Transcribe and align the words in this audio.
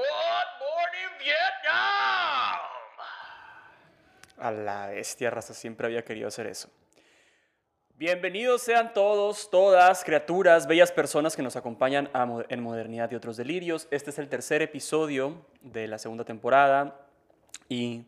Good 0.00 0.06
morning, 0.60 1.18
Vietnam. 1.18 2.56
A 4.38 4.50
la 4.50 4.86
bestia, 4.86 5.28
raza, 5.28 5.52
siempre 5.52 5.86
había 5.86 6.02
querido 6.02 6.28
hacer 6.28 6.46
eso. 6.46 6.70
Bienvenidos 7.96 8.62
sean 8.62 8.94
todos, 8.94 9.50
todas, 9.50 10.02
criaturas, 10.02 10.66
bellas 10.66 10.90
personas 10.90 11.36
que 11.36 11.42
nos 11.42 11.56
acompañan 11.56 12.08
a 12.14 12.24
Mo- 12.24 12.44
en 12.48 12.62
Modernidad 12.62 13.10
y 13.10 13.14
otros 13.14 13.36
delirios. 13.36 13.88
Este 13.90 14.08
es 14.08 14.18
el 14.18 14.30
tercer 14.30 14.62
episodio 14.62 15.44
de 15.60 15.86
la 15.86 15.98
segunda 15.98 16.24
temporada. 16.24 16.96
Y 17.68 18.06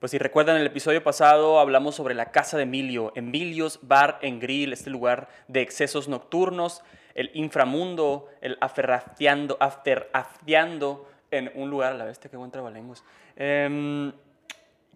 pues 0.00 0.10
si 0.10 0.18
recuerdan 0.18 0.56
el 0.56 0.66
episodio 0.66 1.04
pasado 1.04 1.60
hablamos 1.60 1.94
sobre 1.94 2.16
la 2.16 2.32
casa 2.32 2.56
de 2.56 2.64
Emilio, 2.64 3.12
Emilio's 3.14 3.78
Bar 3.82 4.18
en 4.22 4.40
Grill, 4.40 4.72
este 4.72 4.90
lugar 4.90 5.28
de 5.46 5.60
excesos 5.60 6.08
nocturnos, 6.08 6.82
el 7.14 7.30
inframundo, 7.34 8.28
el 8.40 8.58
aferrafiando, 8.60 9.56
afterafteando 9.60 11.08
en 11.30 11.50
un 11.54 11.70
lugar 11.70 11.92
a 11.92 11.96
la 11.96 12.04
bestia, 12.04 12.30
qué 12.30 12.36
buen 12.36 12.50
trabalenguas. 12.50 13.04
Em, 13.36 14.12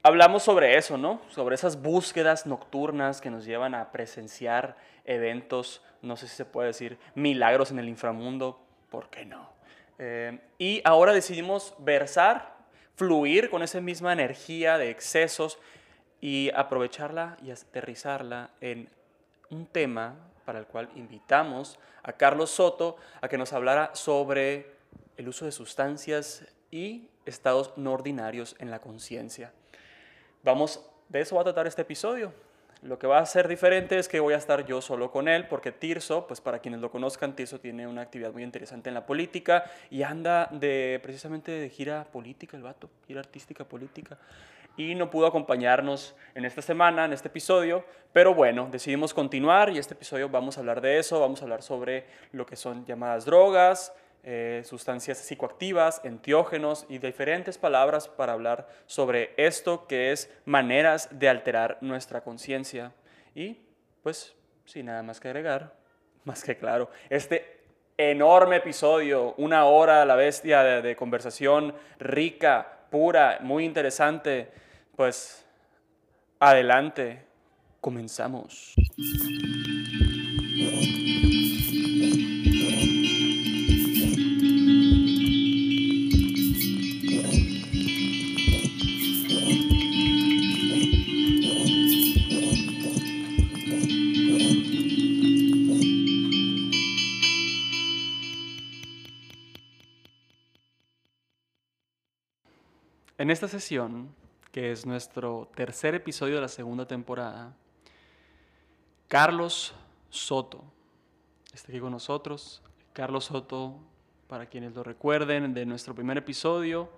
hablamos 0.02 0.42
sobre 0.42 0.76
eso, 0.76 0.96
¿no? 0.96 1.20
Sobre 1.28 1.54
esas 1.54 1.80
búsquedas 1.80 2.46
nocturnas 2.46 3.20
que 3.20 3.30
nos 3.30 3.44
llevan 3.44 3.74
a 3.74 3.92
presenciar 3.92 4.76
eventos, 5.04 5.82
no 6.00 6.16
sé 6.16 6.28
si 6.28 6.36
se 6.36 6.44
puede 6.44 6.68
decir, 6.68 6.98
milagros 7.14 7.70
en 7.70 7.78
el 7.78 7.88
inframundo, 7.88 8.60
¿por 8.90 9.10
qué 9.10 9.24
no? 9.24 9.50
Eh, 9.98 10.38
y 10.58 10.80
ahora 10.84 11.12
decidimos 11.12 11.74
versar, 11.78 12.56
fluir 12.96 13.50
con 13.50 13.62
esa 13.62 13.80
misma 13.80 14.12
energía 14.12 14.78
de 14.78 14.90
excesos 14.90 15.58
y 16.20 16.50
aprovecharla 16.54 17.36
y 17.42 17.50
aterrizarla 17.50 18.50
en 18.60 18.88
un 19.50 19.66
tema 19.66 20.16
para 20.44 20.58
el 20.58 20.66
cual 20.66 20.88
invitamos 20.94 21.78
a 22.02 22.12
Carlos 22.12 22.50
Soto 22.50 22.96
a 23.20 23.28
que 23.28 23.38
nos 23.38 23.52
hablara 23.52 23.94
sobre 23.94 24.81
el 25.16 25.28
uso 25.28 25.44
de 25.44 25.52
sustancias 25.52 26.46
y 26.70 27.08
estados 27.26 27.72
no 27.76 27.92
ordinarios 27.92 28.56
en 28.58 28.70
la 28.70 28.80
conciencia. 28.80 29.52
Vamos, 30.42 30.84
de 31.08 31.20
eso 31.20 31.36
va 31.36 31.42
a 31.42 31.44
tratar 31.44 31.66
este 31.66 31.82
episodio. 31.82 32.32
Lo 32.82 32.98
que 32.98 33.06
va 33.06 33.20
a 33.20 33.26
ser 33.26 33.46
diferente 33.46 33.96
es 33.96 34.08
que 34.08 34.18
voy 34.18 34.34
a 34.34 34.38
estar 34.38 34.66
yo 34.66 34.80
solo 34.80 35.12
con 35.12 35.28
él, 35.28 35.46
porque 35.46 35.70
Tirso, 35.70 36.26
pues 36.26 36.40
para 36.40 36.58
quienes 36.58 36.80
lo 36.80 36.90
conozcan, 36.90 37.36
Tirso 37.36 37.60
tiene 37.60 37.86
una 37.86 38.02
actividad 38.02 38.32
muy 38.32 38.42
interesante 38.42 38.88
en 38.88 38.94
la 38.94 39.06
política 39.06 39.70
y 39.88 40.02
anda 40.02 40.48
de 40.50 40.98
precisamente 41.00 41.52
de 41.52 41.68
gira 41.68 42.04
política, 42.10 42.56
el 42.56 42.64
vato, 42.64 42.90
gira 43.06 43.20
artística 43.20 43.64
política. 43.64 44.18
Y 44.76 44.96
no 44.96 45.10
pudo 45.10 45.28
acompañarnos 45.28 46.16
en 46.34 46.44
esta 46.44 46.60
semana, 46.60 47.04
en 47.04 47.12
este 47.12 47.28
episodio, 47.28 47.84
pero 48.12 48.34
bueno, 48.34 48.68
decidimos 48.68 49.14
continuar 49.14 49.70
y 49.70 49.78
este 49.78 49.94
episodio 49.94 50.28
vamos 50.28 50.56
a 50.56 50.60
hablar 50.60 50.80
de 50.80 50.98
eso, 50.98 51.20
vamos 51.20 51.40
a 51.40 51.44
hablar 51.44 51.62
sobre 51.62 52.06
lo 52.32 52.46
que 52.46 52.56
son 52.56 52.84
llamadas 52.84 53.26
drogas, 53.26 53.92
eh, 54.24 54.62
sustancias 54.64 55.18
psicoactivas, 55.18 56.00
enteógenos 56.04 56.86
y 56.88 56.98
diferentes 56.98 57.58
palabras 57.58 58.06
para 58.06 58.32
hablar 58.32 58.68
sobre 58.86 59.34
esto 59.36 59.86
que 59.88 60.12
es 60.12 60.32
maneras 60.44 61.08
de 61.10 61.28
alterar 61.28 61.78
nuestra 61.80 62.20
conciencia. 62.22 62.92
Y 63.34 63.58
pues, 64.02 64.34
sin 64.64 64.86
nada 64.86 65.02
más 65.02 65.18
que 65.18 65.28
agregar, 65.28 65.74
más 66.24 66.44
que 66.44 66.56
claro, 66.56 66.88
este 67.10 67.62
enorme 67.96 68.56
episodio, 68.56 69.34
una 69.38 69.64
hora 69.64 70.02
a 70.02 70.04
la 70.04 70.14
bestia 70.14 70.62
de 70.62 70.96
conversación 70.96 71.74
rica, 71.98 72.86
pura, 72.90 73.38
muy 73.40 73.64
interesante, 73.64 74.52
pues 74.96 75.44
adelante, 76.38 77.24
comenzamos. 77.80 78.74
Esta 103.32 103.48
sesión, 103.48 104.14
que 104.52 104.72
es 104.72 104.86
nuestro 104.86 105.50
tercer 105.54 105.94
episodio 105.94 106.36
de 106.36 106.42
la 106.42 106.48
segunda 106.48 106.86
temporada, 106.86 107.54
Carlos 109.08 109.74
Soto 110.10 110.64
está 111.52 111.70
aquí 111.70 111.80
con 111.80 111.92
nosotros. 111.92 112.62
Carlos 112.92 113.26
Soto, 113.26 113.78
para 114.28 114.46
quienes 114.46 114.74
lo 114.74 114.82
recuerden, 114.82 115.54
de 115.54 115.66
nuestro 115.66 115.94
primer 115.94 116.18
episodio, 116.18 116.88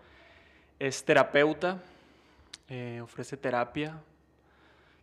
es 0.79 1.05
terapeuta, 1.05 1.83
eh, 2.69 3.01
ofrece 3.03 3.37
terapia. 3.37 4.01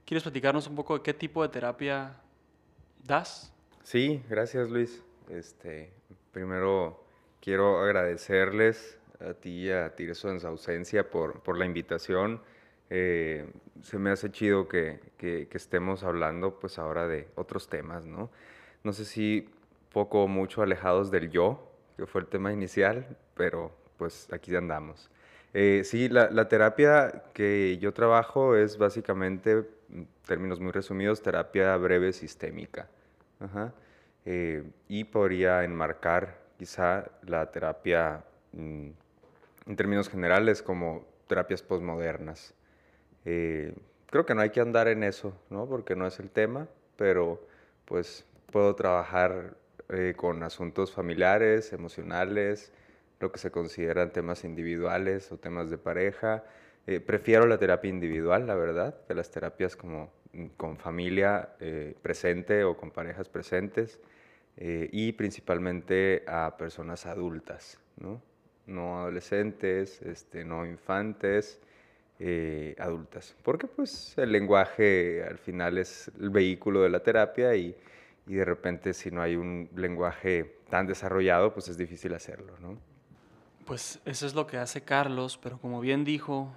¿Quieres 0.06 0.24
platicarnos 0.24 0.68
un 0.68 0.76
poco 0.76 0.98
de 0.98 1.04
qué 1.04 1.14
tipo 1.14 1.42
de 1.44 1.50
terapia 1.50 2.16
das? 3.04 3.54
Sí, 3.84 4.22
gracias 4.30 4.70
Luis. 4.70 5.04
Este, 5.30 5.94
primero 6.32 7.04
quiero 7.40 7.80
agradecerles 7.80 8.98
a 9.30 9.34
ti 9.34 9.68
y 9.68 9.72
a 9.72 9.96
Tirso 9.96 10.30
en 10.32 10.40
su 10.40 10.48
ausencia 10.48 11.10
por, 11.10 11.42
por 11.42 11.58
la 11.58 11.66
invitación. 11.66 12.42
Eh, 12.90 13.46
se 13.82 13.98
me 14.00 14.10
hace 14.12 14.32
chido 14.32 14.68
que, 14.68 15.00
que- 15.18 15.48
estemos 15.54 16.04
hablando 16.04 16.60
pues 16.60 16.78
ahora 16.80 17.08
de 17.08 17.28
otros 17.36 17.70
temas, 17.70 18.06
¿no? 18.06 18.30
No 18.84 18.94
sé 18.94 19.06
si 19.06 19.50
poco 19.94 20.24
o 20.24 20.28
mucho 20.28 20.62
alejados 20.62 21.12
del 21.12 21.30
yo, 21.30 21.72
que 21.98 22.06
fue 22.06 22.22
el 22.22 22.28
tema 22.28 22.52
inicial, 22.52 23.06
pero 23.36 23.72
pues 23.98 24.28
aquí 24.34 24.56
andamos. 24.56 25.10
Eh, 25.54 25.82
sí, 25.86 26.10
la, 26.10 26.30
la 26.32 26.48
terapia 26.48 27.24
que 27.34 27.78
yo 27.80 27.94
trabajo 27.94 28.56
es 28.56 28.78
básicamente, 28.78 29.66
en 29.94 30.08
términos 30.26 30.60
muy 30.60 30.72
resumidos, 30.72 31.22
terapia 31.22 31.76
breve 31.78 32.14
sistémica. 32.14 32.90
Ajá. 33.40 33.74
Eh, 34.26 34.64
y 34.88 35.04
podría 35.06 35.64
enmarcar 35.64 36.38
quizá 36.58 37.06
la 37.26 37.52
terapia 37.52 38.24
mm, 38.54 38.90
en 39.72 39.78
términos 39.78 40.10
generales 40.10 40.62
como 40.62 41.08
terapias 41.28 41.64
posmodernas. 41.64 42.54
Eh, 43.24 43.74
creo 44.08 44.26
que 44.26 44.36
no 44.36 44.42
hay 44.42 44.50
que 44.50 44.60
andar 44.60 44.90
en 44.90 45.02
eso, 45.02 45.34
¿no? 45.50 45.66
Porque 45.66 45.96
no 45.96 46.06
es 46.06 46.20
el 46.20 46.30
tema, 46.30 46.68
pero 46.98 47.48
pues 47.86 48.26
puedo 48.52 48.76
trabajar 48.76 49.56
eh, 49.88 50.14
con 50.18 50.44
asuntos 50.44 50.92
familiares, 50.92 51.72
emocionales, 51.72 52.74
lo 53.22 53.32
que 53.32 53.40
se 53.40 53.50
consideran 53.50 54.12
temas 54.12 54.44
individuales 54.44 55.32
o 55.32 55.38
temas 55.38 55.70
de 55.70 55.78
pareja. 55.78 56.44
Eh, 56.86 57.00
prefiero 57.00 57.48
la 57.48 57.58
terapia 57.58 57.90
individual, 57.90 58.48
la 58.48 58.56
verdad, 58.56 58.98
que 59.08 59.14
las 59.14 59.32
terapias 59.32 59.78
como 59.78 60.12
mm, 60.34 60.48
con 60.58 60.76
familia 60.76 61.56
eh, 61.62 61.96
presente 62.02 62.66
o 62.66 62.76
con 62.76 62.92
parejas 62.92 63.30
presentes 63.30 64.02
eh, 64.58 64.90
y 64.92 65.14
principalmente 65.14 66.26
a 66.28 66.58
personas 66.58 67.06
adultas, 67.06 67.80
¿no? 67.96 68.22
No 68.68 69.00
adolescentes, 69.00 70.02
este, 70.02 70.46
no 70.46 70.66
infantes, 70.66 71.60
eh, 72.20 72.76
adultas. 72.80 73.36
Porque 73.44 73.68
pues 73.68 74.18
el 74.18 74.32
lenguaje 74.32 75.24
al 75.24 75.38
final 75.38 75.78
es 75.78 76.12
el 76.20 76.30
vehículo 76.30 76.82
de 76.82 76.90
la 76.90 77.02
terapia 77.02 77.56
y, 77.56 77.76
y 78.28 78.36
de 78.36 78.46
repente 78.46 78.94
si 78.94 79.12
no 79.12 79.22
hay 79.22 79.36
un 79.36 79.70
lenguaje 79.76 80.58
tan 80.70 80.88
desarrollado, 80.88 81.54
pues 81.54 81.68
es 81.68 81.78
difícil 81.78 82.14
hacerlo, 82.14 82.54
¿no? 82.60 82.78
Pues 83.66 84.00
eso 84.06 84.26
es 84.26 84.34
lo 84.34 84.48
que 84.48 84.58
hace 84.58 84.82
Carlos, 84.82 85.40
pero 85.42 85.58
como 85.58 85.80
bien 85.82 86.04
dijo, 86.04 86.54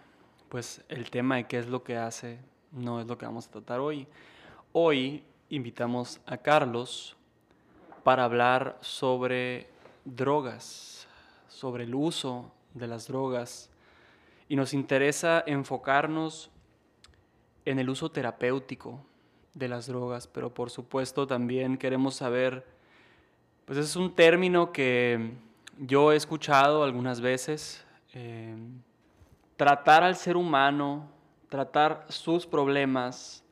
pues 0.49 0.83
el 0.89 1.11
tema 1.11 1.37
de 1.37 1.45
qué 1.45 1.59
es 1.59 1.69
lo 1.69 1.83
que 1.83 1.97
hace 1.97 2.39
no 2.73 3.01
es 3.01 3.07
lo 3.07 3.17
que 3.17 3.27
vamos 3.27 3.47
a 3.47 3.51
tratar 3.51 3.81
hoy. 3.81 4.07
Hoy 4.73 5.23
invitamos 5.49 6.21
a 6.27 6.37
Carlos 6.39 7.17
para 8.03 8.25
hablar 8.25 8.77
sobre 8.81 9.69
drogas, 10.05 10.94
sobre 11.55 11.85
el 11.85 11.95
uso 11.95 12.51
de 12.75 12.89
las 12.89 13.07
drogas. 13.07 13.71
Y 14.49 14.57
nos 14.57 14.75
interesa 14.75 15.43
enfocarnos 15.47 16.51
en 17.65 17.79
el 17.79 17.89
uso 17.89 18.11
terapéutico 18.11 19.01
de 19.55 19.69
las 19.69 19.87
drogas, 19.87 20.27
pero 20.27 20.53
por 20.53 20.71
supuesto 20.71 21.27
también 21.27 21.79
queremos 21.79 22.17
saber, 22.17 22.67
pues 23.65 23.79
es 23.79 23.97
un 23.97 24.15
término 24.15 24.73
que 24.73 25.33
yo 25.79 26.13
he 26.13 26.17
escuchado 26.17 26.83
algunas 26.83 27.21
veces, 27.21 27.85
eh, 28.13 28.57
tratar 29.57 30.03
al 30.03 30.17
ser 30.17 30.37
humano, 30.37 31.09
tratar 31.49 32.05
sus 32.09 32.47
problemas 32.47 33.45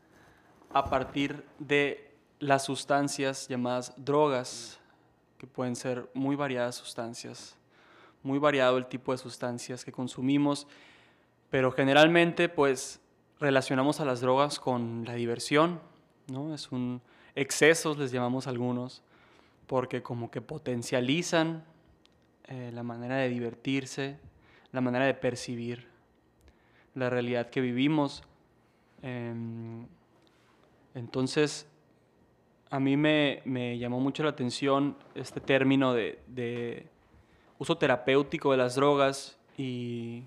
a 0.72 0.84
partir 0.84 1.44
de 1.58 2.12
las 2.40 2.64
sustancias 2.64 3.46
llamadas 3.48 3.94
drogas, 3.96 4.80
que 5.38 5.46
pueden 5.46 5.76
ser 5.76 6.10
muy 6.14 6.36
variadas 6.36 6.74
sustancias, 6.76 7.56
muy 8.22 8.38
variado 8.38 8.78
el 8.78 8.86
tipo 8.86 9.12
de 9.12 9.18
sustancias 9.18 9.84
que 9.84 9.92
consumimos, 9.92 10.66
pero 11.50 11.72
generalmente 11.72 12.48
pues 12.48 13.00
relacionamos 13.40 14.00
a 14.00 14.04
las 14.04 14.20
drogas 14.20 14.58
con 14.58 15.04
la 15.04 15.14
diversión, 15.14 15.80
¿no? 16.28 16.54
Es 16.54 16.70
un 16.72 17.02
excesos 17.34 17.98
les 17.98 18.12
llamamos 18.12 18.46
algunos, 18.46 19.02
porque 19.66 20.02
como 20.02 20.30
que 20.30 20.40
potencializan 20.40 21.64
eh, 22.48 22.70
la 22.72 22.82
manera 22.82 23.16
de 23.16 23.28
divertirse, 23.28 24.18
la 24.72 24.80
manera 24.80 25.06
de 25.06 25.14
percibir 25.14 25.88
la 26.94 27.08
realidad 27.08 27.50
que 27.50 27.60
vivimos. 27.60 28.22
Em, 29.02 29.86
entonces, 30.94 31.66
a 32.70 32.80
mí 32.80 32.96
me, 32.96 33.78
llamó 33.78 34.00
mucho 34.00 34.22
la 34.22 34.30
atención 34.30 34.96
este 35.14 35.40
término 35.40 35.94
de, 35.94 36.88
uso 37.62 37.78
terapéutico 37.78 38.50
de 38.50 38.56
las 38.56 38.74
drogas 38.74 39.38
y 39.56 40.24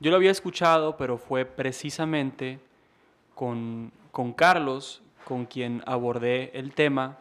yo 0.00 0.10
lo 0.10 0.16
había 0.16 0.32
escuchado, 0.32 0.96
pero 0.96 1.16
fue 1.16 1.44
precisamente 1.44 2.58
con, 3.36 3.92
con 4.10 4.32
Carlos 4.32 5.00
con 5.24 5.46
quien 5.46 5.84
abordé 5.86 6.50
el 6.54 6.74
tema, 6.74 7.16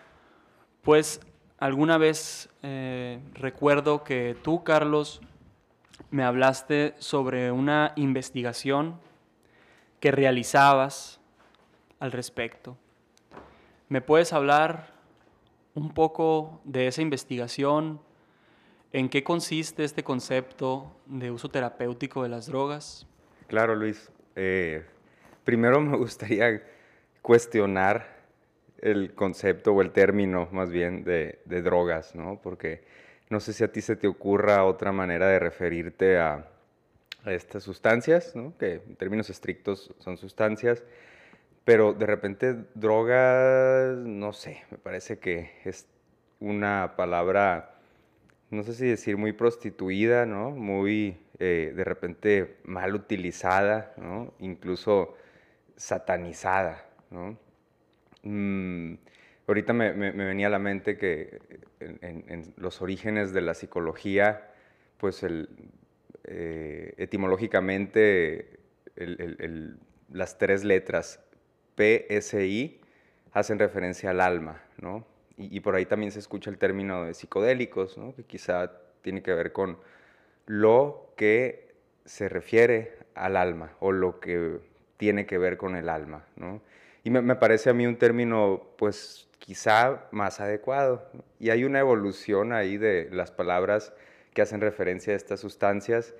pues 0.81 1.21
alguna 1.59 1.99
vez 1.99 2.49
eh, 2.63 3.19
recuerdo 3.35 4.03
que 4.03 4.35
tú, 4.41 4.63
Carlos, 4.63 5.21
me 6.09 6.23
hablaste 6.23 6.95
sobre 6.97 7.51
una 7.51 7.93
investigación 7.95 8.99
que 9.99 10.09
realizabas 10.09 11.19
al 11.99 12.11
respecto. 12.11 12.75
¿Me 13.87 14.01
puedes 14.01 14.33
hablar 14.33 14.95
un 15.75 15.93
poco 15.93 16.59
de 16.63 16.87
esa 16.87 17.03
investigación? 17.03 18.01
¿En 18.93 19.09
qué 19.09 19.23
consiste 19.23 19.83
este 19.83 20.03
concepto 20.03 20.95
de 21.05 21.31
uso 21.31 21.49
terapéutico 21.49 22.23
de 22.23 22.29
las 22.29 22.47
drogas? 22.47 23.05
Claro, 23.47 23.75
Luis. 23.75 24.11
Eh, 24.35 24.85
primero 25.43 25.81
me 25.81 25.97
gustaría 25.97 26.63
cuestionar 27.21 28.17
el 28.79 29.13
concepto 29.13 29.73
o 29.73 29.81
el 29.81 29.91
término 29.91 30.47
más 30.51 30.69
bien 30.69 31.03
de, 31.03 31.39
drogas, 31.45 32.15
¿no? 32.15 32.39
Porque 32.41 32.83
no 33.29 33.39
sé 33.39 33.53
si 33.53 33.63
a 33.63 33.71
ti 33.71 33.81
se 33.81 33.95
te 33.95 34.07
ocurra 34.07 34.63
otra 34.63 34.91
manera 34.91 35.27
de 35.27 35.39
referirte 35.39 36.17
a, 36.17 36.47
a 37.23 37.33
estas 37.33 37.63
sustancias, 37.63 38.35
¿no? 38.35 38.57
que 38.57 38.75
en 38.75 38.95
términos 38.95 39.29
estrictos 39.29 39.93
son 39.99 40.17
sustancias, 40.17 40.83
pero 41.65 41.93
de 41.93 42.05
repente 42.05 42.55
drogas, 42.75 43.97
no 43.97 44.31
sé, 44.31 44.63
me 44.71 44.77
parece 44.77 45.19
que 45.19 45.51
es 45.65 45.87
una 46.39 46.93
palabra, 46.95 47.76
no 48.49 48.63
sé 48.63 48.73
si 48.73 48.85
decir 48.85 49.17
muy 49.17 49.33
prostituida, 49.33 50.25
¿no? 50.25 50.51
Muy 50.51 51.17
eh, 51.39 51.73
de 51.75 51.83
repente 51.83 52.57
mal 52.63 52.95
utilizada, 52.95 53.93
¿no? 53.97 54.33
Incluso 54.39 55.15
satanizada, 55.75 56.85
¿no? 57.11 57.37
Mm, 58.23 58.95
ahorita 59.47 59.73
me, 59.73 59.91
venía 59.91 60.47
a 60.47 60.49
la 60.49 60.59
mente 60.59 60.97
que 60.97 61.39
en, 61.79 62.53
los 62.57 62.81
orígenes 62.81 63.33
de 63.33 63.41
la 63.41 63.53
psicología, 63.53 64.49
pues 64.97 65.23
el, 65.23 65.49
eh, 66.23 66.93
etimológicamente 66.97 68.59
las 70.11 70.37
tres 70.37 70.63
letras 70.63 71.19
PSI 71.75 72.81
hacen 73.33 73.59
referencia 73.59 74.09
al 74.09 74.21
alma, 74.21 74.63
¿no? 74.81 75.05
Y, 75.37 75.59
por 75.59 75.75
ahí 75.75 75.85
también 75.85 76.11
se 76.11 76.19
escucha 76.19 76.49
el 76.49 76.57
término 76.57 77.05
de 77.05 77.13
psicodélicos, 77.13 77.97
¿no? 77.97 78.15
Que 78.15 78.23
quizá 78.23 78.71
tiene 79.01 79.21
que 79.21 79.33
ver 79.33 79.51
con 79.51 79.77
lo 80.47 81.13
que 81.15 81.75
se 82.05 82.27
refiere 82.27 82.97
al 83.13 83.37
alma 83.37 83.73
o 83.79 83.91
lo 83.91 84.19
que 84.19 84.59
tiene 84.97 85.27
que 85.27 85.37
ver 85.37 85.57
con 85.57 85.75
el 85.75 85.89
alma, 85.89 86.25
¿no? 86.35 86.61
Y 87.03 87.11
me, 87.11 87.35
parece 87.35 87.69
a 87.69 87.73
mí 87.73 87.85
un 87.85 87.97
término, 87.97 88.63
pues, 88.77 89.29
quizá 89.39 90.07
más 90.11 90.41
adecuado. 90.41 91.09
Y 91.39 91.51
hay 91.51 91.63
una 91.63 91.79
evolución 91.79 92.51
ahí 92.51 92.77
de 92.77 93.07
las 93.11 93.31
palabras 93.31 93.93
que 94.33 94.41
hacen 94.41 94.59
referencia 94.59 95.13
a 95.13 95.15
estas 95.15 95.39
sustancias, 95.39 96.15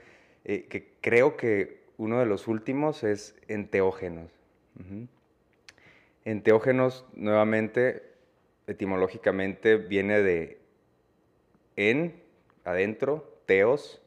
eh, 0.46 0.66
que 0.70 0.94
creo 1.02 1.36
que 1.36 1.82
uno 1.98 2.20
de 2.20 2.26
los 2.26 2.48
últimos 2.48 3.04
es 3.04 3.36
enteógenos. 3.48 4.32
Enteógenos, 6.24 7.06
nuevamente, 7.16 8.07
etimológicamente 8.68 9.78
viene 9.78 10.22
de 10.22 10.60
en, 11.76 12.22
adentro, 12.64 13.42
teos, 13.46 14.02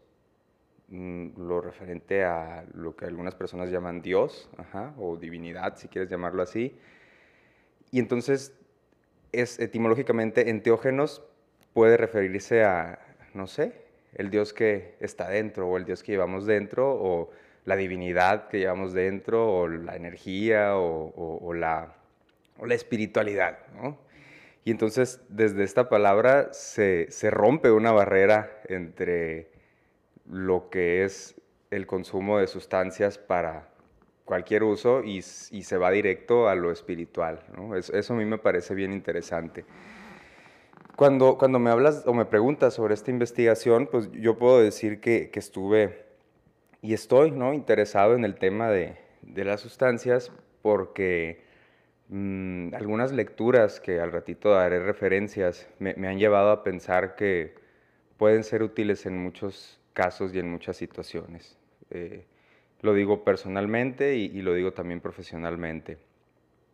mm, 0.89 1.41
lo 1.49 1.61
referente 1.61 2.25
a 2.25 2.65
lo 2.75 2.97
que 2.97 3.07
algunas 3.07 3.35
personas 3.35 3.71
llaman 3.71 4.03
Dios, 4.03 4.51
o 4.99 5.17
divinidad, 5.17 5.77
si 5.77 5.89
quieres 5.89 6.11
llamarlo 6.11 6.43
así. 6.43 6.77
Y 7.91 7.99
entonces, 7.99 8.55
es 9.33 9.59
etimológicamente, 9.59 10.51
enteógenos 10.51 11.23
puede 11.73 11.97
referirse 11.97 12.65
a, 12.65 12.99
no 13.35 13.47
sé, 13.47 13.73
el 14.15 14.31
Dios 14.31 14.53
que 14.53 14.97
está 15.01 15.29
dentro, 15.29 15.69
o 15.69 15.77
el 15.77 15.85
Dios 15.85 16.03
que 16.03 16.13
llevamos 16.13 16.47
dentro, 16.47 16.93
o 16.93 17.31
la 17.65 17.77
divinidad 17.77 18.49
que 18.49 18.59
llevamos 18.59 18.93
dentro, 18.93 19.53
o 19.53 19.69
la 19.69 19.97
energía, 19.97 20.77
o 20.77 21.53
la 21.55 21.95
o 22.61 22.67
la 22.67 22.75
espiritualidad. 22.75 23.59
¿no? 23.75 23.99
Y 24.65 24.71
entonces 24.71 25.21
desde 25.29 25.65
esta 25.65 25.89
palabra 25.89 26.53
se, 26.53 27.09
rompe 27.31 27.71
una 27.71 27.93
barrera 27.93 28.61
entre 28.69 29.51
lo 30.27 30.69
que 30.71 31.05
es 31.05 31.35
el 31.71 31.87
consumo 31.87 32.39
de 32.39 32.47
sustancias 32.47 33.17
para 33.17 33.69
cualquier 34.25 34.63
uso 34.63 35.03
y, 35.03 35.23
se 35.23 35.77
va 35.79 35.91
directo 35.91 36.49
a 36.49 36.55
lo 36.55 36.71
espiritual. 36.71 37.43
¿no? 37.57 37.75
Eso, 37.75 38.13
a 38.13 38.17
mí 38.17 38.25
me 38.25 38.39
parece 38.39 38.75
bien 38.75 38.93
interesante. 38.93 39.65
Cuando, 40.95 41.39
cuando 41.39 41.59
me 41.59 41.71
hablas 41.71 42.03
o 42.07 42.13
me 42.13 42.27
preguntas 42.27 42.75
sobre 42.75 42.93
esta 42.93 43.11
investigación, 43.11 43.89
pues 43.91 44.11
yo 44.13 44.37
puedo 44.37 44.61
decir 44.61 45.01
que, 45.01 45.31
estuve 45.33 46.05
y 46.83 46.93
estoy 46.93 47.31
¿no? 47.31 47.55
interesado 47.55 48.15
en 48.15 48.25
el 48.27 48.35
tema 48.35 48.69
de, 48.69 48.99
de 49.23 49.45
las 49.45 49.63
sustancias 49.63 50.31
porque 50.61 51.50
Mm, 52.13 52.75
algunas 52.75 53.13
lecturas 53.13 53.79
que 53.79 54.01
al 54.01 54.11
ratito 54.11 54.51
daré 54.51 54.81
referencias 54.81 55.69
me, 55.79 55.93
han 56.09 56.19
llevado 56.19 56.51
a 56.51 56.65
pensar 56.65 57.15
que 57.15 57.55
pueden 58.17 58.43
ser 58.43 58.65
útiles 58.65 59.07
en 59.07 59.17
muchos 59.17 59.81
casos 59.95 60.35
y 60.35 60.41
en 60.41 60.51
muchas 60.51 60.77
situaciones. 60.77 61.57
Eh, 61.91 62.27
lo 62.81 62.95
digo 62.95 63.25
personalmente 63.25 64.17
y, 64.17 64.43
lo 64.43 64.55
digo 64.55 64.73
también 64.73 65.01
profesionalmente. 65.01 65.99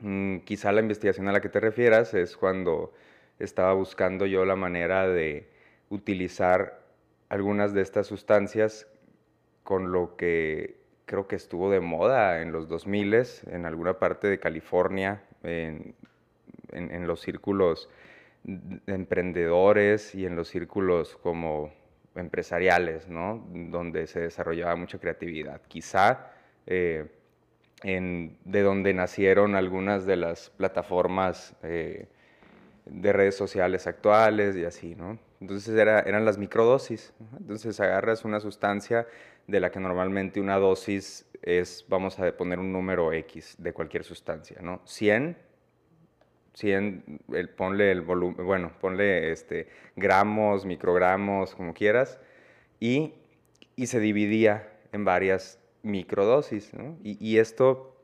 Mm, 0.01 0.39
quizá 0.39 0.73
la 0.73 0.81
investigación 0.81 1.29
a 1.29 1.33
la 1.33 1.41
que 1.43 1.51
te 1.51 1.61
refieras 1.61 2.15
es 2.15 2.37
cuando 2.37 2.95
estaba 3.39 3.75
buscando 3.75 4.25
yo 4.27 4.45
la 4.47 4.57
manera 4.57 5.07
de 5.07 5.49
utilizar 5.91 6.81
algunas 7.29 7.75
de 7.75 7.83
estas 7.83 8.07
sustancias 8.07 8.87
con 9.65 9.93
lo 9.93 10.17
que 10.17 10.77
creo 11.07 11.29
que 11.29 11.37
estuvo 11.37 11.71
de 11.71 11.81
moda 11.81 12.43
en 12.43 12.53
los 12.53 12.69
2000 12.69 13.15
en 13.47 13.67
alguna 13.67 13.99
parte 13.99 14.29
de 14.29 14.39
California, 14.39 15.23
en, 15.43 15.95
los 17.07 17.21
círculos 17.21 17.89
emprendedores 18.87 20.15
y 20.15 20.27
en 20.27 20.37
los 20.37 20.49
círculos 20.49 21.17
como 21.17 21.73
empresariales, 22.15 23.09
¿no? 23.09 23.47
donde 23.51 24.07
se 24.07 24.21
desarrollaba 24.21 24.77
mucha 24.77 24.99
creatividad. 24.99 25.61
Quizá 25.69 26.33
eh, 26.67 27.07
de 27.83 28.63
donde 28.63 28.95
nacieron 28.95 29.55
algunas 29.55 30.07
de 30.07 30.17
las 30.17 30.51
plataformas 30.51 31.55
eh, 31.63 32.09
de 32.87 33.13
redes 33.13 33.37
sociales 33.37 33.87
actuales 33.87 34.57
y 34.57 34.65
así, 34.65 34.95
¿no? 34.95 35.19
Entonces 35.41 35.77
eran 35.77 36.25
las 36.25 36.39
microdosis. 36.39 37.13
Entonces 37.39 37.79
agarras 37.81 38.25
una 38.25 38.41
sustancia 38.41 39.07
de 39.47 39.61
la 39.61 39.71
que 39.71 39.81
normalmente 39.81 40.41
una 40.41 40.57
dosis 40.57 41.27
es, 41.43 41.85
vamos 41.89 42.19
a 42.19 42.37
poner 42.37 42.59
un 42.59 42.73
número 42.73 43.13
X 43.13 43.57
de 43.59 43.73
cualquier 43.73 44.05
sustancia, 44.05 44.59
¿no? 44.61 44.81
100, 44.85 45.37
100 46.55 47.21
el, 47.33 47.51
ponle 47.51 47.93
el 47.93 48.01
volumen, 48.01 48.45
bueno, 48.45 48.73
ponle 48.81 49.31
este, 49.31 49.69
gramos, 49.95 50.65
microgramos, 50.65 51.55
como 51.55 51.75
quieras, 51.75 52.19
y, 52.81 53.15
y 53.77 53.87
se 53.87 54.01
dividía 54.01 54.73
en 54.93 55.05
varias 55.05 55.61
microdosis, 55.83 56.75
¿no? 56.75 56.99
y 57.05 57.39
esto 57.39 57.97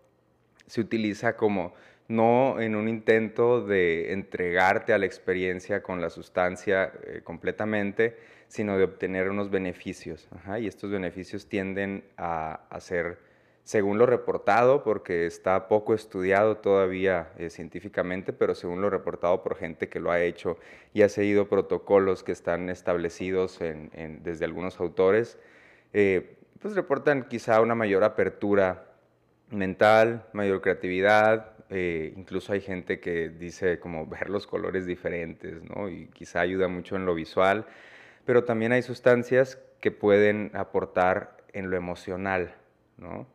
se 0.66 0.80
utiliza 0.80 1.36
como 1.36 1.74
no 2.08 2.60
en 2.60 2.74
un 2.74 2.88
intento 2.88 3.64
de 3.64 4.12
entregarte 4.12 4.92
a 4.92 4.98
la 4.98 5.06
experiencia 5.06 5.82
con 5.82 6.00
la 6.00 6.10
sustancia 6.10 6.92
eh, 7.04 7.20
completamente, 7.24 8.16
sino 8.48 8.76
de 8.76 8.84
obtener 8.84 9.30
unos 9.30 9.50
beneficios. 9.50 10.28
y 10.60 10.66
estos 10.66 10.90
beneficios 10.90 11.46
tienden 11.46 12.04
a, 12.18 12.60
ser, 12.80 13.18
según 13.64 13.96
lo 13.96 14.04
reportado, 14.04 14.84
porque 14.84 15.24
está 15.24 15.68
poco 15.68 15.94
estudiado 15.94 16.58
todavía 16.58 17.32
eh, 17.38 17.48
científicamente, 17.48 18.32
pero 18.32 18.54
según 18.54 18.82
lo 18.82 18.90
reportado 18.90 19.42
por 19.42 19.56
gente 19.56 19.88
que 19.88 20.00
lo 20.00 20.10
ha 20.10 20.20
hecho 20.20 20.58
y 20.92 21.02
ha 21.02 21.08
seguido 21.08 21.48
protocolos 21.48 22.22
que 22.22 22.32
están 22.32 22.68
establecidos 22.68 23.58
desde 23.58 24.44
algunos 24.44 24.78
autores, 24.80 25.38
eh, 25.94 26.36
pues 26.60 26.74
reportan 26.74 27.28
quizá 27.28 27.60
una 27.60 27.74
mayor 27.74 28.04
apertura 28.04 28.91
mental, 29.52 30.26
mayor 30.32 30.60
creatividad, 30.60 31.52
eh, 31.70 32.12
incluso 32.16 32.52
hay 32.52 32.60
gente 32.60 33.00
que 33.00 33.28
dice 33.28 33.78
como 33.78 34.06
ver 34.06 34.28
los 34.30 34.46
colores 34.46 34.86
diferentes, 34.86 35.62
¿no? 35.62 35.88
Y 35.88 36.06
quizá 36.08 36.40
ayuda 36.40 36.68
mucho 36.68 36.96
en 36.96 37.06
lo 37.06 37.14
visual, 37.14 37.66
pero 38.24 38.44
también 38.44 38.72
hay 38.72 38.82
sustancias 38.82 39.58
que 39.80 39.90
pueden 39.90 40.50
aportar 40.54 41.36
en 41.52 41.70
lo 41.70 41.76
emocional, 41.76 42.54
¿no? 42.96 43.26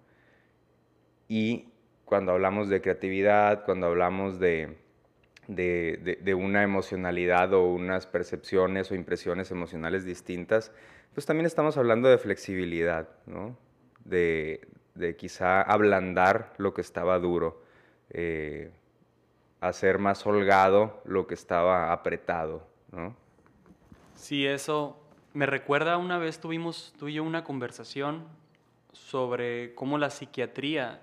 Y 1.28 1.70
cuando 2.06 2.32
hablamos 2.32 2.70
de 2.70 2.82
creatividad, 2.82 3.66
cuando 3.66 3.88
hablamos 3.88 4.40
de, 4.40 4.78
de, 5.48 6.34
una 6.36 6.64
emocionalidad 6.64 7.54
o 7.54 7.66
unas 7.66 8.08
percepciones 8.08 8.92
o 8.92 8.96
impresiones 8.96 9.52
emocionales 9.52 10.06
distintas, 10.06 10.72
pues 11.14 11.26
también 11.26 11.46
estamos 11.46 11.78
hablando 11.78 12.08
de 12.08 12.18
flexibilidad, 12.18 13.10
¿no? 13.26 13.58
de, 14.08 14.62
quizá 15.18 15.62
ablandar 15.62 16.54
lo 16.58 16.74
que 16.74 16.82
estaba 16.82 17.20
duro, 17.20 17.62
eh, 18.10 18.72
hacer 19.62 20.00
más 20.00 20.26
holgado 20.26 21.02
lo 21.06 21.28
que 21.28 21.34
estaba 21.34 21.92
apretado. 21.92 22.64
¿no? 22.92 23.16
Sí, 24.16 24.46
eso 24.46 24.98
me 25.34 25.46
recuerda 25.46 25.98
una 25.98 26.18
vez 26.18 26.40
tuvimos 26.40 26.94
tú 26.98 27.08
y 27.08 27.14
yo 27.14 27.24
una 27.24 27.44
conversación 27.44 28.26
sobre 28.92 29.76
cómo 29.76 29.98
la 29.98 30.10
psiquiatría 30.10 31.02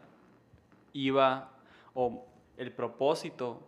iba, 0.92 1.50
o 1.94 2.26
el 2.56 2.72
propósito, 2.72 3.62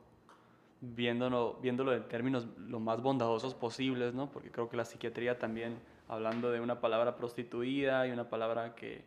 viéndolo, 0.80 1.58
viéndolo 1.62 1.94
en 1.94 2.08
términos 2.08 2.46
lo 2.58 2.80
más 2.80 3.02
bondadosos 3.02 3.54
posibles, 3.54 4.14
¿no? 4.14 4.30
porque 4.30 4.50
creo 4.50 4.68
que 4.68 4.76
la 4.76 4.84
psiquiatría 4.84 5.38
también, 5.38 5.78
hablando 6.08 6.50
de 6.50 6.60
una 6.60 6.80
palabra 6.80 7.16
prostituida 7.16 8.06
y 8.06 8.10
una 8.10 8.28
palabra 8.28 8.74
que, 8.74 9.04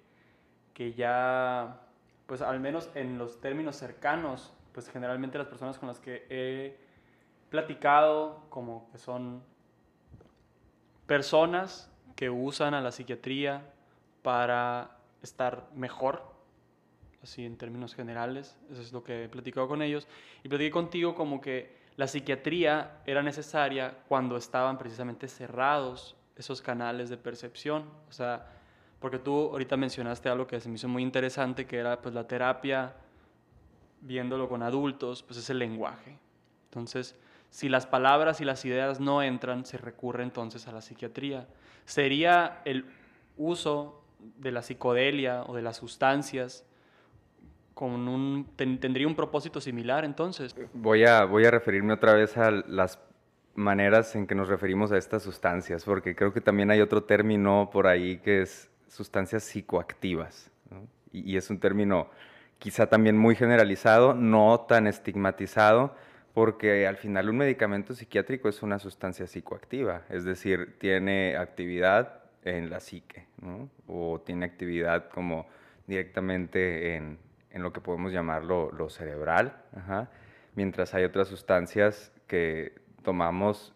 que 0.79 0.93
ya, 0.93 1.81
pues 2.25 2.41
al 2.41 2.61
menos 2.61 2.89
en 2.95 3.17
los 3.17 3.41
términos 3.41 3.75
cercanos, 3.75 4.53
pues 4.71 4.89
generalmente 4.89 5.37
las 5.37 5.47
personas 5.47 5.77
con 5.77 5.89
las 5.89 5.99
que 5.99 6.25
he 6.29 6.77
platicado, 7.49 8.45
como 8.49 8.89
que 8.89 8.97
son 8.97 9.43
personas 11.05 11.91
que 12.15 12.29
usan 12.29 12.73
a 12.73 12.79
la 12.79 12.93
psiquiatría 12.93 13.73
para 14.21 14.91
estar 15.21 15.67
mejor, 15.75 16.23
así 17.21 17.45
en 17.45 17.57
términos 17.57 17.93
generales, 17.93 18.57
eso 18.71 18.81
es 18.81 18.93
lo 18.93 19.03
que 19.03 19.25
he 19.25 19.27
platicado 19.27 19.67
con 19.67 19.81
ellos, 19.81 20.07
y 20.45 20.47
platiqué 20.47 20.71
contigo 20.71 21.13
como 21.13 21.41
que 21.41 21.75
la 21.97 22.07
psiquiatría 22.07 23.01
era 23.05 23.21
necesaria 23.21 23.97
cuando 24.07 24.37
estaban 24.37 24.77
precisamente 24.77 25.27
cerrados 25.27 26.15
esos 26.37 26.61
canales 26.61 27.09
de 27.09 27.17
percepción, 27.17 27.83
o 28.07 28.13
sea, 28.13 28.58
porque 28.99 29.19
tú 29.19 29.49
ahorita 29.51 29.77
mencionaste 29.77 30.29
algo 30.29 30.45
que 30.47 30.59
se 30.59 30.69
me 30.69 30.75
hizo 30.75 30.87
muy 30.87 31.03
interesante, 31.03 31.65
que 31.65 31.77
era 31.77 32.01
pues 32.01 32.13
la 32.13 32.27
terapia, 32.27 32.93
viéndolo 34.01 34.49
con 34.49 34.63
adultos, 34.63 35.23
pues 35.23 35.39
es 35.39 35.49
el 35.49 35.59
lenguaje. 35.59 36.17
Entonces, 36.65 37.15
si 37.49 37.69
las 37.69 37.87
palabras 37.87 38.41
y 38.41 38.45
las 38.45 38.63
ideas 38.65 38.99
no 38.99 39.23
entran, 39.23 39.65
se 39.65 39.77
recurre 39.77 40.23
entonces 40.23 40.67
a 40.67 40.71
la 40.71 40.81
psiquiatría. 40.81 41.47
Sería 41.85 42.61
el 42.65 42.85
uso 43.37 44.03
de 44.37 44.51
la 44.51 44.61
psicodelia 44.61 45.43
o 45.43 45.55
de 45.55 45.61
las 45.61 45.77
sustancias 45.77 46.65
con 47.73 48.09
un, 48.09 48.45
tendría 48.57 49.07
un 49.07 49.15
propósito 49.15 49.61
similar 49.61 50.03
entonces. 50.03 50.53
Voy 50.73 51.05
a, 51.05 51.23
voy 51.23 51.45
a 51.45 51.51
referirme 51.51 51.93
otra 51.93 52.13
vez 52.13 52.37
a 52.37 52.51
las 52.51 52.99
maneras 53.55 54.15
en 54.15 54.27
que 54.27 54.35
nos 54.35 54.49
referimos 54.49 54.91
a 54.91 54.97
estas 54.97 55.23
sustancias, 55.23 55.85
porque 55.85 56.15
creo 56.15 56.33
que 56.33 56.41
también 56.41 56.71
hay 56.71 56.81
otro 56.81 57.03
término 57.03 57.69
por 57.71 57.87
ahí 57.87 58.17
que 58.17 58.41
es 58.41 58.68
sustancias 58.89 59.43
psicoactivas, 59.43 60.51
y, 61.11 61.37
es 61.37 61.49
un 61.49 61.59
término 61.59 62.09
quizá 62.59 62.87
también 62.87 63.17
muy 63.17 63.35
generalizado, 63.35 64.13
no 64.13 64.59
tan 64.67 64.87
estigmatizado, 64.87 65.95
porque 66.33 66.85
al 66.87 66.97
final 66.97 67.29
un 67.29 67.37
medicamento 67.37 67.93
psiquiátrico 67.93 68.49
es 68.49 68.61
una 68.61 68.79
sustancia 68.79 69.27
psicoactiva, 69.27 70.03
es 70.09 70.23
decir, 70.25 70.77
tiene 70.79 71.37
actividad 71.37 72.23
en 72.43 72.69
la 72.69 72.79
psique, 72.79 73.25
o 73.87 74.21
tiene 74.25 74.45
actividad 74.45 75.09
como 75.09 75.47
directamente 75.87 76.95
en, 76.95 77.17
en 77.51 77.63
lo 77.63 77.73
que 77.73 77.81
podemos 77.81 78.11
llamar 78.11 78.43
lo, 78.43 78.89
cerebral, 78.89 79.55
mientras 80.55 80.93
hay 80.93 81.03
otras 81.03 81.27
sustancias 81.27 82.11
que 82.27 82.73
tomamos, 83.03 83.73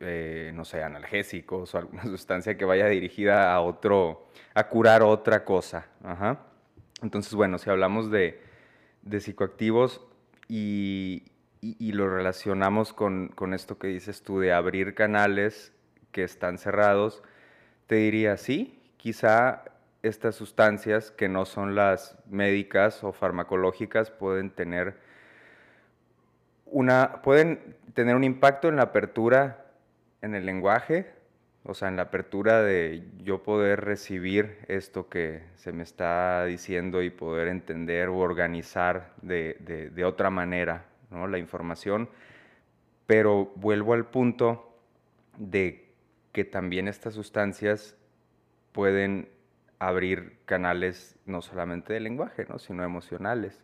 eh, 0.00 0.52
no 0.54 0.64
sé, 0.64 0.82
analgésicos 0.82 1.74
o 1.74 1.78
alguna 1.78 2.02
sustancia 2.04 2.56
que 2.56 2.64
vaya 2.64 2.86
dirigida 2.86 3.52
a 3.52 3.60
otro, 3.60 4.26
a 4.54 4.68
curar 4.68 5.02
otra 5.02 5.44
cosa. 5.44 5.86
Entonces, 7.02 7.34
bueno, 7.34 7.58
si 7.58 7.70
hablamos 7.70 8.10
de, 8.10 8.40
psicoactivos 9.18 10.00
y, 10.48 11.24
lo 11.60 12.08
relacionamos 12.08 12.92
con, 12.92 13.28
con, 13.28 13.54
esto 13.54 13.78
que 13.78 13.86
dices 13.88 14.22
tú 14.22 14.40
de 14.40 14.52
abrir 14.52 14.94
canales 14.94 15.72
que 16.12 16.24
están 16.24 16.58
cerrados, 16.58 17.22
te 17.86 17.96
diría, 17.96 18.36
sí, 18.36 18.82
quizá 18.96 19.64
estas 20.02 20.34
sustancias 20.34 21.10
que 21.10 21.28
no 21.28 21.44
son 21.44 21.74
las 21.74 22.18
médicas 22.28 23.02
o 23.04 23.12
farmacológicas 23.12 24.10
pueden 24.10 24.50
tener 24.50 24.96
una 26.66 27.22
pueden 27.22 27.76
tener 27.94 28.14
un 28.16 28.24
impacto 28.24 28.68
en 28.68 28.76
la 28.76 28.82
apertura 28.82 29.63
en 30.24 30.34
el 30.34 30.46
lenguaje, 30.46 31.06
o 31.64 31.74
sea, 31.74 31.88
en 31.88 31.96
la 31.96 32.02
apertura 32.02 32.62
de 32.62 33.04
yo 33.22 33.42
poder 33.42 33.84
recibir 33.84 34.58
esto 34.68 35.08
que 35.08 35.42
se 35.56 35.72
me 35.72 35.82
está 35.82 36.44
diciendo 36.44 37.02
y 37.02 37.10
poder 37.10 37.48
entender 37.48 38.08
o 38.08 38.18
organizar 38.18 39.12
de, 39.22 39.90
de 39.92 40.04
otra 40.04 40.30
manera 40.30 40.86
¿no? 41.10 41.26
la 41.26 41.38
información. 41.38 42.08
Pero 43.06 43.52
vuelvo 43.56 43.94
al 43.94 44.06
punto 44.06 44.78
de 45.36 45.88
que 46.32 46.44
también 46.44 46.88
estas 46.88 47.14
sustancias 47.14 47.96
pueden 48.72 49.28
abrir 49.78 50.38
canales 50.46 51.16
no 51.26 51.42
solamente 51.42 51.92
de 51.92 52.00
lenguaje, 52.00 52.46
¿no? 52.48 52.58
sino 52.58 52.82
emocionales. 52.82 53.62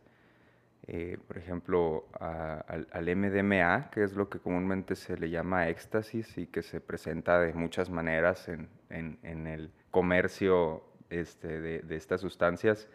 Eh, 0.87 1.19
por 1.27 1.39
ejemplo, 1.39 2.07
al, 2.19 3.17
MDMA, 3.17 3.91
que 3.91 4.03
es 4.03 4.15
lo 4.15 4.29
que 4.29 4.39
comúnmente 4.39 4.97
se 4.97 5.17
le 5.17 5.31
llama 5.31 5.69
éxtasis 5.69 6.37
y 6.39 6.47
que 6.47 6.63
se 6.63 6.81
presenta 6.81 7.39
de 7.41 7.53
muchas 7.53 7.91
maneras 7.91 8.49
en, 8.49 8.69
en, 8.89 9.47
el 9.47 9.71
comercio 9.91 10.83
este, 11.11 11.61
de, 11.61 11.97
estas 11.97 12.21
sustancias, 12.21 12.89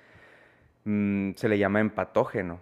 mm, 0.83 1.31
se 1.35 1.47
le 1.47 1.57
llama 1.57 1.79
empatógeno. 1.79 2.59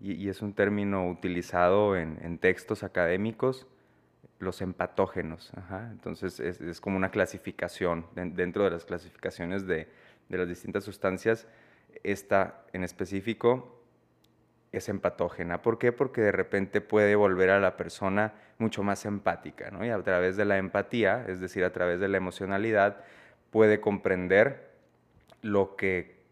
Y, 0.00 0.12
y, 0.12 0.28
es 0.28 0.42
un 0.42 0.54
término 0.54 1.08
utilizado 1.08 1.96
en, 1.96 2.38
textos 2.38 2.82
académicos 2.82 3.66
los 4.38 4.60
empatógenos. 4.60 5.52
Entonces 5.90 6.40
es, 6.40 6.80
como 6.80 6.96
una 6.96 7.10
clasificación 7.10 8.06
dentro 8.14 8.64
de 8.64 8.70
las 8.70 8.84
clasificaciones 8.84 9.66
de, 9.66 9.88
las 10.28 10.48
distintas 10.48 10.84
sustancias. 10.84 11.46
Esta 12.02 12.64
en 12.72 12.84
específico 12.84 13.73
es 14.76 14.88
empatógena. 14.88 15.62
¿Por 15.62 15.78
qué? 15.78 15.92
Porque 15.92 16.20
de 16.20 16.32
repente 16.32 16.80
puede 16.80 17.14
volver 17.16 17.50
a 17.50 17.60
la 17.60 17.76
persona 17.76 18.34
mucho 18.58 18.82
más 18.82 19.04
empática, 19.04 19.72
Y 19.82 19.90
a 19.90 20.02
través 20.02 20.36
de 20.36 20.44
la 20.44 20.58
empatía, 20.58 21.24
es 21.28 21.40
decir, 21.40 21.64
a 21.64 21.72
través 21.72 22.00
de 22.00 22.08
la 22.08 22.16
emocionalidad, 22.16 23.04
puede 23.50 23.80
comprender 23.80 24.70
lo 25.42 25.76
que 25.76 26.22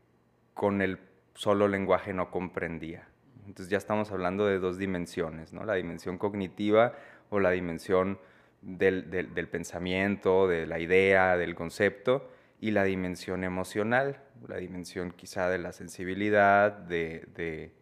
con 0.54 0.82
el 0.82 0.98
solo 1.34 1.68
lenguaje 1.68 2.12
no 2.12 2.30
comprendía. 2.30 3.08
Entonces 3.46 3.68
ya 3.68 3.78
estamos 3.78 4.12
hablando 4.12 4.46
de 4.46 4.58
dos 4.58 4.78
dimensiones, 4.78 5.52
¿no? 5.52 5.64
La 5.64 5.74
dimensión 5.74 6.18
cognitiva 6.18 6.94
o 7.30 7.40
la 7.40 7.50
dimensión 7.50 8.18
del, 8.60 9.48
pensamiento, 9.50 10.46
de 10.46 10.66
la 10.66 10.78
idea, 10.78 11.36
del 11.36 11.54
concepto, 11.54 12.30
y 12.60 12.70
la 12.70 12.84
dimensión 12.84 13.42
emocional, 13.42 14.22
la 14.46 14.56
dimensión 14.56 15.10
quizá 15.10 15.50
de 15.50 15.58
la 15.58 15.72
sensibilidad, 15.72 16.72
de, 16.72 17.72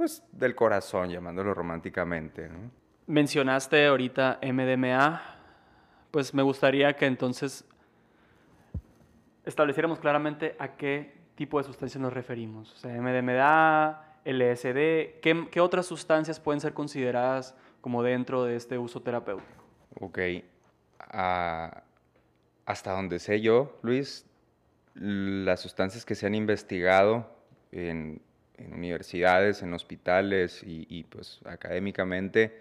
pues, 0.00 0.22
del 0.32 0.54
corazón, 0.54 1.10
llamándolo 1.10 1.52
románticamente. 1.52 2.48
Mencionaste 3.06 3.84
ahorita 3.86 4.38
MDMA, 4.42 5.20
pues 6.10 6.32
me 6.32 6.42
gustaría 6.42 6.96
que 6.96 7.04
entonces 7.04 7.66
estableciéramos 9.44 9.98
claramente 9.98 10.56
a 10.58 10.68
qué 10.68 11.12
tipo 11.34 11.58
de 11.58 11.64
sustancias 11.64 12.00
nos 12.00 12.14
referimos. 12.14 12.72
O 12.72 12.76
sea, 12.78 12.98
MDMA, 12.98 14.22
LSD, 14.24 15.20
¿qué, 15.20 15.46
qué 15.50 15.60
otras 15.60 15.84
sustancias 15.84 16.40
pueden 16.40 16.62
ser 16.62 16.72
consideradas 16.72 17.54
como 17.82 18.02
dentro 18.02 18.44
de 18.44 18.56
este 18.56 18.78
uso 18.78 19.02
terapéutico. 19.02 19.62
Ok. 20.00 20.18
Ah, 20.98 21.82
hasta 22.64 22.92
donde 22.92 23.18
sé 23.18 23.42
yo, 23.42 23.78
Luis, 23.82 24.24
las 24.94 25.60
sustancias 25.60 26.06
que 26.06 26.14
se 26.14 26.26
han 26.26 26.34
investigado 26.34 27.30
en, 27.70 28.22
universidades, 28.72 29.62
en 29.62 29.72
hospitales 29.72 30.62
y, 30.64 31.04
pues 31.04 31.40
académicamente 31.44 32.56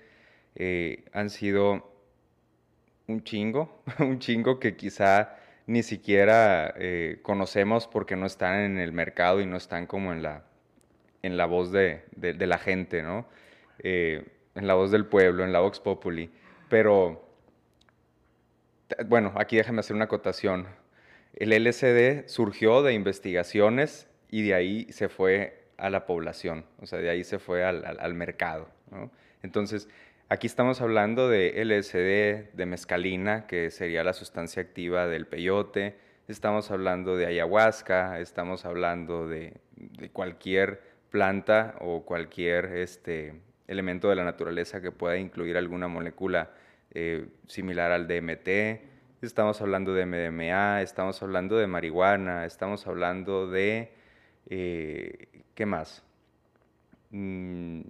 eh, 0.55 1.05
han 1.13 1.29
sido 1.29 1.91
un 3.07 3.23
chingo, 3.23 3.81
un 3.99 4.19
chingo 4.19 4.59
que 4.59 4.75
quizá 4.75 5.35
ni 5.67 5.83
siquiera 5.83 6.73
eh, 6.77 7.19
conocemos 7.21 7.87
porque 7.87 8.15
no 8.15 8.25
están 8.25 8.59
en 8.61 8.79
el 8.79 8.91
mercado 8.91 9.41
y 9.41 9.45
no 9.45 9.57
están 9.57 9.85
como 9.85 10.11
en 10.11 10.23
la, 10.23 10.43
en 11.21 11.37
la 11.37 11.45
voz 11.45 11.71
de, 11.71 12.03
la 12.17 12.57
gente, 12.57 13.03
¿no? 13.03 13.27
Eh, 13.79 14.25
en 14.55 14.67
la 14.67 14.73
voz 14.73 14.91
del 14.91 15.05
pueblo, 15.05 15.43
en 15.43 15.53
la 15.53 15.59
Vox 15.59 15.79
Populi, 15.79 16.31
pero 16.69 17.23
bueno, 19.07 19.33
aquí 19.35 19.57
déjame 19.57 19.79
hacer 19.79 19.95
una 19.95 20.05
acotación. 20.05 20.67
El 21.35 21.51
LSD 21.51 22.27
surgió 22.27 22.81
de 22.81 22.93
investigaciones 22.93 24.07
y 24.29 24.41
de 24.41 24.53
ahí 24.53 24.87
se 24.91 25.09
fue 25.09 25.58
a 25.79 25.89
la 25.89 26.05
población, 26.05 26.65
o 26.79 26.85
sea, 26.85 26.99
de 26.99 27.09
ahí 27.09 27.23
se 27.23 27.39
fue 27.39 27.63
al, 27.63 27.83
al, 27.85 28.13
mercado. 28.13 28.69
¿no? 28.91 29.11
Entonces, 29.41 29.87
aquí 30.27 30.47
estamos 30.47 30.81
hablando 30.81 31.29
de 31.29 31.63
LSD, 31.63 32.55
de 32.55 32.65
mescalina, 32.65 33.47
que 33.47 33.71
sería 33.71 34.03
la 34.03 34.13
sustancia 34.13 34.61
activa 34.61 35.07
del 35.07 35.25
peyote, 35.25 35.95
estamos 36.27 36.69
hablando 36.69 37.15
de 37.15 37.25
ayahuasca, 37.25 38.19
estamos 38.19 38.65
hablando 38.65 39.27
de, 39.27 39.53
de 39.75 40.09
cualquier 40.09 40.81
planta 41.09 41.75
o 41.79 42.05
cualquier 42.05 42.65
este, 42.65 43.33
elemento 43.67 44.09
de 44.09 44.15
la 44.15 44.23
naturaleza 44.23 44.81
que 44.81 44.91
pueda 44.91 45.17
incluir 45.17 45.57
alguna 45.57 45.87
molécula 45.87 46.51
eh, 46.91 47.27
similar 47.47 47.91
al 47.91 48.07
DMT, 48.07 48.81
estamos 49.21 49.61
hablando 49.61 49.93
de 49.93 50.05
MDMA, 50.05 50.81
estamos 50.81 51.21
hablando 51.21 51.57
de 51.57 51.67
marihuana, 51.67 52.45
estamos 52.45 52.87
hablando 52.87 53.47
de... 53.47 53.98
Eh, 54.49 55.43
¿Qué 55.55 55.65
más? 55.65 56.03
Mm, 57.11 57.81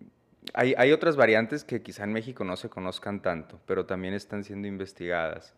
hay, 0.54 0.74
hay, 0.78 0.92
otras 0.92 1.16
variantes 1.16 1.64
que 1.64 1.82
quizá 1.82 2.04
en 2.04 2.14
México 2.14 2.44
no 2.44 2.56
se 2.56 2.70
conozcan 2.70 3.22
tanto, 3.22 3.60
pero 3.66 3.86
también 3.86 4.14
están 4.14 4.44
siendo 4.44 4.68
investigadas. 4.68 5.54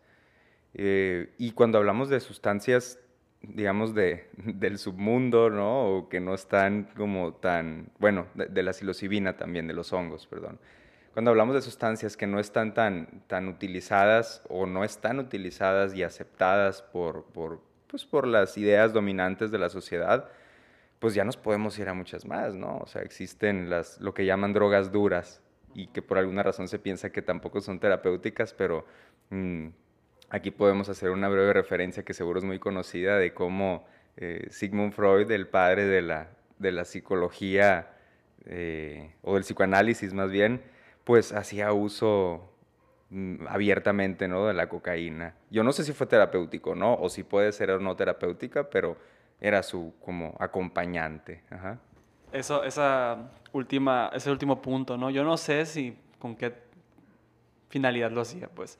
Eh, 0.74 1.32
y 1.38 1.52
cuando 1.52 1.78
hablamos 1.78 2.08
de 2.08 2.20
sustancias, 2.20 2.98
digamos, 3.42 3.94
de, 3.94 4.28
del 4.36 4.78
submundo, 4.78 5.50
¿no? 5.50 5.96
O 5.96 6.08
que 6.08 6.20
no 6.20 6.34
están 6.34 6.88
como 6.96 7.34
tan, 7.34 7.90
bueno, 7.98 8.26
de, 8.34 8.46
de 8.46 8.62
la 8.62 8.72
psilocibina 8.72 9.36
también, 9.36 9.66
de 9.66 9.74
los 9.74 9.92
hongos, 9.92 10.26
perdón 10.26 10.58
cuando 11.12 11.30
hablamos 11.30 11.54
de 11.54 11.62
sustancias 11.62 12.16
que 12.16 12.26
no 12.26 12.40
están 12.40 12.72
tan, 12.72 13.22
tan 13.26 13.48
utilizadas 13.48 14.42
o 14.48 14.66
no 14.66 14.82
están 14.82 15.18
utilizadas 15.18 15.94
y 15.94 16.02
aceptadas 16.02 16.80
por, 16.80 17.24
por, 17.26 17.60
pues 17.86 18.06
por 18.06 18.26
las 18.26 18.56
ideas 18.56 18.92
dominantes 18.94 19.50
de 19.50 19.58
la 19.58 19.68
sociedad, 19.68 20.28
pues 21.02 21.14
ya 21.14 21.24
nos 21.24 21.36
podemos 21.36 21.76
ir 21.80 21.88
a 21.88 21.94
muchas 21.94 22.26
más, 22.26 22.54
¿no? 22.54 22.78
O 22.78 22.86
sea, 22.86 23.02
existen 23.02 23.68
las, 23.68 24.00
lo 24.00 24.14
que 24.14 24.24
llaman 24.24 24.52
drogas 24.52 24.92
duras 24.92 25.42
y 25.74 25.88
que 25.88 26.00
por 26.00 26.16
alguna 26.16 26.44
razón 26.44 26.68
se 26.68 26.78
piensa 26.78 27.10
que 27.10 27.22
tampoco 27.22 27.60
son 27.60 27.80
terapéuticas, 27.80 28.54
pero 28.54 28.86
mm, 29.30 29.66
aquí 30.30 30.52
podemos 30.52 30.88
hacer 30.88 31.10
una 31.10 31.28
breve 31.28 31.54
referencia 31.54 32.04
que 32.04 32.14
seguro 32.14 32.38
es 32.38 32.44
muy 32.44 32.60
conocida 32.60 33.18
de 33.18 33.34
cómo 33.34 33.84
eh, 34.16 34.46
Sigmund 34.50 34.92
Freud, 34.92 35.28
el 35.32 35.48
padre 35.48 35.86
de 35.86 36.02
la, 36.02 36.28
de 36.60 36.70
la 36.70 36.84
psicología 36.84 37.96
eh, 38.44 39.16
o 39.22 39.34
del 39.34 39.42
psicoanálisis 39.42 40.14
más 40.14 40.30
bien, 40.30 40.62
pues 41.02 41.32
hacía 41.32 41.72
uso 41.72 42.54
mm, 43.10 43.48
abiertamente 43.48 44.28
¿no? 44.28 44.46
de 44.46 44.54
la 44.54 44.68
cocaína. 44.68 45.34
Yo 45.50 45.64
no 45.64 45.72
sé 45.72 45.82
si 45.82 45.92
fue 45.94 46.06
terapéutico, 46.06 46.76
¿no? 46.76 46.94
O 46.94 47.08
si 47.08 47.24
puede 47.24 47.50
ser 47.50 47.72
o 47.72 47.80
no 47.80 47.96
terapéutica, 47.96 48.70
pero 48.70 48.96
era 49.42 49.64
su 49.64 49.92
como 50.00 50.36
acompañante. 50.38 51.42
Eso, 52.32 52.62
esa 52.62 53.30
última, 53.52 54.10
ese 54.14 54.30
último 54.30 54.62
punto, 54.62 54.96
¿no? 54.96 55.10
Yo 55.10 55.24
no 55.24 55.36
sé 55.36 55.66
si 55.66 55.98
con 56.20 56.36
qué 56.36 56.54
finalidad 57.68 58.12
lo 58.12 58.20
hacía, 58.20 58.48
pues. 58.48 58.78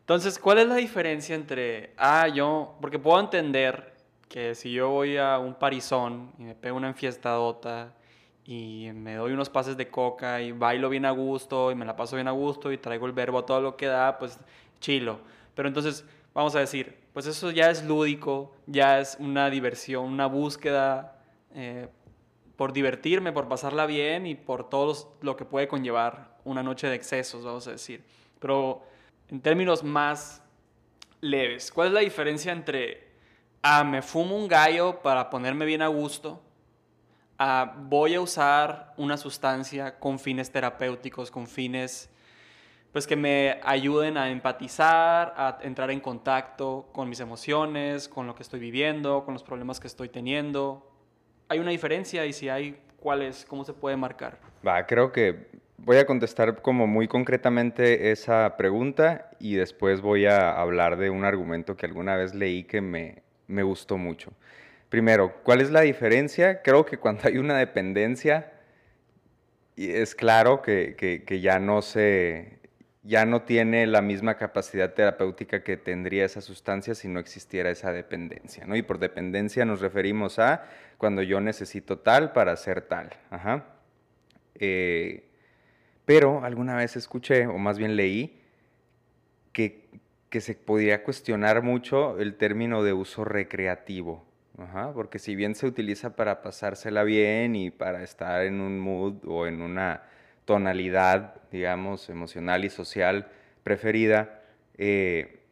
Entonces, 0.00 0.40
¿cuál 0.40 0.58
es 0.58 0.66
la 0.66 0.74
diferencia 0.74 1.36
entre, 1.36 1.94
ah, 1.96 2.26
yo, 2.26 2.76
porque 2.80 2.98
puedo 2.98 3.20
entender 3.20 3.94
que 4.28 4.56
si 4.56 4.72
yo 4.72 4.90
voy 4.90 5.16
a 5.16 5.38
un 5.38 5.54
parizón 5.54 6.32
y 6.38 6.42
me 6.42 6.54
pego 6.56 6.76
una 6.76 6.88
enfiestadota 6.88 7.92
y 8.44 8.90
me 8.92 9.14
doy 9.14 9.32
unos 9.32 9.48
pases 9.48 9.76
de 9.76 9.88
coca 9.88 10.40
y 10.40 10.50
bailo 10.50 10.88
bien 10.88 11.04
a 11.04 11.12
gusto 11.12 11.70
y 11.70 11.76
me 11.76 11.84
la 11.84 11.94
paso 11.94 12.16
bien 12.16 12.26
a 12.26 12.32
gusto 12.32 12.72
y 12.72 12.78
traigo 12.78 13.06
el 13.06 13.12
verbo 13.12 13.38
a 13.38 13.46
todo 13.46 13.60
lo 13.60 13.76
que 13.76 13.86
da, 13.86 14.18
pues 14.18 14.40
chilo. 14.80 15.20
Pero 15.54 15.68
entonces, 15.68 16.04
vamos 16.34 16.56
a 16.56 16.58
decir, 16.58 16.99
pues 17.12 17.26
eso 17.26 17.50
ya 17.50 17.70
es 17.70 17.84
lúdico, 17.84 18.54
ya 18.66 19.00
es 19.00 19.16
una 19.18 19.50
diversión, 19.50 20.04
una 20.04 20.26
búsqueda 20.26 21.18
eh, 21.54 21.88
por 22.56 22.72
divertirme, 22.72 23.32
por 23.32 23.48
pasarla 23.48 23.86
bien 23.86 24.26
y 24.26 24.34
por 24.34 24.68
todo 24.68 25.16
lo 25.20 25.36
que 25.36 25.44
puede 25.44 25.66
conllevar 25.66 26.38
una 26.44 26.62
noche 26.62 26.86
de 26.86 26.94
excesos, 26.94 27.44
vamos 27.44 27.66
a 27.66 27.72
decir. 27.72 28.04
Pero 28.38 28.84
en 29.28 29.40
términos 29.40 29.82
más 29.82 30.42
leves, 31.20 31.70
¿cuál 31.72 31.88
es 31.88 31.94
la 31.94 32.00
diferencia 32.00 32.52
entre, 32.52 33.08
ah, 33.62 33.84
me 33.84 34.02
fumo 34.02 34.36
un 34.36 34.48
gallo 34.48 35.00
para 35.02 35.30
ponerme 35.30 35.64
bien 35.64 35.82
a 35.82 35.88
gusto? 35.88 36.42
voy 37.88 38.14
a 38.14 38.20
usar 38.20 38.92
una 38.98 39.16
sustancia 39.16 39.98
con 39.98 40.18
fines 40.18 40.50
terapéuticos, 40.50 41.30
con 41.30 41.46
fines 41.46 42.10
pues 42.92 43.06
que 43.06 43.16
me 43.16 43.60
ayuden 43.62 44.16
a 44.16 44.30
empatizar, 44.30 45.32
a 45.36 45.58
entrar 45.62 45.90
en 45.90 46.00
contacto 46.00 46.88
con 46.92 47.08
mis 47.08 47.20
emociones, 47.20 48.08
con 48.08 48.26
lo 48.26 48.34
que 48.34 48.42
estoy 48.42 48.60
viviendo, 48.60 49.24
con 49.24 49.34
los 49.34 49.42
problemas 49.42 49.78
que 49.78 49.86
estoy 49.86 50.08
teniendo. 50.08 50.90
¿Hay 51.48 51.58
una 51.58 51.70
diferencia 51.70 52.26
y 52.26 52.32
si 52.32 52.48
hay, 52.48 52.80
cuál 52.98 53.22
es, 53.22 53.44
cómo 53.44 53.64
se 53.64 53.72
puede 53.72 53.96
marcar? 53.96 54.38
Va, 54.66 54.86
creo 54.86 55.12
que 55.12 55.48
voy 55.78 55.96
a 55.96 56.06
contestar 56.06 56.60
como 56.62 56.86
muy 56.86 57.08
concretamente 57.08 58.10
esa 58.10 58.56
pregunta 58.56 59.30
y 59.38 59.54
después 59.54 60.00
voy 60.00 60.26
a 60.26 60.52
hablar 60.52 60.96
de 60.96 61.10
un 61.10 61.24
argumento 61.24 61.76
que 61.76 61.86
alguna 61.86 62.16
vez 62.16 62.34
leí 62.34 62.64
que 62.64 62.80
me, 62.80 63.22
me 63.46 63.62
gustó 63.62 63.96
mucho. 63.98 64.32
Primero, 64.88 65.34
¿cuál 65.44 65.60
es 65.60 65.70
la 65.70 65.82
diferencia? 65.82 66.62
Creo 66.62 66.84
que 66.84 66.98
cuando 66.98 67.28
hay 67.28 67.38
una 67.38 67.56
dependencia, 67.56 68.52
es 69.76 70.14
claro 70.14 70.62
que, 70.62 71.40
ya 71.42 71.58
no 71.58 71.82
se 71.82 72.59
ya 73.02 73.24
no 73.24 73.42
tiene 73.42 73.86
la 73.86 74.02
misma 74.02 74.36
capacidad 74.36 74.92
terapéutica 74.92 75.62
que 75.62 75.76
tendría 75.76 76.24
esa 76.24 76.40
sustancia 76.40 76.94
si 76.94 77.08
no 77.08 77.18
existiera 77.18 77.70
esa 77.70 77.92
dependencia, 77.92 78.66
¿no? 78.66 78.76
Y 78.76 78.82
por 78.82 78.98
dependencia 78.98 79.64
nos 79.64 79.80
referimos 79.80 80.38
a 80.38 80.64
cuando 80.98 81.22
yo 81.22 81.40
necesito 81.40 81.98
tal 81.98 82.32
para 82.32 82.52
hacer 82.52 82.82
tal. 82.82 83.10
Eh, 84.54 85.24
pero 86.04 86.44
alguna 86.44 86.76
vez 86.76 86.96
escuché, 86.96 87.46
o 87.46 87.56
más 87.56 87.78
bien 87.78 87.96
leí, 87.96 88.38
que, 89.52 89.88
que 90.28 90.40
se 90.40 90.54
podría 90.54 91.02
cuestionar 91.02 91.62
mucho 91.62 92.18
el 92.18 92.34
término 92.36 92.82
de 92.82 92.92
uso 92.92 93.24
recreativo 93.24 94.30
porque 94.94 95.18
si 95.18 95.34
bien 95.34 95.54
se 95.54 95.66
utiliza 95.66 96.16
para 96.16 96.42
pasársela 96.42 97.02
bien 97.02 97.56
y 97.56 97.70
para 97.70 98.02
estar 98.02 98.42
en 98.42 98.60
un 98.60 98.78
mood 98.78 99.24
o 99.26 99.46
en 99.46 99.62
una 99.62 100.02
tonalidad, 100.50 101.36
digamos, 101.52 102.10
emocional 102.10 102.64
y 102.64 102.70
social 102.70 103.28
preferida, 103.62 104.42
eh, 104.78 105.44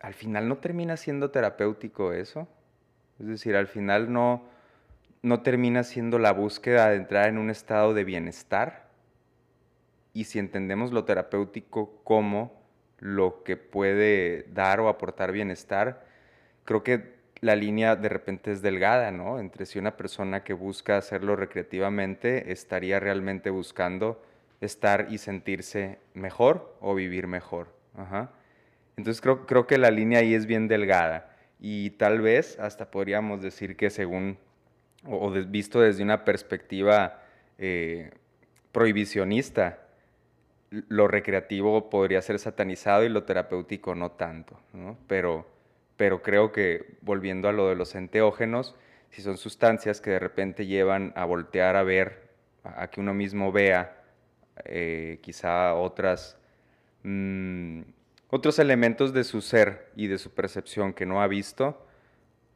al 0.00 0.14
final 0.14 0.48
no 0.48 0.56
termina 0.56 0.96
siendo 0.96 1.30
terapéutico 1.30 2.14
eso. 2.14 2.48
Es 3.18 3.26
decir, 3.26 3.54
al 3.54 3.66
final 3.66 4.10
no, 4.10 4.48
no 5.20 5.42
termina 5.42 5.84
siendo 5.84 6.18
la 6.18 6.32
búsqueda 6.32 6.88
de 6.88 6.96
entrar 6.96 7.28
en 7.28 7.36
un 7.36 7.50
estado 7.50 7.92
de 7.92 8.04
bienestar. 8.04 8.88
Y 10.14 10.24
si 10.24 10.38
entendemos 10.38 10.90
lo 10.90 11.04
terapéutico 11.04 12.00
como 12.02 12.62
lo 12.98 13.42
que 13.42 13.58
puede 13.58 14.46
dar 14.54 14.80
o 14.80 14.88
aportar 14.88 15.32
bienestar, 15.32 16.06
creo 16.64 16.82
que 16.82 17.20
la 17.42 17.56
línea 17.56 17.94
de 17.94 18.08
repente 18.08 18.52
es 18.52 18.62
delgada, 18.62 19.10
¿no? 19.10 19.38
Entre 19.38 19.66
si 19.66 19.78
una 19.78 19.98
persona 19.98 20.44
que 20.44 20.54
busca 20.54 20.96
hacerlo 20.96 21.36
recreativamente 21.36 22.52
estaría 22.52 23.00
realmente 23.00 23.50
buscando 23.50 24.22
estar 24.60 25.06
y 25.10 25.18
sentirse 25.18 25.98
mejor 26.14 26.76
o 26.80 26.94
vivir 26.94 27.26
mejor. 27.26 27.68
Entonces 28.96 29.20
creo, 29.20 29.46
creo 29.46 29.66
que 29.66 29.78
la 29.78 29.90
línea 29.90 30.20
ahí 30.20 30.34
es 30.34 30.46
bien 30.46 30.68
delgada 30.68 31.36
y 31.58 31.90
tal 31.90 32.20
vez 32.20 32.58
hasta 32.58 32.90
podríamos 32.90 33.42
decir 33.42 33.76
que 33.76 33.90
según, 33.90 34.38
o, 35.06 35.30
visto 35.30 35.80
desde 35.80 36.02
una 36.02 36.24
perspectiva 36.24 37.22
eh, 37.58 38.10
prohibicionista, 38.72 39.78
lo 40.70 41.08
recreativo 41.08 41.90
podría 41.90 42.22
ser 42.22 42.38
satanizado 42.38 43.04
y 43.04 43.08
lo 43.08 43.24
terapéutico 43.24 43.94
no 43.94 44.12
tanto, 44.12 44.60
¿no? 44.72 44.96
Pero 45.08 45.46
pero 46.00 46.22
creo 46.22 46.50
que 46.50 46.96
volviendo 47.02 47.46
a 47.50 47.52
lo 47.52 47.68
de 47.68 47.74
los 47.74 47.94
enteógenos, 47.94 48.74
si 49.10 49.20
son 49.20 49.36
sustancias 49.36 50.00
que 50.00 50.08
de 50.08 50.18
repente 50.18 50.64
llevan 50.64 51.12
a 51.14 51.26
voltear 51.26 51.76
a 51.76 51.82
ver, 51.82 52.30
a, 52.64 52.88
que 52.88 53.00
uno 53.02 53.12
mismo 53.12 53.52
vea 53.52 53.99
eh, 54.64 55.18
quizá 55.22 55.74
otras, 55.74 56.36
mm, 57.02 57.82
otros 58.28 58.58
elementos 58.58 59.12
de 59.12 59.24
su 59.24 59.40
ser 59.40 59.90
y 59.96 60.06
de 60.06 60.18
su 60.18 60.30
percepción 60.30 60.92
que 60.92 61.06
no 61.06 61.22
ha 61.22 61.26
visto, 61.26 61.86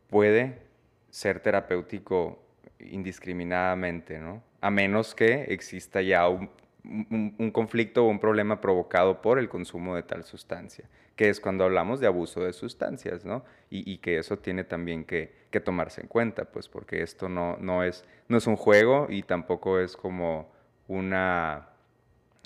puede 0.09 0.63
ser 1.11 1.41
terapéutico 1.41 2.43
indiscriminadamente, 2.79 4.19
¿no? 4.19 4.43
A 4.61 4.71
menos 4.71 5.15
que 5.15 5.45
exista 5.45 6.03
ya 6.03 6.29
un, 6.29 6.51
un, 6.85 7.51
conflicto 7.51 8.05
o 8.05 8.09
un 8.09 8.21
problema 8.21 8.61
provocado 8.61 9.23
por 9.23 9.39
el 9.39 9.49
consumo 9.49 9.97
de 9.97 10.03
tal 10.03 10.25
sustancia, 10.25 10.89
que 11.17 11.29
es 11.29 11.41
cuando 11.41 11.65
hablamos 11.65 12.01
de 12.01 12.07
abuso 12.07 12.43
de 12.45 12.53
sustancias, 12.53 13.25
¿no? 13.25 13.45
Y, 13.71 13.99
que 13.99 14.19
eso 14.19 14.39
tiene 14.39 14.65
también 14.65 15.05
que, 15.05 15.45
tomarse 15.65 16.01
en 16.01 16.09
cuenta, 16.09 16.47
pues 16.47 16.69
porque 16.69 17.03
esto 17.03 17.29
no, 17.29 17.57
no, 17.59 17.85
es, 17.85 18.05
no 18.29 18.37
es 18.37 18.47
un 18.47 18.57
juego 18.57 19.07
y 19.09 19.23
tampoco 19.23 19.79
es 19.79 19.97
como 19.97 20.53
una, 20.89 21.69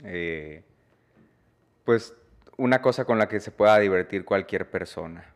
eh, 0.04 0.62
pues 1.84 2.14
una 2.56 2.82
cosa 2.82 3.04
con 3.04 3.18
la 3.18 3.28
que 3.28 3.40
se 3.40 3.50
pueda 3.50 3.78
divertir 3.78 4.24
cualquier 4.24 4.70
persona. 4.70 5.32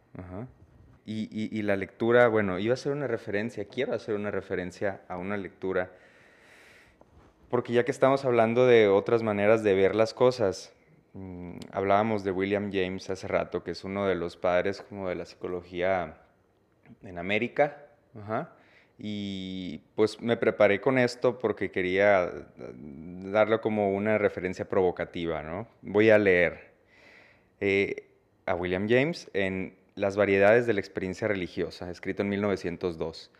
Y, 1.05 1.29
y, 1.33 1.62
la 1.62 1.77
lectura, 1.77 2.29
bueno, 2.29 2.59
iba 2.59 2.72
a 2.72 2.75
hacer 2.75 2.92
una 2.92 3.07
referencia, 3.07 3.64
quiero 3.64 3.92
hacer 3.92 4.14
una 4.14 4.31
referencia 4.31 5.01
a 5.09 5.16
una 5.16 5.37
lectura, 5.37 5.90
porque 7.51 7.72
ya 7.72 7.85
que 7.85 7.90
estamos 7.90 8.25
hablando 8.25 8.66
de 8.66 8.88
otras 8.88 9.22
maneras 9.22 9.64
de 9.64 9.75
ver 9.75 9.96
las 9.96 10.14
cosas, 10.14 10.72
mmm, 11.14 11.57
hablábamos 11.72 12.22
de 12.22 12.31
William 12.31 12.70
James 12.72 13.11
hace 13.11 13.27
rato, 13.27 13.64
que 13.64 13.72
es 13.72 13.83
uno 13.83 14.07
de 14.07 14.14
los 14.14 14.37
padres 14.37 14.83
como 14.88 15.09
de 15.09 15.16
la 15.16 15.25
psicología 15.25 16.18
en 17.03 17.18
América, 17.18 17.79
y 18.98 19.78
pues 19.94 20.20
me 20.20 20.37
preparé 20.37 20.81
con 20.81 20.98
esto 20.98 21.38
porque 21.38 21.70
quería 21.70 22.31
darlo 22.76 23.61
como 23.61 23.92
una 23.92 24.18
referencia 24.18 24.68
provocativa, 24.68 25.42
¿no? 25.42 25.68
Voy 25.83 26.11
a 26.11 26.18
leer 26.18 26.72
eh, 27.61 28.09
a 28.46 28.55
William 28.55 28.88
James 28.88 29.31
en 29.35 29.76
Las 29.94 30.16
variedades 30.16 30.66
de 30.66 30.72
la 30.72 30.81
experiencia 30.81 31.28
religiosa, 31.28 31.90
escrito 31.90 32.22
en 32.22 32.31
1902. 32.31 33.31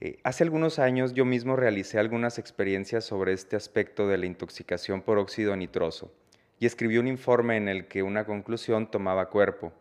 Eh, 0.00 0.18
hace 0.22 0.44
algunos 0.44 0.78
años 0.78 1.12
yo 1.12 1.24
mismo 1.24 1.56
realicé 1.56 1.98
algunas 1.98 2.38
experiencias 2.38 3.04
sobre 3.04 3.32
este 3.32 3.56
aspecto 3.56 4.08
de 4.08 4.16
la 4.18 4.26
intoxicación 4.26 5.02
por 5.02 5.18
óxido 5.18 5.56
nitroso 5.56 6.12
y 6.60 6.66
escribí 6.66 6.98
un 6.98 7.08
informe 7.08 7.56
en 7.56 7.68
el 7.68 7.88
que 7.88 8.02
una 8.02 8.24
conclusión 8.24 8.90
tomaba 8.90 9.28
cuerpo. 9.28 9.72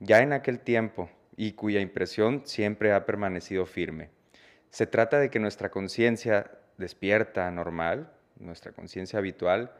Ya 0.00 0.20
en 0.20 0.32
aquel 0.32 0.60
tiempo, 0.60 1.08
y 1.36 1.52
cuya 1.52 1.80
impresión 1.80 2.42
siempre 2.44 2.92
ha 2.92 3.06
permanecido 3.06 3.66
firme. 3.66 4.10
Se 4.74 4.88
trata 4.88 5.20
de 5.20 5.30
que 5.30 5.38
nuestra 5.38 5.70
conciencia 5.70 6.50
despierta, 6.78 7.48
normal, 7.52 8.10
nuestra 8.40 8.72
conciencia 8.72 9.20
habitual, 9.20 9.72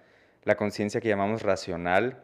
la 0.44 0.56
conciencia 0.56 1.00
que 1.00 1.08
llamamos 1.08 1.42
racional, 1.42 2.22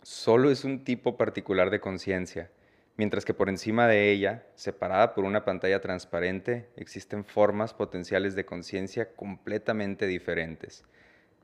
solo 0.00 0.50
es 0.50 0.64
un 0.64 0.84
tipo 0.84 1.18
particular 1.18 1.68
de 1.68 1.80
conciencia, 1.80 2.50
mientras 2.96 3.26
que 3.26 3.34
por 3.34 3.50
encima 3.50 3.86
de 3.86 4.10
ella, 4.10 4.46
separada 4.54 5.14
por 5.14 5.26
una 5.26 5.44
pantalla 5.44 5.82
transparente, 5.82 6.70
existen 6.76 7.26
formas 7.26 7.74
potenciales 7.74 8.34
de 8.34 8.46
conciencia 8.46 9.14
completamente 9.14 10.06
diferentes. 10.06 10.84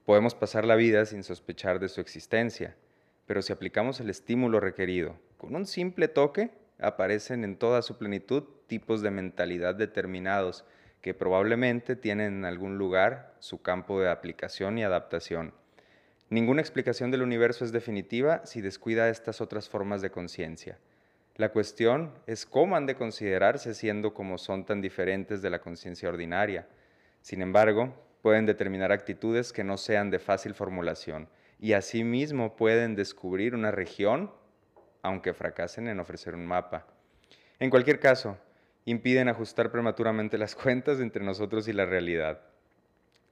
Podemos 0.07 0.35
pasar 0.35 0.65
la 0.65 0.77
vida 0.77 1.05
sin 1.05 1.25
sospechar 1.25 1.79
de 1.79 1.91
su 1.91 2.01
existencia, 2.01 2.75
pero 3.27 3.43
si 3.43 3.53
aplicamos 3.53 4.01
el 4.01 4.09
estímulo 4.09 4.61
requerido 4.61 5.19
con 5.37 5.57
un 5.57 5.67
simple 5.67 6.09
toque, 6.09 6.53
aparecen 6.79 7.45
en 7.45 7.59
toda 7.59 7.83
su 7.83 7.99
plenitud 7.99 8.45
tipos 8.67 9.03
de 9.03 9.11
mentalidad 9.11 9.75
determinados 9.75 10.65
que 11.01 11.15
probablemente 11.15 11.97
tienen 11.97 12.39
en 12.39 12.45
algún 12.45 12.79
lugar 12.79 13.35
su 13.39 13.61
campo 13.61 14.01
de 14.01 14.11
aplicación 14.11 14.79
y 14.79 14.85
adaptación. 14.85 15.53
Ninguna 16.31 16.63
explicación 16.63 17.11
del 17.11 17.23
universo 17.23 17.65
es 17.65 17.73
definitiva 17.73 18.45
si 18.47 18.61
descuida 18.61 19.09
estas 19.09 19.41
otras 19.41 19.69
formas 19.69 20.01
de 20.01 20.11
conciencia. 20.11 20.79
La 21.37 21.51
cuestión 21.51 22.13
es 22.27 22.47
cómo 22.47 22.77
han 22.77 22.87
de 22.87 22.95
considerarse 22.95 23.75
siendo 23.75 24.15
como 24.15 24.39
son 24.39 24.65
tan 24.65 24.81
diferentes 24.81 25.43
de 25.43 25.51
la 25.51 25.61
conciencia 25.61 26.09
ordinaria. 26.09 26.67
Sin 27.21 27.43
embargo, 27.43 27.95
pueden 28.23 28.47
determinar 28.47 28.91
actitudes 28.91 29.53
que 29.53 29.65
no 29.65 29.77
sean 29.77 30.11
de 30.11 30.19
fácil 30.19 30.55
formulación 30.55 31.29
y 31.59 31.75
asimismo 31.75 32.57
pueden 32.57 32.95
descubrir 32.95 33.55
una 33.55 33.71
región 33.71 34.31
aunque 35.03 35.35
fracasen 35.35 35.89
en 35.89 36.01
ofrecer 36.01 36.35
un 36.35 36.47
mapa. 36.47 36.87
En 37.59 37.69
cualquier 37.69 38.01
caso, 38.01 38.39
impiden 38.85 39.29
ajustar 39.29 39.71
prematuramente 39.71 40.39
las 40.39 40.55
cuentas 40.57 41.01
entre 41.01 41.25
nosotros 41.25 41.69
y 41.69 41.73
la 41.73 41.87
realidad. 41.87 42.41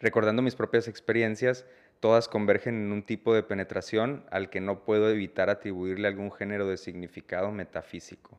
Recordando 0.00 0.42
mis 0.42 0.56
propias 0.56 0.88
experiencias, 0.88 1.64
todas 2.00 2.28
convergen 2.28 2.74
en 2.74 2.92
un 2.92 3.02
tipo 3.04 3.34
de 3.34 3.42
penetración 3.42 4.24
al 4.30 4.50
que 4.50 4.60
no 4.60 4.84
puedo 4.84 5.08
evitar 5.10 5.50
atribuirle 5.50 6.08
algún 6.08 6.32
género 6.32 6.66
de 6.66 6.76
significado 6.76 7.52
metafísico. 7.52 8.38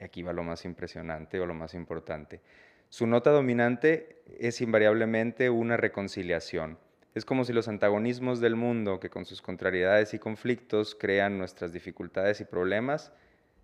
Aquí 0.00 0.22
va 0.22 0.32
lo 0.32 0.44
más 0.44 0.64
impresionante 0.64 1.40
o 1.40 1.46
lo 1.46 1.54
más 1.54 1.74
importante. 1.74 2.40
Su 2.88 3.06
nota 3.06 3.30
dominante 3.30 4.22
es 4.38 4.60
invariablemente 4.62 5.50
una 5.50 5.76
reconciliación 5.76 6.78
es 7.18 7.24
como 7.24 7.44
si 7.44 7.52
los 7.52 7.68
antagonismos 7.68 8.38
del 8.40 8.54
mundo, 8.54 9.00
que 9.00 9.10
con 9.10 9.24
sus 9.24 9.42
contrariedades 9.42 10.14
y 10.14 10.18
conflictos 10.18 10.94
crean 10.94 11.36
nuestras 11.36 11.72
dificultades 11.72 12.40
y 12.40 12.44
problemas, 12.44 13.12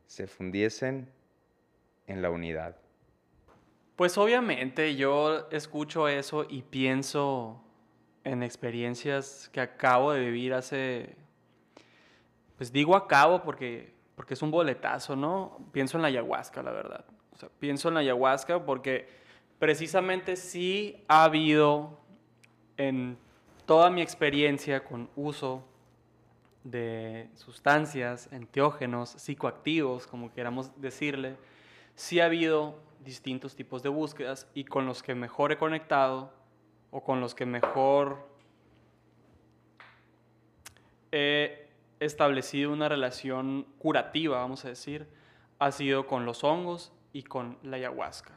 se 0.06 0.26
fundiesen 0.26 1.08
en 2.06 2.22
la 2.22 2.30
unidad. 2.30 2.76
Pues 3.96 4.18
obviamente 4.18 4.96
yo 4.96 5.48
escucho 5.50 6.08
eso 6.08 6.46
y 6.48 6.62
pienso 6.62 7.62
en 8.24 8.42
experiencias 8.42 9.48
que 9.52 9.60
acabo 9.60 10.12
de 10.12 10.20
vivir 10.20 10.54
hace, 10.54 11.14
pues 12.56 12.72
digo 12.72 12.96
acabo 12.96 13.42
porque, 13.42 13.94
porque 14.16 14.34
es 14.34 14.42
un 14.42 14.50
boletazo, 14.50 15.14
¿no? 15.14 15.58
Pienso 15.72 15.98
en 15.98 16.02
la 16.02 16.08
ayahuasca, 16.08 16.62
la 16.62 16.72
verdad. 16.72 17.04
Pienso 17.58 17.88
en 17.88 17.94
la 17.94 18.00
ayahuasca 18.00 18.64
porque 18.64 19.06
precisamente 19.58 20.36
sí 20.36 21.04
ha 21.06 21.24
habido 21.24 21.98
en 22.76 23.16
toda 23.66 23.90
mi 23.90 24.02
experiencia 24.02 24.82
con 24.82 25.08
uso 25.14 25.62
de 26.64 27.28
sustancias, 27.34 28.28
enteógenos, 28.32 29.10
psicoactivos, 29.10 30.06
como 30.06 30.32
queramos 30.32 30.70
decirle, 30.80 31.36
sí 31.94 32.20
ha 32.20 32.26
habido 32.26 32.82
distintos 33.00 33.54
tipos 33.54 33.82
de 33.82 33.88
búsquedas 33.88 34.48
y 34.54 34.64
con 34.64 34.86
los 34.86 35.02
que 35.02 35.14
mejor 35.14 35.52
he 35.52 35.58
conectado 35.58 36.32
o 36.90 37.02
con 37.02 37.20
los 37.20 37.34
que 37.34 37.46
mejor 37.46 38.28
he 41.12 41.68
establecido 42.00 42.72
una 42.72 42.88
relación 42.88 43.66
curativa, 43.78 44.38
vamos 44.38 44.64
a 44.64 44.68
decir, 44.68 45.06
ha 45.58 45.70
sido 45.70 46.06
con 46.06 46.24
los 46.24 46.44
hongos 46.44 46.92
y 47.12 47.22
con 47.22 47.58
la 47.62 47.76
ayahuasca. 47.76 48.32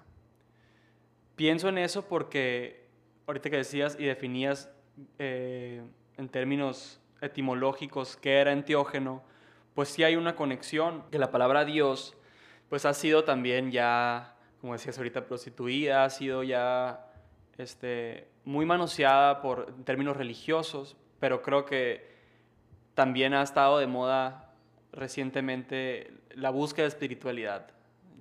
Pienso 1.36 1.70
en 1.70 1.78
eso 1.78 2.08
porque 2.08 2.88
ahorita 3.28 3.50
que 3.50 3.58
decías 3.58 3.96
y 4.00 4.06
definías 4.06 4.72
eh, 5.20 5.84
en 6.18 6.30
términos 6.30 7.00
etimológicos 7.22 8.18
qué 8.18 8.40
era 8.40 8.52
enteógeno, 8.52 9.24
pues 9.76 9.90
sí 9.90 10.04
hay 10.04 10.16
una 10.16 10.36
conexión, 10.36 11.04
que 11.12 11.20
la 11.20 11.30
palabra 11.30 11.64
Dios 11.64 12.17
pues 12.70 12.86
ha 12.86 12.94
sido 12.94 13.24
también 13.24 13.72
ya, 13.72 14.36
como 14.62 14.74
decías 14.74 14.98
ahorita, 14.98 15.26
prostituida, 15.26 16.04
ha 16.04 16.10
sido 16.10 16.44
ya 16.44 17.06
este, 17.58 18.28
muy 18.46 18.66
manoseada 18.66 19.42
por 19.42 19.74
términos 19.84 20.18
religiosos, 20.18 20.98
pero 21.20 21.42
creo 21.42 21.66
que 21.66 22.16
también 22.94 23.34
ha 23.34 23.42
estado 23.42 23.80
de 23.80 23.88
moda 23.88 24.54
recientemente 24.92 26.12
la 26.32 26.50
búsqueda 26.50 26.84
de 26.84 26.90
espiritualidad. 26.90 27.68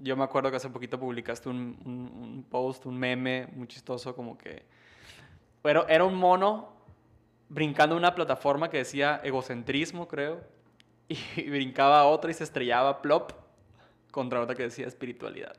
Yo 0.02 0.16
me 0.16 0.24
acuerdo 0.24 0.50
que 0.50 0.58
hace 0.58 0.68
poquito 0.68 1.00
publicaste 1.00 1.48
un, 1.48 2.44
post, 2.50 2.86
un 2.86 2.98
meme 2.98 3.48
muy 3.54 3.66
chistoso, 3.66 4.14
como 4.14 4.36
que 4.36 4.64
pero 5.62 5.88
era 5.88 6.04
un 6.04 6.14
mono 6.14 6.68
brincando 7.48 7.96
una 7.96 8.14
plataforma 8.14 8.70
que 8.70 8.78
decía 8.78 9.20
egocentrismo, 9.24 10.06
creo, 10.06 10.40
y 11.08 11.50
brincaba 11.50 12.04
otra 12.04 12.30
y 12.30 12.34
se 12.34 12.44
estrellaba 12.44 13.02
plop 13.02 13.45
contra 14.10 14.40
otra 14.40 14.54
que 14.54 14.64
decía 14.64 14.86
espiritualidad. 14.86 15.56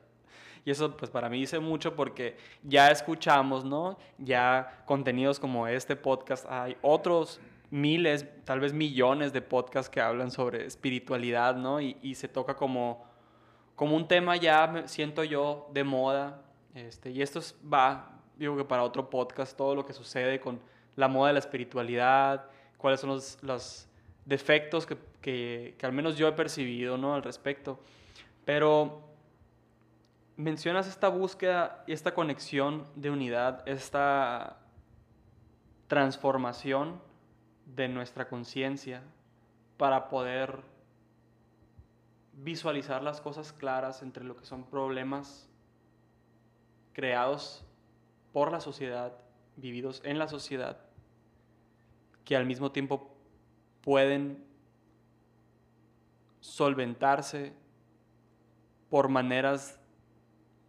Y 0.64 0.70
eso 0.70 0.96
pues 0.96 1.10
para 1.10 1.28
mí 1.28 1.40
dice 1.40 1.58
mucho 1.60 1.94
porque 1.94 2.36
ya 2.62 2.90
escuchamos, 2.90 3.64
¿no? 3.64 3.98
Ya 4.18 4.82
contenidos 4.84 5.40
como 5.40 5.66
este 5.66 5.96
podcast, 5.96 6.46
hay 6.48 6.76
otros 6.82 7.40
miles, 7.70 8.26
tal 8.44 8.60
vez 8.60 8.72
millones 8.72 9.32
de 9.32 9.40
podcasts 9.40 9.88
que 9.88 10.00
hablan 10.00 10.30
sobre 10.30 10.66
espiritualidad, 10.66 11.56
¿no? 11.56 11.80
Y, 11.80 11.96
y 12.02 12.14
se 12.14 12.28
toca 12.28 12.56
como, 12.56 13.04
como 13.76 13.96
un 13.96 14.08
tema 14.08 14.36
ya, 14.36 14.84
siento 14.86 15.24
yo, 15.24 15.70
de 15.72 15.84
moda. 15.84 16.42
Este, 16.74 17.10
y 17.10 17.22
esto 17.22 17.40
va 17.72 18.18
digo 18.38 18.56
que 18.56 18.64
para 18.64 18.84
otro 18.84 19.10
podcast, 19.10 19.56
todo 19.56 19.74
lo 19.74 19.84
que 19.84 19.92
sucede 19.92 20.40
con 20.40 20.60
la 20.96 21.08
moda 21.08 21.28
de 21.28 21.32
la 21.34 21.38
espiritualidad, 21.40 22.46
cuáles 22.76 23.00
son 23.00 23.10
los, 23.10 23.38
los 23.42 23.88
defectos 24.24 24.86
que, 24.86 24.96
que, 25.20 25.74
que, 25.76 25.86
al 25.86 25.92
menos 25.92 26.16
yo 26.16 26.28
he 26.28 26.32
percibido 26.32 26.96
¿no? 26.96 27.14
al 27.14 27.22
respecto. 27.22 27.80
Pero 28.48 29.02
mencionas 30.38 30.88
esta 30.88 31.10
búsqueda 31.10 31.84
y 31.86 31.92
esta 31.92 32.14
conexión 32.14 32.86
de 32.96 33.10
unidad, 33.10 33.62
esta 33.68 34.56
transformación 35.86 36.98
de 37.66 37.88
nuestra 37.88 38.26
conciencia 38.26 39.02
para 39.76 40.08
poder 40.08 40.62
visualizar 42.32 43.02
las 43.02 43.20
cosas 43.20 43.52
claras 43.52 44.00
entre 44.00 44.24
lo 44.24 44.34
que 44.34 44.46
son 44.46 44.64
problemas 44.64 45.46
creados 46.94 47.66
por 48.32 48.50
la 48.50 48.62
sociedad, 48.62 49.12
vividos 49.56 50.00
en 50.06 50.18
la 50.18 50.26
sociedad, 50.26 50.78
que 52.24 52.34
al 52.34 52.46
mismo 52.46 52.72
tiempo 52.72 53.14
pueden 53.82 54.42
solventarse 56.40 57.52
por 58.90 59.08
maneras 59.08 59.80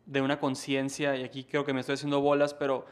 de 0.06 0.22
una 0.22 0.40
conciencia, 0.40 1.16
y 1.16 1.24
aquí 1.24 1.44
creo 1.44 1.66
que 1.66 1.74
me 1.74 1.82
estoy 1.82 1.94
haciendo 1.94 2.22
bolas, 2.22 2.54
pero 2.54 2.86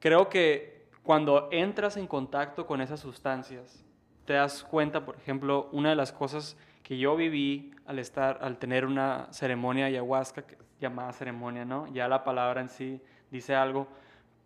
creo 0.00 0.28
que 0.28 0.86
cuando 1.02 1.48
entras 1.52 1.96
en 1.96 2.06
contacto 2.06 2.66
con 2.66 2.80
esas 2.80 3.00
sustancias, 3.00 3.84
te 4.24 4.34
das 4.34 4.62
cuenta, 4.64 5.04
por 5.04 5.16
ejemplo, 5.16 5.68
una 5.72 5.90
de 5.90 5.96
las 5.96 6.12
cosas 6.12 6.56
que 6.82 6.98
yo 6.98 7.16
viví 7.16 7.70
al 7.86 7.98
estar, 7.98 8.38
al 8.42 8.58
tener 8.58 8.84
una 8.84 9.28
ceremonia 9.30 9.86
ayahuasca, 9.86 10.44
llamada 10.80 11.12
ceremonia, 11.12 11.64
¿no? 11.64 11.86
Ya 11.92 12.08
la 12.08 12.24
palabra 12.24 12.60
en 12.60 12.68
sí 12.68 13.00
dice 13.30 13.54
algo, 13.54 13.88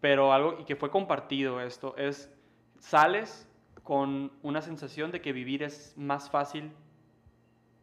pero 0.00 0.32
algo 0.32 0.58
y 0.61 0.64
que 0.64 0.76
fue 0.76 0.90
compartido 0.90 1.61
esto 1.61 1.96
es 1.96 2.32
sales 2.78 3.48
con 3.82 4.32
una 4.42 4.62
sensación 4.62 5.11
de 5.11 5.20
que 5.20 5.32
vivir 5.32 5.62
es 5.62 5.94
más 5.96 6.30
fácil 6.30 6.72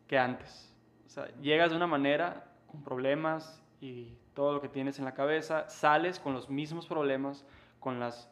que 0.07 0.17
antes. 0.17 0.68
O 1.09 1.11
sea, 1.11 1.27
llegas 1.41 1.71
de 1.71 1.75
una 1.75 1.87
manera 1.87 2.45
con 2.67 2.83
problemas 2.83 3.63
y 3.81 4.13
todo 4.35 4.53
lo 4.53 4.61
que 4.61 4.69
tienes 4.69 4.99
en 4.99 5.05
la 5.05 5.15
cabeza, 5.15 5.67
sales 5.67 6.19
con 6.19 6.35
los 6.35 6.51
mismos 6.51 6.85
problemas, 6.85 7.47
con 7.79 7.99
las 7.99 8.29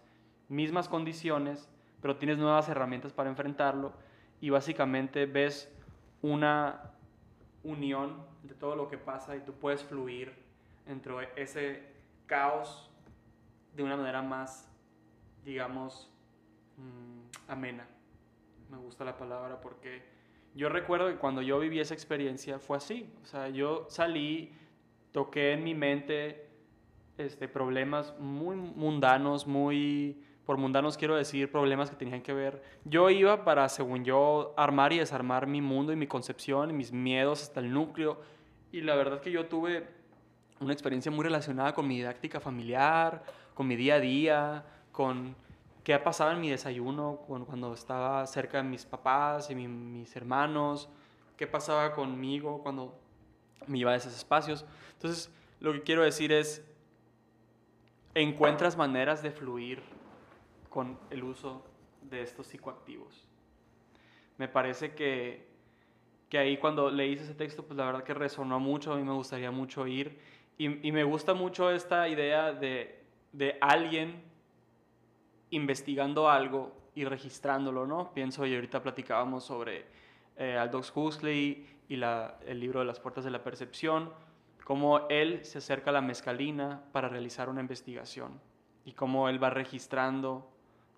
mismas 0.47 0.87
condiciones, 0.87 1.67
pero 2.03 2.17
tienes 2.17 2.37
nuevas 2.37 2.69
herramientas 2.69 3.13
para 3.13 3.31
enfrentarlo 3.31 3.93
y 4.41 4.51
básicamente 4.51 5.25
ves 5.25 5.73
una 6.21 6.91
unión 7.63 8.23
de 8.43 8.53
todo 8.53 8.75
lo 8.75 8.87
que 8.89 8.99
pasa 8.99 9.35
y 9.35 9.39
tú 9.39 9.53
puedes 9.53 9.83
fluir 9.83 10.35
entre 10.85 11.29
ese 11.35 11.81
caos 12.27 12.91
de 13.75 13.81
una 13.81 13.97
manera 13.97 14.21
más, 14.21 14.71
digamos, 15.43 16.11
mm, 16.77 17.49
amena. 17.51 17.87
Me 18.69 18.77
gusta 18.77 19.03
la 19.03 19.17
palabra 19.17 19.59
porque 19.61 20.16
yo 20.57 20.69
recuerdo 20.69 21.07
que 21.07 21.17
cuando 21.17 21.43
yo 21.43 21.59
viví 21.59 21.79
esa 21.79 21.93
experiencia 21.93 22.57
fue 22.57 22.77
así. 22.77 23.07
O 23.23 23.25
sea, 23.27 23.47
yo 23.49 23.85
salí, 23.89 24.51
toqué 25.11 25.53
en 25.53 25.63
mi 25.63 25.75
mente 25.75 26.49
este, 27.17 27.47
problemas 27.47 28.15
muy 28.19 28.55
mundanos, 28.55 29.45
muy 29.45 30.23
por 30.45 30.57
mundanos 30.57 30.97
quiero 30.97 31.15
decir 31.15 31.51
problemas 31.51 31.91
que 31.91 31.95
tenían 31.95 32.21
que 32.21 32.33
ver. 32.33 32.63
Yo 32.85 33.09
iba 33.09 33.43
para, 33.43 33.69
según 33.69 34.03
yo, 34.03 34.53
armar 34.57 34.93
y 34.93 34.97
desarmar 34.97 35.45
mi 35.45 35.61
mundo 35.61 35.93
y 35.93 35.95
mi 35.95 36.07
concepción 36.07 36.71
y 36.71 36.73
mis 36.73 36.91
miedos 36.91 37.43
hasta 37.43 37.59
el 37.59 37.71
núcleo. 37.71 38.19
Y 38.71 38.81
la 38.81 38.95
verdad 38.95 39.21
que 39.21 39.29
yo 39.29 39.45
tuve 39.45 39.85
una 40.59 40.73
experiencia 40.73 41.11
muy 41.11 41.23
relacionada 41.23 41.73
con 41.73 41.87
mi 41.87 41.97
didáctica 41.97 42.39
familiar, 42.39 43.23
con 43.53 43.67
mi 43.67 43.75
día 43.75 43.95
a 43.95 43.99
día, 43.99 44.65
con 44.91 45.35
qué 45.87 45.97
pasaba 45.99 46.33
en 46.33 46.41
mi 46.41 46.49
desayuno 46.49 47.21
cuando 47.25 47.73
estaba 47.73 48.27
cerca 48.27 48.57
de 48.57 48.63
mis 48.65 48.85
papás 48.85 49.49
y 49.49 49.55
mis 49.55 50.13
hermanos, 50.17 50.89
qué 51.37 51.47
pasaba 51.47 51.93
conmigo 51.93 52.61
cuando 52.61 52.99
me 53.67 53.77
iba 53.77 53.93
a 53.93 53.95
esos 53.95 54.13
espacios. 54.13 54.65
Entonces, 54.95 55.33
lo 55.61 55.71
que 55.71 55.83
quiero 55.83 56.03
decir 56.03 56.33
es, 56.33 56.61
encuentras 58.13 58.75
maneras 58.75 59.23
de 59.23 59.31
fluir 59.31 59.81
con 60.69 60.99
el 61.09 61.23
uso 61.23 61.63
de 62.01 62.21
estos 62.21 62.47
psicoactivos. 62.47 63.25
Me 64.37 64.49
parece 64.49 64.93
que, 64.93 65.47
que 66.27 66.37
ahí 66.37 66.57
cuando 66.57 66.91
leí 66.91 67.13
ese 67.13 67.33
texto, 67.33 67.63
pues 67.63 67.77
la 67.77 67.85
verdad 67.85 68.03
que 68.03 68.13
resonó 68.13 68.59
mucho, 68.59 68.91
a 68.91 68.97
mí 68.97 69.03
me 69.03 69.13
gustaría 69.13 69.51
mucho 69.51 69.87
ir. 69.87 70.19
Y, 70.57 70.85
y 70.85 70.91
me 70.91 71.05
gusta 71.05 71.33
mucho 71.33 71.71
esta 71.71 72.09
idea 72.09 72.51
de, 72.51 73.05
de, 73.31 73.57
alguien 73.61 74.26
investigando 75.51 76.29
algo 76.29 76.75
y 76.95 77.05
registrándolo, 77.05 77.85
¿no? 77.85 78.13
Pienso, 78.13 78.45
y 78.45 78.55
ahorita 78.55 78.81
platicábamos 78.81 79.43
sobre 79.43 79.85
eh, 80.35 80.57
Aldous 80.57 80.91
Huxley 80.95 81.65
y 81.87 81.93
el 81.95 82.59
libro 82.59 82.79
de 82.79 82.85
las 82.85 82.99
puertas 82.99 83.23
de 83.23 83.31
la 83.31 83.43
percepción, 83.43 84.11
cómo 84.63 85.07
él 85.09 85.45
se 85.45 85.59
acerca 85.59 85.91
a 85.91 85.93
la 85.93 86.01
mezcalina 86.01 86.83
para 86.91 87.07
realizar 87.07 87.49
una 87.49 87.61
investigación 87.61 88.39
y 88.83 88.93
cómo 88.93 89.29
él 89.29 89.41
va 89.41 89.49
registrando 89.49 90.49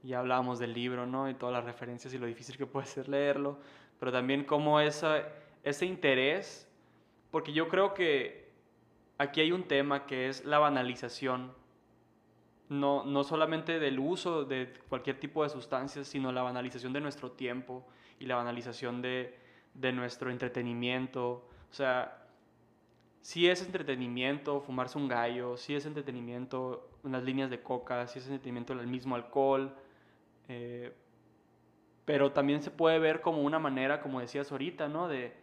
ya 0.03 0.19
hablábamos 0.19 0.59
del 0.59 0.73
libro, 0.73 1.05
¿no? 1.05 1.29
Y 1.29 1.33
todas 1.33 1.53
las 1.53 1.65
referencias 1.65 2.13
y 2.13 2.17
lo 2.17 2.25
difícil 2.25 2.57
que 2.57 2.65
puede 2.65 2.87
ser 2.87 3.09
leerlo, 3.09 3.57
pero 3.99 4.11
también 4.11 4.45
como 4.45 4.79
esa, 4.79 5.23
ese 5.63 5.85
interés, 5.85 6.67
porque 7.31 7.51
yo 7.53 7.67
creo 7.67 7.93
que 7.93 8.49
aquí 9.17 9.41
hay 9.41 9.51
un 9.51 9.63
tema 9.63 10.05
que 10.05 10.29
es 10.29 10.45
la 10.45 10.59
banalización, 10.59 11.51
no, 12.69 13.03
no 13.03 13.23
solamente 13.23 13.79
del 13.79 13.99
uso 13.99 14.45
de 14.45 14.71
cualquier 14.87 15.19
tipo 15.19 15.43
de 15.43 15.49
sustancias, 15.49 16.07
sino 16.07 16.31
la 16.31 16.43
banalización 16.43 16.93
de 16.93 17.01
nuestro 17.01 17.31
tiempo 17.31 17.85
y 18.19 18.25
la 18.25 18.35
banalización 18.35 19.01
de, 19.01 19.35
de 19.73 19.91
nuestro 19.91 20.29
entretenimiento. 20.29 21.47
O 21.69 21.73
sea, 21.73 22.27
si 23.21 23.47
es 23.47 23.61
entretenimiento 23.61 24.61
fumarse 24.61 24.97
un 24.97 25.07
gallo, 25.07 25.57
si 25.57 25.75
es 25.75 25.85
entretenimiento 25.85 26.89
unas 27.03 27.23
líneas 27.23 27.49
de 27.49 27.61
coca, 27.61 28.05
si 28.07 28.19
es 28.19 28.25
entretenimiento 28.25 28.73
el 28.73 28.87
mismo 28.87 29.15
alcohol, 29.15 29.75
eh, 30.47 30.93
pero 32.05 32.31
también 32.31 32.61
se 32.61 32.71
puede 32.71 32.99
ver 32.99 33.21
como 33.21 33.41
una 33.41 33.59
manera, 33.59 34.01
como 34.01 34.19
decías 34.19 34.51
ahorita, 34.51 34.87
¿no? 34.87 35.07
De 35.07 35.33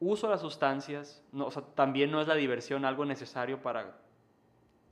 uso 0.00 0.26
de 0.26 0.32
las 0.32 0.40
sustancias, 0.40 1.22
no, 1.32 1.46
o 1.46 1.50
sea, 1.50 1.62
también 1.62 2.10
no 2.10 2.20
es 2.20 2.28
la 2.28 2.34
diversión 2.34 2.84
algo 2.84 3.04
necesario 3.04 3.62
para 3.62 3.96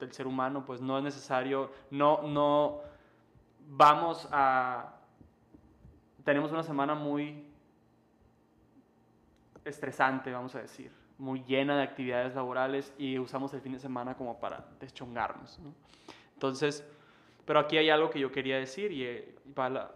el 0.04 0.12
ser 0.12 0.26
humano, 0.26 0.64
pues 0.64 0.80
no 0.80 0.98
es 0.98 1.04
necesario, 1.04 1.70
no, 1.90 2.22
no 2.22 2.80
vamos 3.68 4.28
a, 4.30 4.94
tenemos 6.24 6.52
una 6.52 6.62
semana 6.62 6.94
muy 6.94 7.46
estresante, 9.64 10.32
vamos 10.32 10.54
a 10.54 10.62
decir, 10.62 10.90
muy 11.18 11.42
llena 11.44 11.76
de 11.76 11.82
actividades 11.82 12.34
laborales 12.34 12.92
y 12.98 13.18
usamos 13.18 13.54
el 13.54 13.60
fin 13.60 13.72
de 13.72 13.78
semana 13.78 14.16
como 14.16 14.38
para 14.40 14.64
deschongarnos, 14.80 15.58
¿no? 15.60 15.72
Entonces, 16.34 16.84
pero 17.44 17.60
aquí 17.60 17.76
hay 17.76 17.90
algo 17.90 18.10
que 18.10 18.18
yo 18.18 18.32
quería 18.32 18.58
decir 18.58 18.90
y 18.92 19.04
eh, 19.04 19.34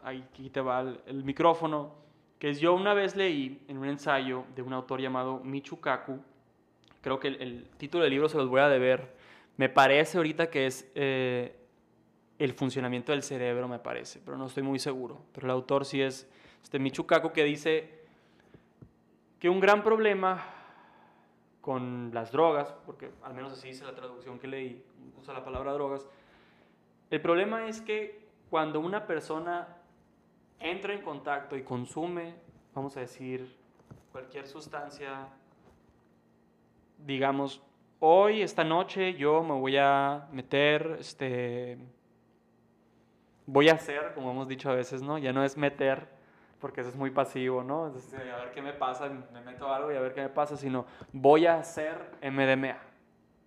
aquí 0.05 0.51
te 0.51 0.61
va 0.61 0.81
el, 0.81 1.25
micrófono, 1.25 1.92
que 2.38 2.51
es 2.51 2.61
yo 2.61 2.75
una 2.75 2.95
vez 2.95 3.16
leí 3.16 3.61
en 3.69 3.79
un 3.79 3.87
ensayo 3.87 4.45
de 4.55 4.62
un 4.62 4.73
autor 4.73 5.01
llamado 5.01 5.40
Michu 5.40 5.81
Kaku, 5.81 6.21
creo 7.01 7.19
que 7.19 7.29
el, 7.29 7.69
título 7.79 8.05
del 8.05 8.12
libro 8.12 8.29
se 8.29 8.37
los 8.37 8.49
voy 8.49 8.61
a 8.61 8.69
deber, 8.69 9.15
me 9.57 9.69
parece 9.69 10.19
ahorita 10.19 10.51
que 10.51 10.66
es 10.66 10.90
eh, 10.95 11.57
el 12.38 12.53
funcionamiento 12.53 13.12
del 13.12 13.23
cerebro, 13.23 13.69
me 13.69 13.79
parece, 13.79 14.21
pero 14.25 14.37
no 14.37 14.47
estoy 14.47 14.62
muy 14.62 14.79
seguro, 14.79 15.21
pero 15.33 15.47
el 15.47 15.51
autor 15.51 15.85
sí 15.85 16.03
es 16.03 16.29
este 16.62 16.79
Michu 16.79 17.07
Kaku 17.07 17.33
que 17.33 17.45
dice 17.45 18.05
que 19.38 19.49
un 19.49 19.61
gran 19.61 19.83
problema 19.83 20.45
con 21.61 22.11
las 22.12 22.33
drogas, 22.33 22.75
porque 22.85 23.11
al 23.23 23.35
menos 23.35 23.53
así 23.53 23.69
dice 23.69 23.85
la 23.85 23.95
traducción 23.95 24.38
que 24.38 24.47
leí, 24.47 24.85
usa 25.21 25.35
la 25.35 25.45
palabra 25.45 25.73
drogas, 25.73 26.07
el 27.11 27.21
problema 27.21 27.69
es 27.69 27.81
que 27.81 28.27
cuando 28.51 28.81
una 28.81 29.07
persona 29.07 29.69
entra 30.61 30.92
en 30.92 31.03
contacto 31.03 31.57
y 31.57 31.62
consume, 31.62 32.35
vamos 32.75 32.97
a 32.97 33.01
decir, 33.01 33.57
cualquier 34.12 34.47
sustancia, 34.47 35.29
digamos, 37.05 37.62
hoy, 38.00 38.42
esta 38.42 38.64
noche, 38.64 39.14
yo 39.14 39.42
me 39.42 39.54
voy 39.54 39.76
a 39.76 40.28
meter, 40.32 40.96
este, 41.00 41.78
voy 43.46 43.68
a 43.68 43.74
hacer, 43.74 44.12
como 44.14 44.30
hemos 44.30 44.48
dicho 44.48 44.70
a 44.70 44.74
veces, 44.74 45.02
¿no? 45.02 45.18
Ya 45.18 45.32
no 45.32 45.44
es 45.44 45.56
meter, 45.56 46.09
porque 46.61 46.80
eso 46.80 46.90
es 46.90 46.96
muy 46.96 47.11
pasivo, 47.11 47.62
¿no? 47.62 47.88
Es 47.88 47.94
decir, 47.94 48.20
a 48.30 48.37
ver 48.37 48.52
qué 48.52 48.62
me 48.62 48.72
pasa, 48.72 49.09
me 49.09 49.40
meto 49.40 49.72
algo 49.72 49.92
y 49.92 49.96
a 49.96 50.00
ver 50.00 50.14
qué 50.14 50.22
me 50.22 50.28
pasa, 50.28 50.56
sino 50.56 50.87
voy 51.12 51.46
a 51.46 51.59
hacer 51.59 52.18
MDMA, 52.22 52.78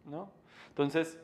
¿no? 0.06 0.32
Entonces, 0.70 1.20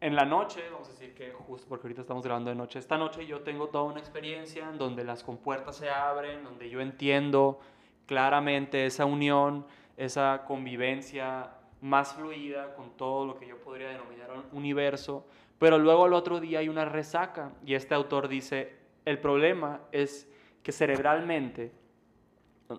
en 0.00 0.16
la 0.16 0.24
noche, 0.24 0.62
vamos 0.72 0.88
a 0.88 0.92
decir 0.92 1.14
que 1.14 1.30
justo 1.30 1.68
porque 1.68 1.86
ahorita 1.86 2.00
estamos 2.00 2.24
grabando 2.24 2.50
de 2.50 2.56
noche, 2.56 2.78
esta 2.78 2.96
noche 2.96 3.26
yo 3.26 3.42
tengo 3.42 3.68
toda 3.68 3.84
una 3.84 4.00
experiencia 4.00 4.68
en 4.68 4.78
donde 4.78 5.04
las 5.04 5.22
compuertas 5.22 5.76
se 5.76 5.90
abren, 5.90 6.42
donde 6.42 6.70
yo 6.70 6.80
entiendo 6.80 7.60
claramente 8.06 8.86
esa 8.86 9.04
unión, 9.04 9.66
esa 9.98 10.44
convivencia 10.46 11.50
más 11.80 12.14
fluida 12.14 12.74
con 12.74 12.90
todo 12.96 13.26
lo 13.26 13.38
que 13.38 13.46
yo 13.46 13.58
podría 13.58 13.88
denominar 13.88 14.30
un 14.32 14.44
universo, 14.52 15.26
pero 15.58 15.78
luego 15.78 16.04
al 16.04 16.12
otro 16.12 16.40
día 16.40 16.60
hay 16.60 16.68
una 16.68 16.84
resaca 16.84 17.52
y 17.64 17.74
este 17.74 17.94
autor 17.94 18.28
dice, 18.28 18.76
el 19.04 19.18
problema 19.18 19.80
es 19.92 20.28
que 20.62 20.72
cerebralmente 20.72 21.72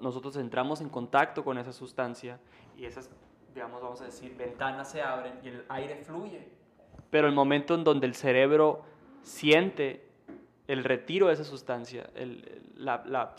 nosotros 0.01 0.37
entramos 0.37 0.81
en 0.81 0.89
contacto 0.89 1.43
con 1.43 1.57
esa 1.57 1.73
sustancia 1.73 2.39
y 2.77 2.85
esas, 2.85 3.09
digamos, 3.53 3.81
vamos 3.81 4.01
a 4.01 4.05
decir, 4.05 4.35
ventanas 4.35 4.91
se 4.91 5.01
abren 5.01 5.33
y 5.43 5.49
el 5.49 5.65
aire 5.69 5.97
fluye. 5.97 6.47
Pero 7.09 7.27
el 7.27 7.33
momento 7.33 7.75
en 7.75 7.83
donde 7.83 8.07
el 8.07 8.15
cerebro 8.15 8.83
siente 9.21 10.07
el 10.67 10.83
retiro 10.83 11.27
de 11.27 11.33
esa 11.33 11.43
sustancia, 11.43 12.09
la, 12.75 13.35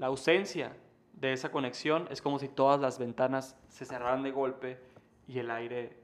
ausencia 0.00 0.74
de 1.12 1.32
esa 1.32 1.50
conexión, 1.50 2.08
es 2.10 2.22
como 2.22 2.38
si 2.38 2.48
todas 2.48 2.80
las 2.80 2.98
ventanas 2.98 3.56
se 3.68 3.84
cerraran 3.84 4.22
de 4.22 4.30
golpe 4.30 4.91
y 5.26 5.38
el 5.38 5.50
aire 5.50 5.96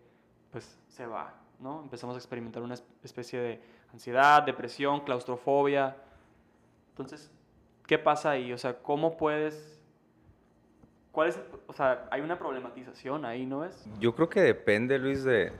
pues 0.50 0.78
se 0.88 1.06
va, 1.06 1.34
¿no? 1.60 1.82
Empezamos 1.82 2.14
a 2.16 2.18
experimentar 2.18 2.62
una 2.62 2.74
especie 3.02 3.40
de 3.40 3.62
ansiedad, 3.92 4.42
depresión, 4.42 5.00
claustrofobia. 5.00 5.96
Entonces, 6.90 7.30
¿qué 7.86 7.98
pasa 7.98 8.30
ahí? 8.30 8.52
O 8.52 8.58
sea, 8.58 8.78
¿cómo 8.82 9.16
puedes 9.16 9.78
¿Cuál 11.12 11.30
es, 11.30 11.40
o 11.66 11.72
sea, 11.72 12.06
hay 12.12 12.20
una 12.20 12.38
problematización 12.38 13.24
ahí, 13.24 13.44
¿no 13.44 13.64
es? 13.64 13.84
Yo 13.98 14.14
creo 14.14 14.28
que 14.28 14.40
depende, 14.40 14.98
Luis, 15.00 15.24
de, 15.24 15.50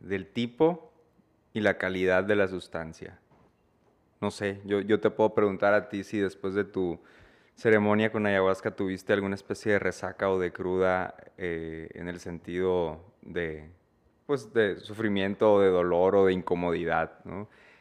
del 0.00 0.26
tipo 0.26 0.92
y 1.54 1.60
la 1.60 1.78
calidad 1.78 2.24
de 2.24 2.36
la 2.36 2.48
sustancia. 2.48 3.18
no 4.20 4.30
sé, 4.30 4.60
yo, 4.64 4.80
yo 4.80 5.00
te 5.00 5.10
puedo 5.10 5.34
preguntar 5.34 5.74
a 5.74 5.88
ti 5.88 6.04
si 6.04 6.18
después 6.18 6.54
de 6.54 6.64
tu 6.64 7.00
ceremonia 7.54 8.10
con 8.10 8.26
ayahuasca 8.26 8.72
tuviste 8.72 9.12
alguna 9.12 9.34
especie 9.34 9.72
de 9.72 9.78
resaca 9.78 10.30
o 10.30 10.38
de 10.38 10.52
cruda 10.52 11.14
eh, 11.38 11.88
en 11.94 12.08
el 12.08 12.20
sentido 12.20 13.00
de, 13.22 13.70
pues, 14.26 14.52
de 14.52 14.80
sufrimiento 14.80 15.60
de 15.60 15.68
dolor 15.68 16.16
o 16.16 16.26
de 16.26 16.32
incomodidad, 16.32 17.12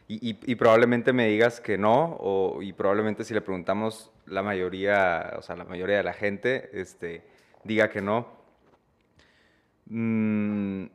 y, 0.08 0.56
probablemente 0.56 1.12
me 1.12 1.28
digas 1.28 1.60
que 1.60 1.78
no, 1.78 2.18
o, 2.20 2.62
y 2.62 2.74
probablemente 2.74 3.24
si 3.24 3.34
le 3.34 3.42
preguntamos 3.42 4.12
la 4.28 4.44
mayoría, 4.44 5.34
o 5.38 5.42
sea, 5.42 5.56
la 5.56 5.64
mayoría 5.64 5.98
de 5.98 6.04
la 6.04 6.14
gente, 6.14 6.70
este, 6.74 7.24
diga 7.64 7.90
que 7.90 8.02
no. 8.02 8.28
Mm, 9.88 10.86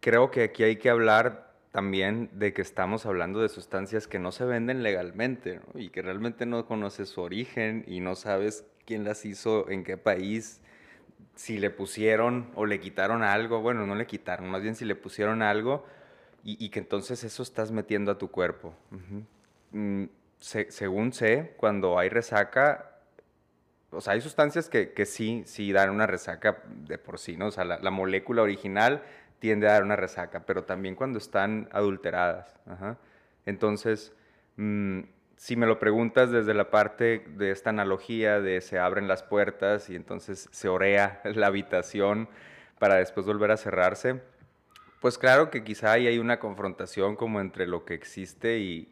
creo 0.00 0.30
que 0.30 0.44
aquí 0.44 0.64
hay 0.64 0.76
que 0.76 0.90
hablar 0.90 1.45
también 1.76 2.30
de 2.32 2.54
que 2.54 2.62
estamos 2.62 3.04
hablando 3.04 3.42
de 3.42 3.50
sustancias 3.50 4.06
que 4.06 4.18
no 4.18 4.32
se 4.32 4.46
venden 4.46 4.82
legalmente 4.82 5.60
y 5.74 5.90
que 5.90 6.00
realmente 6.00 6.46
no 6.46 6.64
conoces 6.64 7.10
su 7.10 7.20
origen 7.20 7.84
y 7.86 8.00
no 8.00 8.14
sabes 8.14 8.64
quién 8.86 9.04
las 9.04 9.26
hizo, 9.26 9.68
en 9.68 9.84
qué 9.84 9.98
país, 9.98 10.62
si 11.34 11.58
le 11.58 11.68
pusieron 11.68 12.50
o 12.54 12.64
le 12.64 12.80
quitaron 12.80 13.22
algo, 13.22 13.60
bueno, 13.60 13.86
no 13.86 13.94
le 13.94 14.06
quitaron, 14.06 14.48
más 14.48 14.62
bien 14.62 14.74
si 14.74 14.86
le 14.86 14.94
pusieron 14.94 15.42
algo 15.42 15.84
y, 16.42 16.70
que 16.70 16.78
entonces 16.78 17.22
eso 17.24 17.42
estás 17.42 17.72
metiendo 17.72 18.10
a 18.10 18.16
tu 18.16 18.30
cuerpo. 18.30 18.72
Mm, 19.72 20.04
según 20.38 21.12
sé, 21.12 21.56
cuando 21.58 21.98
hay 21.98 22.08
resaca, 22.08 23.02
o 23.90 24.00
sea, 24.00 24.14
hay 24.14 24.22
sustancias 24.22 24.70
que, 24.70 24.94
que, 24.94 25.04
sí, 25.04 25.42
sí 25.44 25.72
dan 25.72 25.90
una 25.90 26.06
resaca 26.06 26.62
de 26.86 26.96
por 26.96 27.18
sí, 27.18 27.36
¿no? 27.36 27.48
O 27.48 27.50
sea, 27.50 27.66
la, 27.66 27.90
molécula 27.90 28.40
original 28.40 29.02
tiende 29.38 29.68
a 29.68 29.72
dar 29.72 29.82
una 29.82 29.96
resaca, 29.96 30.44
pero 30.46 30.64
también 30.64 30.94
cuando 30.94 31.18
están 31.18 31.68
adulteradas. 31.72 32.58
Entonces, 33.44 34.12
mm, 34.56 35.00
si 35.36 35.56
me 35.56 35.66
lo 35.66 35.78
preguntas 35.78 36.30
desde 36.30 36.54
la 36.54 36.70
parte 36.70 37.24
de 37.36 37.50
esta 37.50 37.70
analogía 37.70 38.40
de 38.40 38.60
se 38.60 38.78
abren 38.78 39.06
las 39.06 39.22
puertas 39.22 39.90
y 39.90 39.96
entonces 39.96 40.48
se 40.50 40.68
orea 40.68 41.20
la 41.34 41.48
habitación 41.48 42.28
para 42.78 42.96
después 42.96 43.26
volver 43.26 43.50
a 43.50 43.56
cerrarse, 43.56 44.20
pues 45.00 45.18
claro 45.18 45.50
que 45.50 45.62
quizá 45.62 45.92
ahí 45.92 46.06
hay 46.06 46.18
una 46.18 46.40
confrontación 46.40 47.16
como 47.16 47.40
entre 47.40 47.66
lo 47.66 47.84
que 47.84 47.94
existe 47.94 48.58
y, 48.58 48.88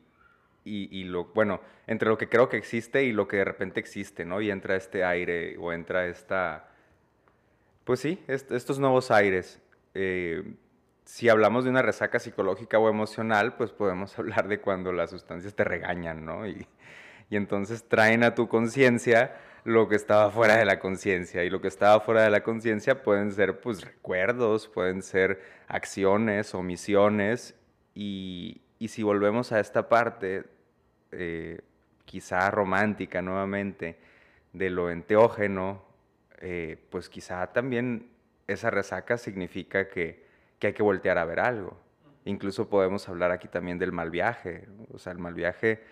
y, 0.64 1.04
lo, 1.04 1.26
bueno, 1.26 1.60
entre 1.86 2.08
lo 2.08 2.16
que 2.16 2.28
creo 2.28 2.48
que 2.48 2.56
existe 2.56 3.04
y 3.04 3.12
lo 3.12 3.28
que 3.28 3.38
de 3.38 3.44
repente 3.44 3.80
existe, 3.80 4.24
¿no? 4.24 4.40
Y 4.40 4.50
entra 4.50 4.76
este 4.76 5.04
aire 5.04 5.56
o 5.58 5.72
entra 5.72 6.06
esta, 6.06 6.68
pues 7.84 8.00
sí, 8.00 8.22
estos 8.28 8.78
nuevos 8.78 9.10
aires. 9.10 9.60
Eh, 9.94 10.54
si 11.04 11.28
hablamos 11.28 11.64
de 11.64 11.70
una 11.70 11.82
resaca 11.82 12.18
psicológica 12.18 12.78
o 12.78 12.88
emocional, 12.88 13.56
pues 13.56 13.72
podemos 13.72 14.18
hablar 14.18 14.48
de 14.48 14.60
cuando 14.60 14.92
las 14.92 15.10
sustancias 15.10 15.54
te 15.54 15.64
regañan, 15.64 16.24
¿no? 16.24 16.46
Y, 16.46 16.66
y 17.30 17.36
entonces 17.36 17.88
traen 17.88 18.24
a 18.24 18.34
tu 18.34 18.48
conciencia 18.48 19.36
lo 19.64 19.88
que 19.88 19.96
estaba 19.96 20.30
fuera 20.30 20.56
de 20.56 20.64
la 20.64 20.78
conciencia. 20.78 21.42
Y 21.44 21.50
lo 21.50 21.60
que 21.60 21.68
estaba 21.68 22.00
fuera 22.00 22.22
de 22.22 22.30
la 22.30 22.42
conciencia 22.42 23.02
pueden 23.02 23.32
ser 23.32 23.60
pues 23.60 23.82
recuerdos, 23.82 24.68
pueden 24.68 25.02
ser 25.02 25.40
acciones, 25.68 26.54
omisiones. 26.54 27.54
Y, 27.94 28.60
y 28.78 28.88
si 28.88 29.02
volvemos 29.02 29.52
a 29.52 29.60
esta 29.60 29.88
parte, 29.88 30.44
eh, 31.12 31.60
quizá 32.04 32.50
romántica 32.50 33.22
nuevamente, 33.22 33.98
de 34.52 34.70
lo 34.70 34.90
enteógeno, 34.90 35.82
eh, 36.40 36.76
pues 36.90 37.08
quizá 37.08 37.46
también 37.52 38.10
esa 38.46 38.70
resaca 38.70 39.18
significa 39.18 39.88
que, 39.88 40.24
que, 40.58 40.68
hay 40.68 40.72
que 40.72 40.82
voltear 40.82 41.18
a 41.18 41.24
ver 41.24 41.40
algo. 41.40 41.78
Incluso 42.24 42.68
podemos 42.68 43.08
hablar 43.08 43.30
aquí 43.30 43.48
también 43.48 43.78
del 43.78 43.92
mal 43.92 44.10
viaje, 44.10 44.66
o 44.92 44.98
sea, 44.98 45.12
el 45.12 45.18
mal 45.18 45.34
viaje 45.34 45.82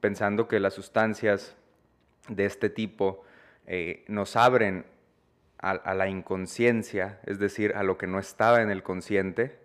pensando 0.00 0.48
que 0.48 0.60
las 0.60 0.74
sustancias 0.74 1.56
de 2.28 2.44
este 2.44 2.68
tipo 2.68 3.24
eh, 3.66 4.04
nos 4.08 4.36
abren 4.36 4.84
a, 5.58 5.94
la 5.94 6.08
inconsciencia, 6.08 7.20
es 7.24 7.38
decir, 7.38 7.72
a 7.74 7.82
lo 7.82 7.96
que 7.96 8.06
no 8.06 8.18
estaba 8.18 8.60
en 8.60 8.70
el 8.70 8.82
consciente, 8.82 9.58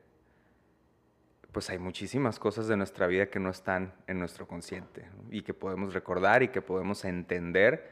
pues 1.52 1.69
hay 1.69 1.78
muchísimas 1.78 2.39
cosas 2.39 2.69
de 2.69 2.78
nuestra 2.78 3.06
vida 3.08 3.25
que 3.25 3.41
no 3.41 3.49
están 3.49 3.93
en 4.08 4.17
nuestro 4.17 4.47
consciente 4.47 5.10
y 5.30 5.41
que 5.41 5.54
podemos 5.54 5.93
recordar 5.93 6.41
y 6.41 6.47
que 6.47 6.62
podemos 6.62 7.04
entender 7.04 7.91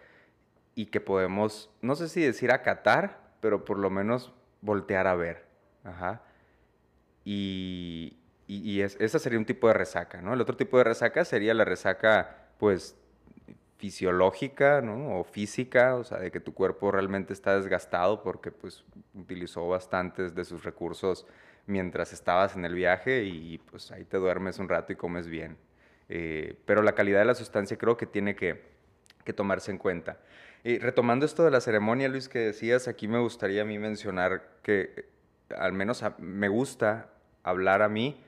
y 0.74 0.86
que 0.86 1.02
podemos, 1.02 1.70
no 1.82 1.96
sé 1.96 2.08
si 2.08 2.22
decir 2.22 2.54
acatar, 2.54 3.20
pero 3.42 3.66
por 3.66 3.78
lo 3.78 3.90
menos 3.90 4.32
voltear 4.62 5.08
a 5.08 5.16
ver. 5.16 5.46
Y, 7.24 8.18
y, 8.48 8.82
ese 8.82 9.20
sería 9.20 9.40
un 9.40 9.46
tipo 9.46 9.68
de 9.68 9.74
resaca, 9.74 10.22
¿no? 10.22 10.34
El 10.34 10.42
otro 10.42 10.56
tipo 10.56 10.78
de 10.78 10.86
resaca 10.86 11.26
sería 11.26 11.54
la 11.54 11.66
resaca, 11.66 12.48
pues, 12.58 12.96
fisiológica, 13.78 14.82
¿no? 14.82 15.20
O 15.20 15.24
física, 15.24 15.96
o 15.96 16.04
sea, 16.04 16.20
de 16.20 16.32
que 16.32 16.40
tu 16.40 16.54
cuerpo 16.54 16.92
realmente 16.92 17.34
está 17.34 17.56
desgastado 17.56 18.24
porque 18.24 18.52
pues 18.52 18.84
utilizó 19.14 19.68
bastantes 19.68 20.34
de 20.34 20.46
sus 20.46 20.64
recursos 20.64 21.28
mientras 21.68 22.12
estabas 22.12 22.56
en 22.56 22.66
el 22.66 22.74
viaje 22.74 23.24
y 23.24 23.60
pues 23.60 23.92
ahí 23.92 24.04
te 24.04 24.18
duermes 24.18 24.58
un 24.58 24.68
rato 24.68 24.94
y 24.94 24.96
comes 24.96 25.28
bien. 25.28 25.58
Eh, 26.10 26.58
pero 26.66 26.82
la 26.82 26.94
calidad 26.94 27.20
de 27.20 27.26
la 27.26 27.36
sustancia 27.36 27.78
creo 27.78 27.98
que 27.98 28.06
tiene 28.06 28.36
que, 28.36 28.64
que 29.24 29.34
tomarse 29.34 29.72
en 29.72 29.78
cuenta. 29.78 30.18
Y 30.68 30.80
retomando 30.80 31.26
esto 31.26 31.46
de 31.46 31.52
la 31.52 31.62
ceremonia, 31.62 32.10
Luis, 32.10 32.28
que 32.28 32.40
decías, 32.40 32.90
aquí 32.90 33.08
me 33.08 33.20
gustaría 33.20 33.62
a 33.62 33.66
mí 33.66 33.80
mencionar 33.80 34.44
que 34.64 35.06
al 35.58 35.72
menos 35.72 36.04
me 36.18 36.50
gusta 36.50 37.08
hablar 37.42 37.82
a 37.82 37.88
mí 37.88 38.22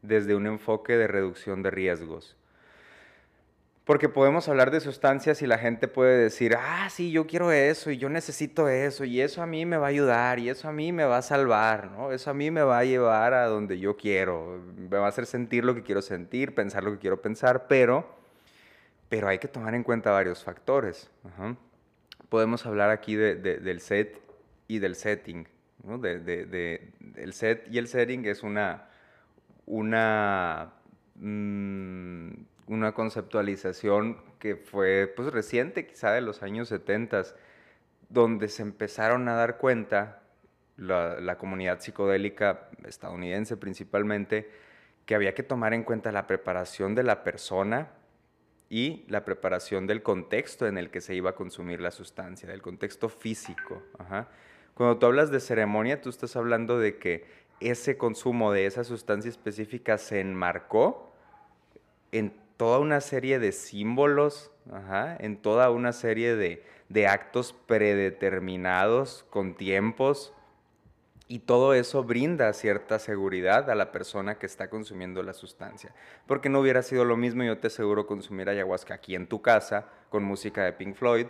desde 0.00 0.36
un 0.36 0.46
enfoque 0.46 0.96
de 0.96 1.08
reducción 1.08 1.64
de 1.64 1.72
riesgos. 1.72 2.36
Porque 3.84 4.08
podemos 4.08 4.48
hablar 4.48 4.70
de 4.70 4.78
sustancias 4.78 5.42
y 5.42 5.48
la 5.48 5.58
gente 5.58 5.88
puede 5.88 6.16
decir, 6.16 6.54
ah, 6.56 6.88
sí, 6.90 7.10
yo 7.10 7.26
quiero 7.26 7.50
eso 7.50 7.90
y 7.90 7.98
yo 7.98 8.08
necesito 8.08 8.68
eso 8.68 9.04
y 9.04 9.20
eso 9.20 9.42
a 9.42 9.46
mí 9.46 9.66
me 9.66 9.76
va 9.76 9.86
a 9.86 9.90
ayudar 9.90 10.38
y 10.38 10.48
eso 10.48 10.68
a 10.68 10.72
mí 10.72 10.92
me 10.92 11.02
va 11.02 11.16
a 11.16 11.22
salvar, 11.22 11.90
¿no? 11.90 12.12
Eso 12.12 12.30
a 12.30 12.34
mí 12.34 12.52
me 12.52 12.62
va 12.62 12.78
a 12.78 12.84
llevar 12.84 13.34
a 13.34 13.46
donde 13.46 13.80
yo 13.80 13.96
quiero, 13.96 14.62
me 14.76 14.96
va 14.96 15.06
a 15.06 15.08
hacer 15.08 15.26
sentir 15.26 15.64
lo 15.64 15.74
que 15.74 15.82
quiero 15.82 16.02
sentir, 16.02 16.54
pensar 16.54 16.84
lo 16.84 16.92
que 16.92 16.98
quiero 16.98 17.20
pensar, 17.20 17.66
pero, 17.66 18.08
pero 19.08 19.26
hay 19.26 19.40
que 19.40 19.48
tomar 19.48 19.74
en 19.74 19.82
cuenta 19.82 20.12
varios 20.12 20.44
factores. 20.44 21.10
Podemos 22.30 22.64
hablar 22.64 22.88
aquí 22.88 23.14
de, 23.16 23.34
del 23.34 23.80
set 23.80 24.18
y 24.66 24.78
del 24.78 24.94
setting, 24.94 25.46
¿no? 25.84 25.98
De, 25.98 26.92
el 27.16 27.32
set 27.34 27.68
y 27.70 27.76
el 27.76 27.88
setting 27.88 28.24
es 28.24 28.42
una, 28.42 28.88
una 29.66 30.72
mm, 31.16 32.30
una 32.70 32.92
conceptualización 32.92 34.18
que 34.38 34.54
fue 34.54 35.12
pues, 35.14 35.32
reciente, 35.32 35.86
quizá 35.86 36.12
de 36.12 36.20
los 36.20 36.42
años 36.42 36.68
70, 36.68 37.24
donde 38.08 38.48
se 38.48 38.62
empezaron 38.62 39.28
a 39.28 39.34
dar 39.34 39.58
cuenta, 39.58 40.22
la, 40.76 41.36
comunidad 41.36 41.80
psicodélica 41.80 42.68
estadounidense 42.86 43.56
principalmente, 43.56 44.48
que 45.04 45.16
había 45.16 45.34
que 45.34 45.42
tomar 45.42 45.74
en 45.74 45.82
cuenta 45.82 46.12
la 46.12 46.28
preparación 46.28 46.94
de 46.94 47.02
la 47.02 47.24
persona 47.24 47.88
y 48.70 49.04
la 49.08 49.24
preparación 49.24 49.88
del 49.88 50.02
contexto 50.02 50.66
en 50.68 50.78
el 50.78 50.90
que 50.90 51.00
se 51.00 51.14
iba 51.16 51.30
a 51.30 51.34
consumir 51.34 51.80
la 51.80 51.90
sustancia, 51.90 52.48
del 52.48 52.62
contexto 52.62 53.08
físico. 53.08 53.82
Cuando 54.74 54.96
tú 54.98 55.06
hablas 55.06 55.32
de 55.32 55.40
ceremonia, 55.40 56.00
tú 56.00 56.08
estás 56.08 56.36
hablando 56.36 56.78
de 56.78 56.96
que 56.96 57.26
ese 57.58 57.98
consumo 57.98 58.52
de 58.52 58.66
esa 58.66 58.84
sustancia 58.84 59.28
específica 59.28 59.98
se 59.98 60.20
enmarcó 60.20 61.12
en 62.12 62.32
toda 62.56 62.78
una 62.78 63.00
serie 63.00 63.38
de 63.38 63.52
símbolos, 63.52 64.52
en 65.18 65.36
toda 65.36 65.70
una 65.70 65.92
serie 65.92 66.36
de, 66.36 67.06
actos 67.06 67.52
predeterminados 67.66 69.24
con 69.30 69.54
tiempos, 69.54 70.32
y 71.30 71.38
todo 71.38 71.74
eso 71.74 72.02
brinda 72.02 72.52
cierta 72.52 72.98
seguridad 72.98 73.70
a 73.70 73.76
la 73.76 73.92
persona 73.92 74.40
que 74.40 74.46
está 74.46 74.68
consumiendo 74.68 75.22
la 75.22 75.32
sustancia. 75.32 75.94
Porque 76.26 76.48
no 76.48 76.58
hubiera 76.58 76.82
sido 76.82 77.04
lo 77.04 77.16
mismo, 77.16 77.44
yo 77.44 77.56
te 77.56 77.68
aseguro, 77.68 78.08
consumir 78.08 78.48
ayahuasca 78.48 78.94
aquí 78.94 79.14
en 79.14 79.28
tu 79.28 79.40
casa 79.40 79.86
con 80.08 80.24
música 80.24 80.64
de 80.64 80.72
Pink 80.72 80.96
Floyd, 80.96 81.28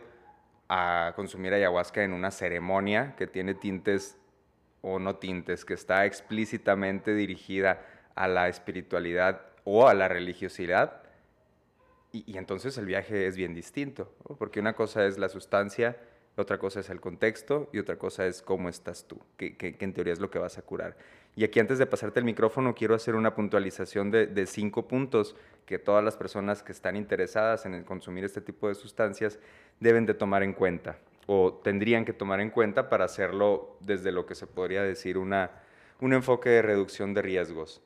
a 0.70 1.12
consumir 1.16 1.53
ayahuasca 1.53 2.03
en 2.03 2.14
una 2.14 2.30
ceremonia 2.30 3.14
que 3.14 3.26
tiene 3.26 3.53
tintes 3.53 4.16
o 4.80 4.98
no 4.98 5.16
tintes, 5.16 5.66
que 5.66 5.74
está 5.74 6.07
explícitamente 6.07 7.12
dirigida 7.14 7.84
a 8.14 8.26
la 8.26 8.48
espiritualidad 8.48 9.42
o 9.64 9.86
a 9.86 9.92
la 9.92 10.09
religiosidad, 10.09 11.03
y, 12.11 12.38
entonces 12.38 12.78
el 12.78 12.86
viaje 12.86 13.26
es 13.26 13.36
bien 13.36 13.53
distinto, 13.53 14.14
porque 14.38 14.61
una 14.61 14.72
cosa 14.72 15.05
es 15.05 15.18
la 15.18 15.28
sustancia, 15.28 15.98
otra 16.36 16.58
cosa 16.58 16.80
es 16.80 16.90
el 16.90 17.00
contexto 17.00 17.68
y 17.72 17.78
otra 17.78 17.96
cosa 17.96 18.26
es 18.26 18.42
cómo 18.42 18.68
estás 18.68 19.04
tú, 19.06 19.18
que, 19.36 19.76
en 19.78 19.92
teoría 19.92 20.12
es 20.12 20.20
lo 20.20 20.30
que 20.30 20.38
vas 20.38 20.58
a 20.58 20.62
curar. 20.62 20.96
Y 21.36 21.44
aquí 21.44 21.60
antes 21.60 21.78
de 21.78 21.86
pasarte 21.86 22.18
el 22.18 22.24
micrófono 22.24 22.74
quiero 22.74 22.94
hacer 22.94 23.14
una 23.14 23.34
puntualización 23.34 24.10
de, 24.10 24.46
cinco 24.46 24.88
puntos 24.88 25.36
que 25.66 25.78
todas 25.78 26.02
las 26.02 26.16
personas 26.16 26.62
que 26.62 26.72
están 26.72 26.96
interesadas 26.96 27.66
en 27.66 27.84
consumir 27.84 28.24
este 28.24 28.40
tipo 28.40 28.68
de 28.68 28.74
sustancias 28.74 29.38
deben 29.78 30.06
de 30.06 30.14
tomar 30.14 30.42
en 30.42 30.52
cuenta 30.52 30.98
o 31.26 31.60
tendrían 31.62 32.04
que 32.04 32.12
tomar 32.12 32.40
en 32.40 32.50
cuenta 32.50 32.88
para 32.88 33.04
hacerlo 33.04 33.76
desde 33.80 34.10
lo 34.10 34.26
que 34.26 34.34
se 34.34 34.46
podría 34.46 34.82
decir 34.82 35.16
una, 35.16 35.50
un 36.00 36.12
enfoque 36.12 36.50
de 36.50 36.62
reducción 36.62 37.14
de 37.14 37.22
riesgos. 37.22 37.82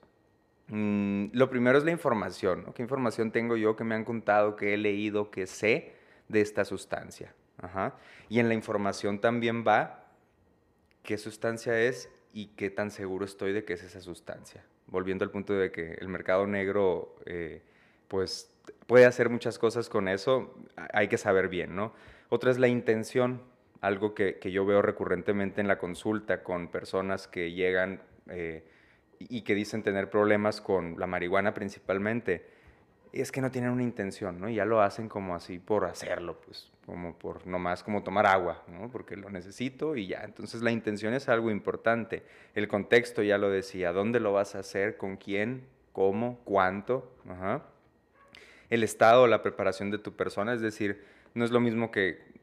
Mm, 0.69 1.27
lo 1.33 1.51
primero 1.51 1.77
es 1.77 1.85
la 1.85 1.91
información. 1.91 2.73
¿Qué 2.75 2.83
información 2.83 3.31
tengo 3.33 3.57
yo 3.57 3.77
que 3.77 3.85
me 3.85 3.95
han 3.95 4.05
contado, 4.05 4.57
que 4.57 4.73
he 4.73 4.79
leído, 4.79 5.31
que 5.31 5.47
sé 5.47 5.93
de 6.29 6.41
esta 6.41 6.65
sustancia? 6.65 7.35
Y 8.29 8.41
en 8.41 8.49
la 8.49 8.55
información 8.55 9.21
también 9.21 9.65
va 9.67 10.07
qué 11.03 11.19
sustancia 11.19 11.79
es 11.81 12.09
y 12.33 12.47
qué 12.57 12.71
tan 12.71 12.91
seguro 12.91 13.25
estoy 13.25 13.53
de 13.53 13.65
que 13.65 13.75
es 13.75 13.83
esa 13.83 14.01
sustancia. 14.01 14.65
Volviendo 14.87 15.25
al 15.25 15.31
punto 15.31 15.55
de 15.55 15.71
que 15.71 15.93
el 15.95 16.09
mercado 16.09 16.47
negro, 16.47 17.17
eh, 17.27 17.63
pues 18.09 18.51
puede 18.87 19.07
hacer 19.07 19.31
muchas 19.31 19.59
cosas 19.59 19.89
con 19.89 20.09
eso, 20.09 20.55
hay 20.93 21.09
que 21.09 21.19
saber 21.19 21.49
bien, 21.49 21.75
¿no? 21.75 21.95
Otra 22.29 22.51
es 22.51 22.59
la 22.59 22.69
intención, 22.69 23.43
algo 23.81 24.15
que, 24.15 24.39
yo 24.51 24.65
veo 24.65 24.83
recurrentemente 24.83 25.61
en 25.61 25.69
la 25.69 25.79
consulta 25.79 26.43
con 26.43 26.69
personas 26.69 27.29
que 27.29 27.53
llegan 27.53 28.03
eh, 28.29 28.65
y 29.19 29.43
que 29.43 29.55
dicen 29.55 29.83
tener 29.83 30.11
problemas 30.11 30.61
con 30.61 30.99
la 30.99 31.07
marihuana 31.07 31.55
principalmente, 31.55 32.54
es 33.21 33.31
que 33.31 33.41
no 33.41 33.51
tienen 33.51 33.71
una 33.71 33.83
intención, 33.83 34.41
¿no? 34.41 34.49
Y 34.49 34.57
ya 34.57 34.65
lo 34.65 34.81
hacen 34.81 35.09
como 35.09 35.35
así 35.35 35.59
por 35.59 35.85
hacerlo, 35.85 36.41
pues, 36.45 36.73
como 36.85 37.17
por 37.17 37.47
nomás 37.47 37.83
como 37.83 38.03
tomar 38.03 38.27
agua, 38.27 38.63
¿no? 38.69 38.91
Porque 38.91 39.17
lo 39.17 39.31
necesito 39.31 39.97
y 39.97 40.09
ya. 40.09 40.23
Entonces 40.25 40.63
la 40.63 40.71
intención 40.71 41.15
es 41.15 41.29
algo 41.29 41.51
importante. 41.51 42.25
El 42.55 42.67
contexto 42.67 43.23
ya 43.23 43.39
lo 43.39 43.51
decía, 43.51 43.93
¿dónde 43.93 44.21
lo 44.21 44.33
vas 44.33 44.55
a 44.55 44.61
hacer? 44.61 44.97
¿Con 44.97 45.17
quién? 45.17 45.67
¿Cómo? 45.93 46.41
¿Cuánto? 46.45 47.13
El 48.69 48.83
estado, 48.83 49.27
la 49.27 49.43
preparación 49.43 49.91
de 49.91 49.99
tu 49.99 50.15
persona, 50.17 50.53
es 50.53 50.61
decir, 50.61 51.05
no 51.35 51.45
es 51.45 51.51
lo 51.51 51.61
mismo 51.61 51.91
que 51.91 52.35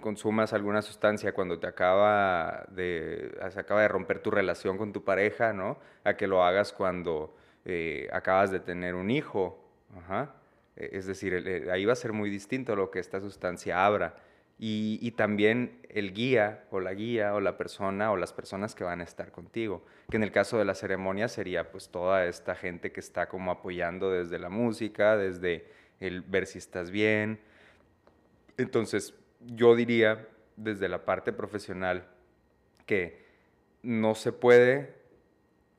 consumas 0.00 0.52
alguna 0.52 0.82
sustancia 0.82 1.32
cuando 1.32 1.58
te 1.58 1.66
acaba 1.66 2.66
de, 2.70 3.36
se 3.50 3.60
acaba 3.60 3.82
de 3.82 3.88
romper 3.88 4.20
tu 4.20 4.30
relación 4.30 4.76
con 4.78 4.92
tu 4.92 5.04
pareja, 5.04 5.52
¿no? 5.52 5.78
A 6.04 6.14
que 6.16 6.26
lo 6.26 6.44
hagas 6.44 6.72
cuando 6.72 7.36
eh, 7.64 8.08
acabas 8.12 8.50
de 8.50 8.60
tener 8.60 8.94
un 8.94 9.10
hijo. 9.10 9.63
E, 10.76 10.90
es 10.92 11.06
decir, 11.06 11.68
ahí 11.70 11.84
va 11.84 11.92
a 11.92 11.96
ser 11.96 12.12
muy 12.12 12.30
distinto 12.30 12.76
lo 12.76 12.90
que 12.90 12.98
esta 12.98 13.20
sustancia 13.20 13.84
abra. 13.84 14.16
Y, 14.56 15.00
y, 15.02 15.10
también 15.10 15.80
el 15.88 16.14
guía 16.14 16.64
o 16.70 16.78
la 16.78 16.94
guía 16.94 17.34
o 17.34 17.40
la 17.40 17.58
persona 17.58 18.12
o 18.12 18.16
las 18.16 18.32
personas 18.32 18.76
que 18.76 18.84
van 18.84 19.00
a 19.00 19.04
estar 19.04 19.32
contigo. 19.32 19.84
Que 20.08 20.16
en 20.16 20.22
el 20.22 20.30
caso 20.30 20.58
de 20.58 20.64
la 20.64 20.76
ceremonia 20.76 21.26
sería 21.26 21.72
pues 21.72 21.88
toda 21.88 22.26
esta 22.26 22.54
gente 22.54 22.92
que 22.92 23.00
está 23.00 23.26
como 23.28 23.50
apoyando 23.50 24.12
desde 24.12 24.38
la 24.38 24.50
música, 24.50 25.16
desde 25.16 25.66
el 25.98 26.22
ver 26.22 26.46
si 26.46 26.58
estás 26.58 26.92
bien. 26.92 27.40
Entonces, 28.56 29.14
yo 29.40 29.74
diría 29.74 30.28
desde 30.56 30.88
la 30.88 31.04
parte 31.04 31.32
profesional 31.32 32.06
que 32.86 33.24
no 33.82 34.14
se 34.14 34.32
puede 34.32 34.94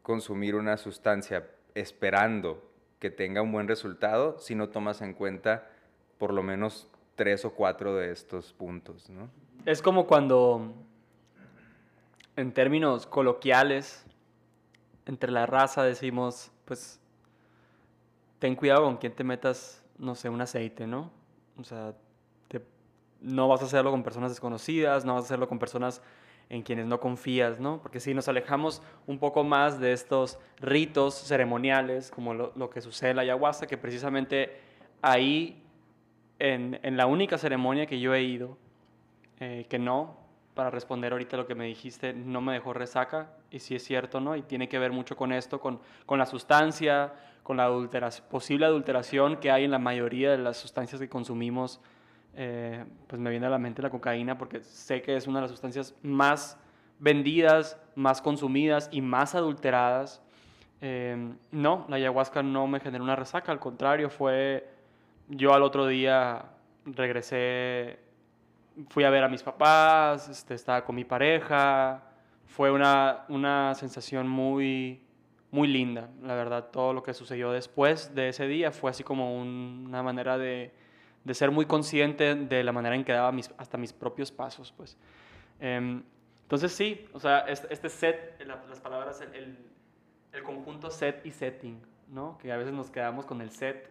consumir 0.01 0.55
una 0.55 0.78
sustancia 0.78 1.47
esperando 1.74 2.63
que 3.06 3.12
tenga 3.12 3.43
un 3.43 3.51
buen 3.51 3.68
resultado 3.68 4.39
si 4.39 4.56
no 4.56 4.70
tomas 4.70 4.99
en 5.03 5.14
cuenta 5.14 5.70
por 6.18 6.34
lo 6.34 6.41
menos 6.41 6.89
tres 7.14 7.45
o 7.45 7.53
cuatro 7.53 7.95
de 7.95 8.12
estos 8.12 8.51
puntos, 8.51 9.12
¿no? 9.12 9.30
Es 9.64 9.84
como 9.84 10.08
cuando, 10.08 10.74
en 12.36 12.51
términos 12.51 13.06
coloquiales, 13.06 14.03
entre 15.06 15.32
la 15.32 15.45
raza 15.45 15.84
decimos, 15.84 16.51
pues, 16.66 16.99
ten 18.39 18.56
cuidado 18.56 18.86
con 18.86 18.97
quién 18.97 19.14
te 19.14 19.24
metas, 19.24 19.84
no 19.99 20.16
sé, 20.16 20.30
un 20.30 20.41
aceite, 20.41 20.88
¿no? 20.88 21.12
O 21.60 21.64
sea, 21.64 21.93
no 23.22 23.47
vas 23.47 23.62
a 23.62 23.66
hacerlo 23.66 23.91
con 23.91 24.01
personas 24.01 24.32
desconocidas, 24.32 25.06
no 25.06 25.14
vas 25.14 25.26
a 25.26 25.26
hacerlo 25.26 25.47
con 25.47 25.60
personas 25.60 26.01
en 26.50 26.62
quienes 26.62 26.86
no 26.86 27.00
confías, 27.00 27.60
¿no? 27.60 27.80
Porque 27.82 28.00
si 28.00 28.14
nos 28.14 28.28
alejamos 28.28 28.82
un 29.08 29.20
poco 29.20 29.43
más 29.43 29.80
de 29.80 29.93
estos 29.93 30.39
ritos 30.60 31.16
ceremoniales, 31.16 32.12
como 32.12 32.34
lo, 32.34 32.70
que 32.70 32.82
sucede 32.82 33.12
en 33.12 33.16
la 33.18 33.22
ayahuasca, 33.24 33.68
que 33.68 33.78
precisamente 33.78 34.60
ahí, 35.02 35.64
en, 36.39 36.80
la 36.98 37.08
única 37.08 37.38
ceremonia 37.38 37.86
que 37.86 38.00
yo 38.00 38.14
he 38.14 38.24
ido, 38.24 38.58
eh, 39.39 39.66
que 39.70 39.80
no, 39.80 40.18
para 40.54 40.70
responder 40.70 41.12
ahorita 41.12 41.36
lo 41.36 41.48
que 41.48 41.56
me 41.56 41.66
dijiste, 41.66 42.14
no 42.14 42.41
me 42.41 42.54
dejó 42.54 42.74
resaca, 42.74 43.34
y 43.52 43.60
sí 43.60 43.76
es 43.76 43.84
cierto, 43.84 44.20
¿no? 44.20 44.36
Y 44.36 44.43
tiene 44.43 44.70
que 44.70 44.80
ver 44.80 44.91
mucho 44.91 45.16
con 45.18 45.34
esto, 45.34 45.60
con, 45.60 45.80
con 46.06 46.20
la 46.20 46.26
sustancia, 46.26 47.14
con 47.43 47.58
la 47.58 47.70
posible 48.30 48.66
adulteración 48.66 49.38
que 49.38 49.52
hay 49.52 49.66
en 49.66 49.72
la 49.72 49.80
mayoría 49.80 50.32
de 50.32 50.38
las 50.38 50.58
sustancias 50.58 51.00
que 51.00 51.10
consumimos 51.10 51.80
eh, 52.36 52.84
pues 53.08 53.22
me 53.22 53.30
viene 53.30 53.46
a 53.46 53.50
la 53.50 53.58
mente 53.58 53.82
la 53.82 53.90
cocaína 53.90 54.38
porque 54.38 54.60
sé 54.62 55.02
que 55.02 55.16
es 55.16 55.28
una 55.28 55.40
de 55.40 55.44
las 55.44 55.52
sustancias 55.52 55.96
más 56.02 56.58
vendidas, 57.00 57.80
más 57.96 58.22
consumidas 58.22 58.90
y 58.92 59.02
más 59.02 59.36
adulteradas. 59.36 60.22
Eh, 60.82 61.34
no, 61.52 61.86
la 61.88 61.96
ayahuasca 61.96 62.44
no 62.44 62.68
me 62.68 62.80
generó 62.80 63.04
una 63.04 63.16
resaca, 63.16 63.52
al 63.52 63.60
contrario, 63.60 64.10
fue 64.10 64.70
yo 65.30 65.54
al 65.54 65.64
otro 65.64 65.88
día 65.88 66.46
regresé, 66.86 68.00
fui 68.90 69.04
a 69.04 69.10
ver 69.10 69.24
a 69.24 69.30
mis 69.30 69.42
papás, 69.42 70.30
este, 70.30 70.54
estaba 70.54 70.84
con 70.84 70.96
mi 70.96 71.06
pareja, 71.06 72.04
fue 72.46 72.70
una, 72.72 73.26
una 73.30 73.74
sensación 73.76 74.28
muy, 74.28 75.02
muy 75.52 75.68
linda, 75.68 76.10
la 76.22 76.36
verdad, 76.36 76.66
todo 76.72 76.94
lo 76.94 77.02
que 77.02 77.14
sucedió 77.14 77.52
después 77.52 78.14
de 78.14 78.30
ese 78.30 78.46
día 78.48 78.72
fue 78.72 78.92
así 78.92 79.04
como 79.04 79.40
una 79.40 80.04
manera 80.04 80.38
de 80.38 80.74
de 81.26 81.34
ser 81.34 81.51
muy 81.51 81.65
consciente 81.65 82.36
de 82.36 82.63
la 82.63 82.71
manera 82.71 82.95
en 82.95 83.03
que 83.03 83.11
daba 83.11 83.32
mis, 83.32 83.51
hasta 83.57 83.78
mis 83.78 83.91
propios 83.91 84.32
pasos, 84.32 84.71
pues. 84.71 84.95
Em, 85.59 86.03
entonces 86.43 86.71
sí, 86.71 87.07
o 87.11 87.19
sea, 87.19 87.39
este, 87.39 87.89
set, 87.89 88.39
las 88.45 88.80
palabras, 88.80 89.19
el, 89.34 89.57
el, 90.32 90.43
conjunto 90.43 90.91
set 90.91 91.26
y 91.26 91.32
setting, 91.32 91.82
¿no? 92.09 92.38
Que 92.38 92.51
a 92.51 92.57
veces 92.57 92.71
nos 92.73 92.91
quedamos 92.91 93.26
con 93.26 93.41
el 93.41 93.49
set, 93.49 93.89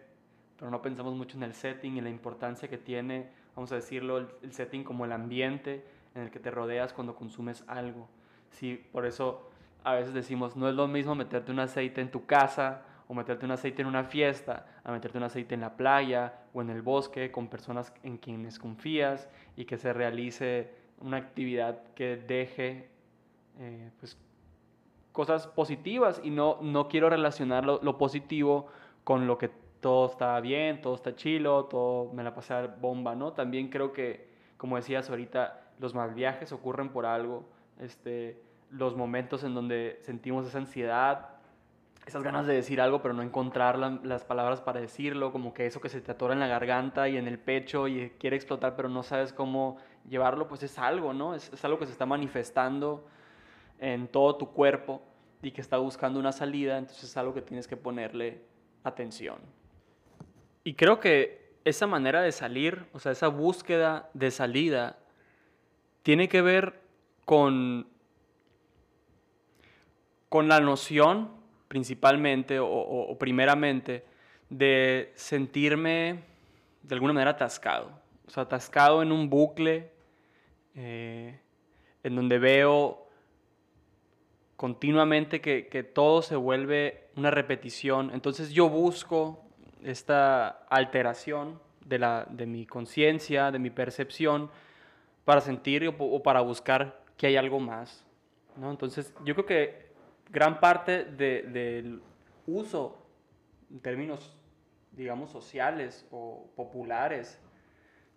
pero 0.57 0.71
no 0.71 0.81
pensamos 0.81 1.13
mucho 1.13 1.35
en 1.35 1.43
el 1.43 1.53
setting 1.53 1.97
y 1.97 2.01
la 2.01 2.09
importancia 2.09 2.69
que 2.69 2.77
tiene, 2.77 3.29
vamos 3.53 3.73
a 3.73 3.75
decirlo, 3.75 4.17
el, 4.17 4.53
setting 4.53 4.85
como 4.85 5.03
el 5.03 5.11
ambiente 5.11 5.85
en 6.15 6.21
el 6.21 6.31
que 6.31 6.39
te 6.39 6.49
rodeas 6.49 6.93
cuando 6.93 7.15
consumes 7.15 7.65
algo. 7.67 8.07
Sí, 8.51 8.81
por 8.93 9.05
eso 9.05 9.49
a 9.83 9.95
veces 9.95 10.13
decimos, 10.13 10.55
no 10.55 10.69
es 10.69 10.75
lo 10.75 10.87
mismo 10.87 11.13
meterte 11.15 11.51
un 11.51 11.59
aceite 11.59 11.99
en 11.99 12.09
tu 12.09 12.25
casa 12.25 12.83
o 13.09 13.13
meterte 13.13 13.43
un 13.43 13.51
aceite 13.51 13.81
en 13.81 13.89
una 13.89 14.05
fiesta, 14.05 14.65
a 14.85 14.93
meterte 14.93 15.17
un 15.17 15.25
aceite 15.25 15.55
en 15.55 15.61
la 15.61 15.75
playa 15.75 16.44
o 16.55 16.61
en 16.61 16.69
el 16.69 16.81
bosque 16.81 17.31
con 17.31 17.49
personas 17.49 17.93
en 18.01 18.17
quienes 18.17 18.57
confías 18.59 19.27
y 19.57 19.65
que 19.65 19.77
se 19.77 19.91
realice 19.91 20.71
una 21.01 21.17
actividad 21.17 21.83
que 21.95 22.15
deje 22.15 22.89
eh, 23.59 23.91
pues, 23.99 24.17
cosas 25.11 25.47
positivas 25.47 26.21
y 26.23 26.29
no, 26.29 26.57
no 26.61 26.87
quiero 26.87 27.09
relacionar 27.09 27.65
lo, 27.65 27.97
positivo 27.97 28.67
con 29.03 29.27
lo 29.27 29.37
que 29.37 29.49
todo 29.81 30.07
está 30.07 30.39
bien, 30.39 30.81
todo 30.81 30.95
está 30.95 31.13
chilo, 31.15 31.65
todo 31.65 32.13
me 32.13 32.23
la 32.23 32.33
pasé 32.33 32.53
a 32.53 32.67
bomba, 32.67 33.15
¿no? 33.15 33.33
También 33.33 33.67
creo 33.69 33.91
que, 33.91 34.29
como 34.57 34.77
decías 34.77 35.09
ahorita, 35.09 35.61
los 35.79 35.93
mal 35.93 36.13
viajes 36.13 36.53
ocurren 36.53 36.87
por 36.87 37.05
algo, 37.05 37.43
este, 37.81 38.41
los 38.71 38.95
momentos 38.95 39.43
en 39.43 39.53
donde 39.53 39.99
sentimos 40.03 40.47
esa 40.47 40.59
ansiedad 40.59 41.34
esas 42.05 42.21
ganas 42.21 42.45
de 42.45 42.53
decir 42.53 42.79
algo, 42.79 43.01
pero 43.01 43.13
no 43.13 43.23
encontrar 43.23 43.79
las 43.79 44.23
palabras 44.23 44.61
para 44.61 44.79
decirlo, 44.79 45.31
como 45.31 45.53
que 45.53 45.65
eso 45.65 45.81
que 45.81 45.89
se 45.89 46.01
te 46.01 46.11
atora 46.11 46.33
en 46.33 46.39
la 46.39 46.47
garganta 46.47 47.09
y 47.09 47.17
en 47.17 47.27
el 47.27 47.39
pecho 47.39 47.87
y 47.87 48.11
quiere 48.19 48.35
explotar, 48.35 48.75
pero 48.75 48.89
no 48.89 49.01
sabes 49.01 49.33
cómo 49.33 49.77
llevarlo, 50.07 50.47
pues 50.47 50.61
es 50.61 50.77
algo, 50.77 51.13
¿no? 51.13 51.33
Es, 51.33 51.51
es 51.51 51.65
algo 51.65 51.79
que 51.79 51.87
se 51.87 51.91
está 51.91 52.05
manifestando 52.05 53.07
en 53.79 54.07
todo 54.07 54.35
tu 54.35 54.51
cuerpo 54.51 55.01
y 55.41 55.51
que 55.51 55.61
está 55.61 55.77
buscando 55.77 56.19
una 56.19 56.31
salida, 56.31 56.77
entonces 56.77 57.05
es 57.05 57.17
algo 57.17 57.33
que 57.33 57.41
tienes 57.41 57.67
que 57.67 57.75
ponerle 57.75 58.41
atención. 58.83 59.37
Y 60.63 60.75
creo 60.75 60.99
que 60.99 61.55
esa 61.65 61.87
manera 61.87 62.21
de 62.21 62.31
salir, 62.31 62.85
o 62.93 62.99
sea, 62.99 63.11
esa 63.11 63.27
búsqueda 63.29 64.09
de 64.13 64.29
salida, 64.29 64.99
tiene 66.03 66.29
que 66.29 66.43
ver 66.43 66.81
con, 67.25 67.87
con 70.29 70.47
la 70.47 70.59
noción 70.59 71.44
principalmente 71.75 72.57
o, 72.57 73.17
primeramente 73.19 74.05
de 74.49 75.11
sentirme 75.15 76.21
de 76.81 76.95
alguna 76.95 77.11
manera 77.11 77.31
atascado. 77.31 77.91
O 78.25 78.29
sea, 78.29 78.43
atascado 78.43 79.01
en 79.01 79.11
un 79.11 79.29
bucle 79.29 79.91
eh, 80.73 81.37
en 82.01 82.15
donde 82.15 82.39
veo 82.39 83.09
continuamente 84.55 85.41
que, 85.41 85.83
todo 85.83 86.21
se 86.21 86.37
vuelve 86.37 87.09
una 87.17 87.29
repetición. 87.29 88.09
Entonces 88.13 88.53
yo 88.53 88.69
busco 88.69 89.43
esta 89.83 90.47
alteración 90.69 91.59
de, 91.83 91.99
la, 91.99 92.25
de 92.29 92.45
mi 92.45 92.65
conciencia, 92.65 93.51
de 93.51 93.59
mi 93.59 93.69
percepción, 93.69 94.49
para 95.25 95.41
sentir 95.41 95.93
o, 95.99 96.23
para 96.23 96.39
buscar 96.39 97.01
que 97.17 97.27
hay 97.27 97.35
algo 97.35 97.59
más. 97.59 98.05
¿no? 98.55 98.71
Entonces 98.71 99.13
yo 99.25 99.33
creo 99.35 99.45
que 99.45 99.84
gran 100.29 100.59
parte 100.59 101.05
del 101.05 102.01
uso 102.47 102.97
en 103.71 103.79
términos, 103.79 104.35
digamos, 104.91 105.31
sociales 105.31 106.07
o 106.11 106.47
populares, 106.55 107.39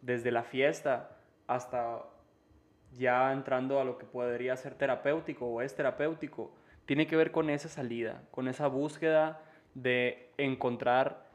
desde 0.02 0.30
la 0.30 0.44
fiesta 0.44 1.16
hasta 1.46 2.04
ya 2.92 3.32
entrando 3.32 3.80
a 3.80 3.84
lo 3.84 3.98
que 3.98 4.06
podría 4.06 4.56
ser 4.56 4.74
terapéutico 4.74 5.46
o 5.46 5.60
es 5.60 5.74
terapéutico, 5.74 6.52
tiene 6.86 7.06
que 7.06 7.16
ver 7.16 7.32
con 7.32 7.50
esa 7.50 7.68
salida, 7.68 8.22
con 8.30 8.48
esa 8.48 8.66
búsqueda 8.68 9.42
de 9.74 10.30
encontrar 10.38 11.26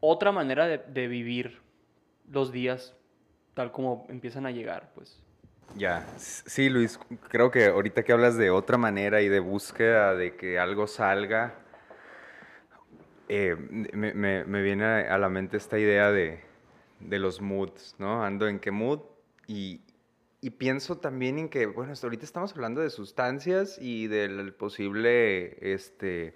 otra 0.00 0.32
manera 0.32 0.66
de, 0.66 0.78
de 0.78 1.08
vivir 1.08 1.60
los 2.28 2.52
días 2.52 2.96
tal 3.54 3.72
como 3.72 4.06
empiezan 4.08 4.46
a 4.46 4.50
llegar, 4.50 4.92
pues. 4.94 5.22
Ya, 5.76 6.06
sí 6.16 6.68
Luis, 6.68 6.98
creo 7.28 7.50
que 7.50 7.66
ahorita 7.66 8.02
que 8.02 8.12
hablas 8.12 8.36
de 8.36 8.50
otra 8.50 8.76
manera 8.76 9.22
y 9.22 9.28
de 9.28 9.40
búsqueda 9.40 10.14
de 10.14 10.36
que 10.36 10.58
algo 10.58 10.86
salga, 10.86 11.54
eh, 13.28 13.56
me, 13.92 14.12
me, 14.12 14.44
me, 14.44 14.62
viene 14.62 14.84
a 14.84 15.16
la 15.16 15.28
mente 15.28 15.56
esta 15.56 15.78
idea 15.78 16.10
de, 16.10 16.40
de, 16.98 17.18
los 17.20 17.40
moods, 17.40 17.94
¿no? 17.98 18.24
Ando 18.24 18.48
en 18.48 18.58
qué 18.58 18.72
mood 18.72 19.00
y, 19.46 19.80
y, 20.40 20.50
pienso 20.50 20.98
también 20.98 21.38
en 21.38 21.48
que, 21.48 21.66
bueno, 21.66 21.92
hasta 21.92 22.08
ahorita 22.08 22.24
estamos 22.24 22.52
hablando 22.52 22.80
de 22.80 22.90
sustancias 22.90 23.78
y 23.80 24.08
del 24.08 24.52
posible 24.52 25.56
este, 25.72 26.34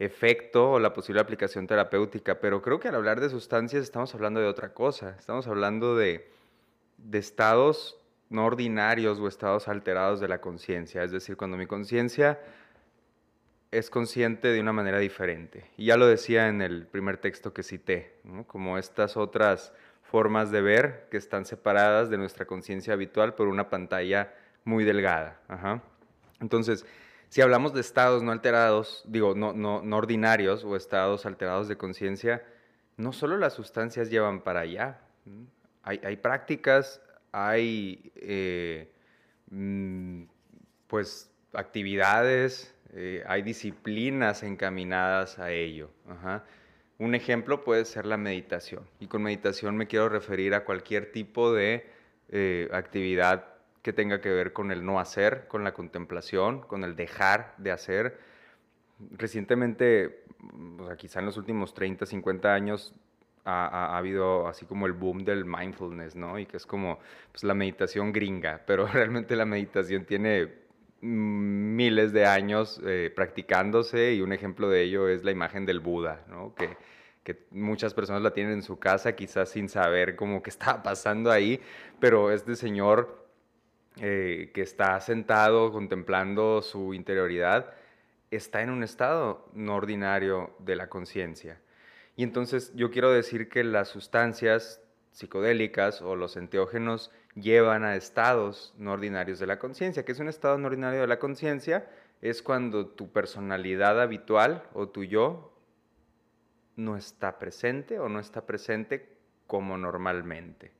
efecto 0.00 0.72
o 0.72 0.78
la 0.80 0.92
posible 0.92 1.20
aplicación 1.20 1.68
terapéutica, 1.68 2.40
pero 2.40 2.60
creo 2.60 2.80
que 2.80 2.88
al 2.88 2.96
hablar 2.96 3.20
de 3.20 3.30
sustancias 3.30 3.84
estamos 3.84 4.14
hablando 4.14 4.40
de 4.40 4.46
otra 4.48 4.74
cosa, 4.74 5.14
estamos 5.18 5.46
hablando 5.46 5.96
de, 5.96 6.28
de 6.98 7.18
estados 7.18 8.03
no 8.30 8.44
ordinarios 8.46 9.18
o 9.20 9.28
estados 9.28 9.68
alterados 9.68 10.20
de 10.20 10.28
la 10.28 10.40
conciencia, 10.40 11.02
es 11.02 11.10
decir, 11.10 11.36
cuando 11.36 11.56
mi 11.56 11.66
conciencia 11.66 12.40
es 13.70 13.90
consciente 13.90 14.48
de 14.48 14.60
una 14.60 14.72
manera 14.72 14.98
diferente. 14.98 15.70
Y 15.76 15.86
ya 15.86 15.96
lo 15.96 16.06
decía 16.06 16.48
en 16.48 16.62
el 16.62 16.86
primer 16.86 17.18
texto 17.18 17.52
que 17.52 17.62
cité, 17.62 18.20
como 18.46 18.78
estas 18.78 19.16
otras 19.16 19.72
formas 20.02 20.52
de 20.52 20.60
ver 20.60 21.08
que 21.10 21.16
están 21.16 21.44
separadas 21.44 22.08
de 22.08 22.16
nuestra 22.16 22.44
conciencia 22.44 22.92
habitual 22.92 23.34
por 23.34 23.48
una 23.48 23.68
pantalla 23.68 24.32
muy 24.64 24.84
delgada. 24.84 25.40
Entonces, 26.40 26.86
si 27.28 27.42
hablamos 27.42 27.74
de 27.74 27.80
estados 27.80 28.22
no 28.22 28.30
alterados, 28.30 29.02
digo, 29.06 29.34
no, 29.34 29.52
no, 29.52 29.82
no 29.82 29.96
ordinarios 29.96 30.62
o 30.64 30.76
estados 30.76 31.26
alterados 31.26 31.66
de 31.66 31.76
conciencia, 31.76 32.44
no 32.96 33.12
solo 33.12 33.38
las 33.38 33.54
sustancias 33.54 34.08
llevan 34.08 34.42
para 34.42 34.60
allá. 34.60 35.00
Hay, 35.82 36.00
hay 36.04 36.16
prácticas, 36.16 37.00
hay 37.34 38.12
eh, 38.14 38.88
mm, 39.50 40.22
pues 40.86 41.32
actividades, 41.52 42.72
eh, 42.92 43.24
hay 43.26 43.42
disciplinas 43.42 44.44
encaminadas 44.44 45.40
a 45.40 45.50
ello. 45.50 45.90
Un 46.98 47.16
ejemplo 47.16 47.64
puede 47.64 47.84
ser 47.86 48.06
la 48.06 48.16
meditación. 48.16 48.88
Y 49.00 49.08
con 49.08 49.24
meditación 49.24 49.76
me 49.76 49.88
quiero 49.88 50.08
referir 50.08 50.54
a 50.54 50.64
cualquier 50.64 51.10
tipo 51.10 51.52
de 51.52 51.90
eh, 52.28 52.68
actividad 52.72 53.46
que 53.82 53.92
tenga 53.92 54.20
que 54.20 54.30
ver 54.30 54.52
con 54.52 54.70
el 54.70 54.84
no 54.84 55.00
hacer, 55.00 55.48
con 55.48 55.64
la 55.64 55.74
contemplación, 55.74 56.60
con 56.60 56.84
el 56.84 56.94
dejar 56.94 57.54
de 57.58 57.72
hacer. 57.72 58.20
Recientemente, 59.10 60.22
o 60.78 60.86
sea, 60.86 60.96
quizá 60.96 61.18
en 61.18 61.26
los 61.26 61.36
últimos 61.36 61.74
30, 61.74 62.06
50 62.06 62.54
años, 62.54 62.94
ha, 63.44 63.96
habido 63.96 64.48
así 64.48 64.66
como 64.66 64.86
el 64.86 64.92
boom 64.92 65.24
del 65.24 65.44
mindfulness, 65.44 66.16
¿no? 66.16 66.38
Y 66.38 66.46
que 66.46 66.56
es 66.56 66.66
como 66.66 66.98
pues, 67.30 67.44
la 67.44 67.54
meditación 67.54 68.12
gringa, 68.12 68.62
pero 68.66 68.86
realmente 68.86 69.36
la 69.36 69.44
meditación 69.44 70.04
tiene 70.04 70.64
miles 71.00 72.12
de 72.12 72.24
años 72.24 72.80
eh, 72.84 73.12
practicándose 73.14 74.14
y 74.14 74.22
un 74.22 74.32
ejemplo 74.32 74.70
de 74.70 74.82
ello 74.82 75.08
es 75.08 75.22
la 75.22 75.32
imagen 75.32 75.66
del 75.66 75.80
Buda, 75.80 76.24
¿no? 76.30 76.54
que, 76.54 76.78
que, 77.22 77.44
muchas 77.50 77.92
personas 77.92 78.22
la 78.22 78.32
tienen 78.32 78.54
en 78.54 78.62
su 78.62 78.78
casa 78.78 79.14
quizás 79.14 79.50
sin 79.50 79.68
saber 79.68 80.16
cómo 80.16 80.42
que 80.42 80.48
estaba 80.56 80.82
pasando 80.82 81.30
ahí, 81.30 81.60
pero 82.00 82.30
este 82.30 82.56
señor 82.56 83.28
eh, 84.00 84.50
que 84.54 84.62
está 84.62 84.98
sentado 85.00 85.70
contemplando 85.70 86.62
su 86.62 86.94
interioridad 86.94 87.74
está 88.30 88.62
en 88.62 88.70
un 88.70 88.82
estado 88.82 89.48
no 89.52 89.76
ordinario 89.76 90.56
de 90.58 90.74
la 90.74 90.88
conciencia. 90.88 91.60
Y 92.16 92.22
entonces 92.22 92.72
yo 92.74 92.90
quiero 92.90 93.10
decir 93.10 93.48
que 93.48 93.64
las 93.64 93.88
sustancias 93.88 94.80
psicodélicas 95.12 96.02
o 96.02 96.16
los 96.16 96.36
enteógenos 96.36 97.10
llevan 97.34 97.84
a 97.84 97.96
estados 97.96 98.74
no 98.76 98.92
ordinarios 98.92 99.38
de 99.38 99.46
la 99.46 99.58
conciencia. 99.58 100.04
¿Qué 100.04 100.12
es 100.12 100.18
un 100.18 100.28
estado 100.28 100.58
no 100.58 100.66
ordinario 100.66 101.00
de 101.00 101.06
la 101.06 101.18
conciencia? 101.18 101.88
Es 102.20 102.42
cuando 102.42 102.86
tu 102.86 103.10
personalidad 103.12 104.00
habitual 104.00 104.64
o 104.72 104.88
tu 104.88 105.04
yo 105.04 105.52
no 106.76 106.96
está 106.96 107.38
presente 107.38 107.98
o 107.98 108.08
no 108.08 108.20
está 108.20 108.46
presente 108.46 109.16
como 109.46 109.78
normalmente. 109.78 110.72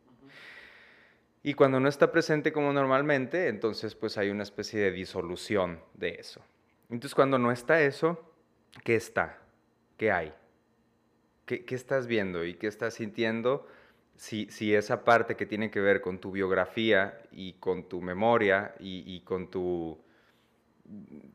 Y 1.43 1.55
cuando 1.55 1.79
no 1.79 1.89
está 1.89 2.11
presente 2.11 2.53
como 2.53 2.73
normalmente, 2.73 3.49
entonces 3.49 3.95
pues 3.95 4.17
hay 4.17 4.31
una 4.31 4.45
especie 4.45 4.81
de 4.81 4.91
disolución 4.91 5.81
de 5.95 6.17
eso. 6.19 6.41
Entonces 6.89 7.15
cuando 7.15 7.39
no 7.39 7.53
está 7.53 7.83
eso, 7.83 8.33
¿qué 8.83 8.97
está? 8.97 9.39
¿Qué 9.97 10.11
hay? 10.11 10.33
¿Qué, 11.47 11.65
estás 11.69 12.07
viendo 12.07 12.45
y 12.45 12.55
qué 12.55 12.67
estás 12.67 12.95
sintiendo? 12.95 13.67
si, 14.17 14.75
esa 14.75 15.05
parte 15.05 15.37
que 15.37 15.47
tiene 15.47 15.71
que 15.71 15.81
ver 15.81 16.01
con 16.01 16.19
tu 16.19 16.31
biografía 16.31 17.21
y 17.33 17.55
con 17.55 17.89
tu 17.89 18.01
memoria 18.01 18.75
y, 18.79 19.21
con, 19.21 19.51
tu, 19.51 19.99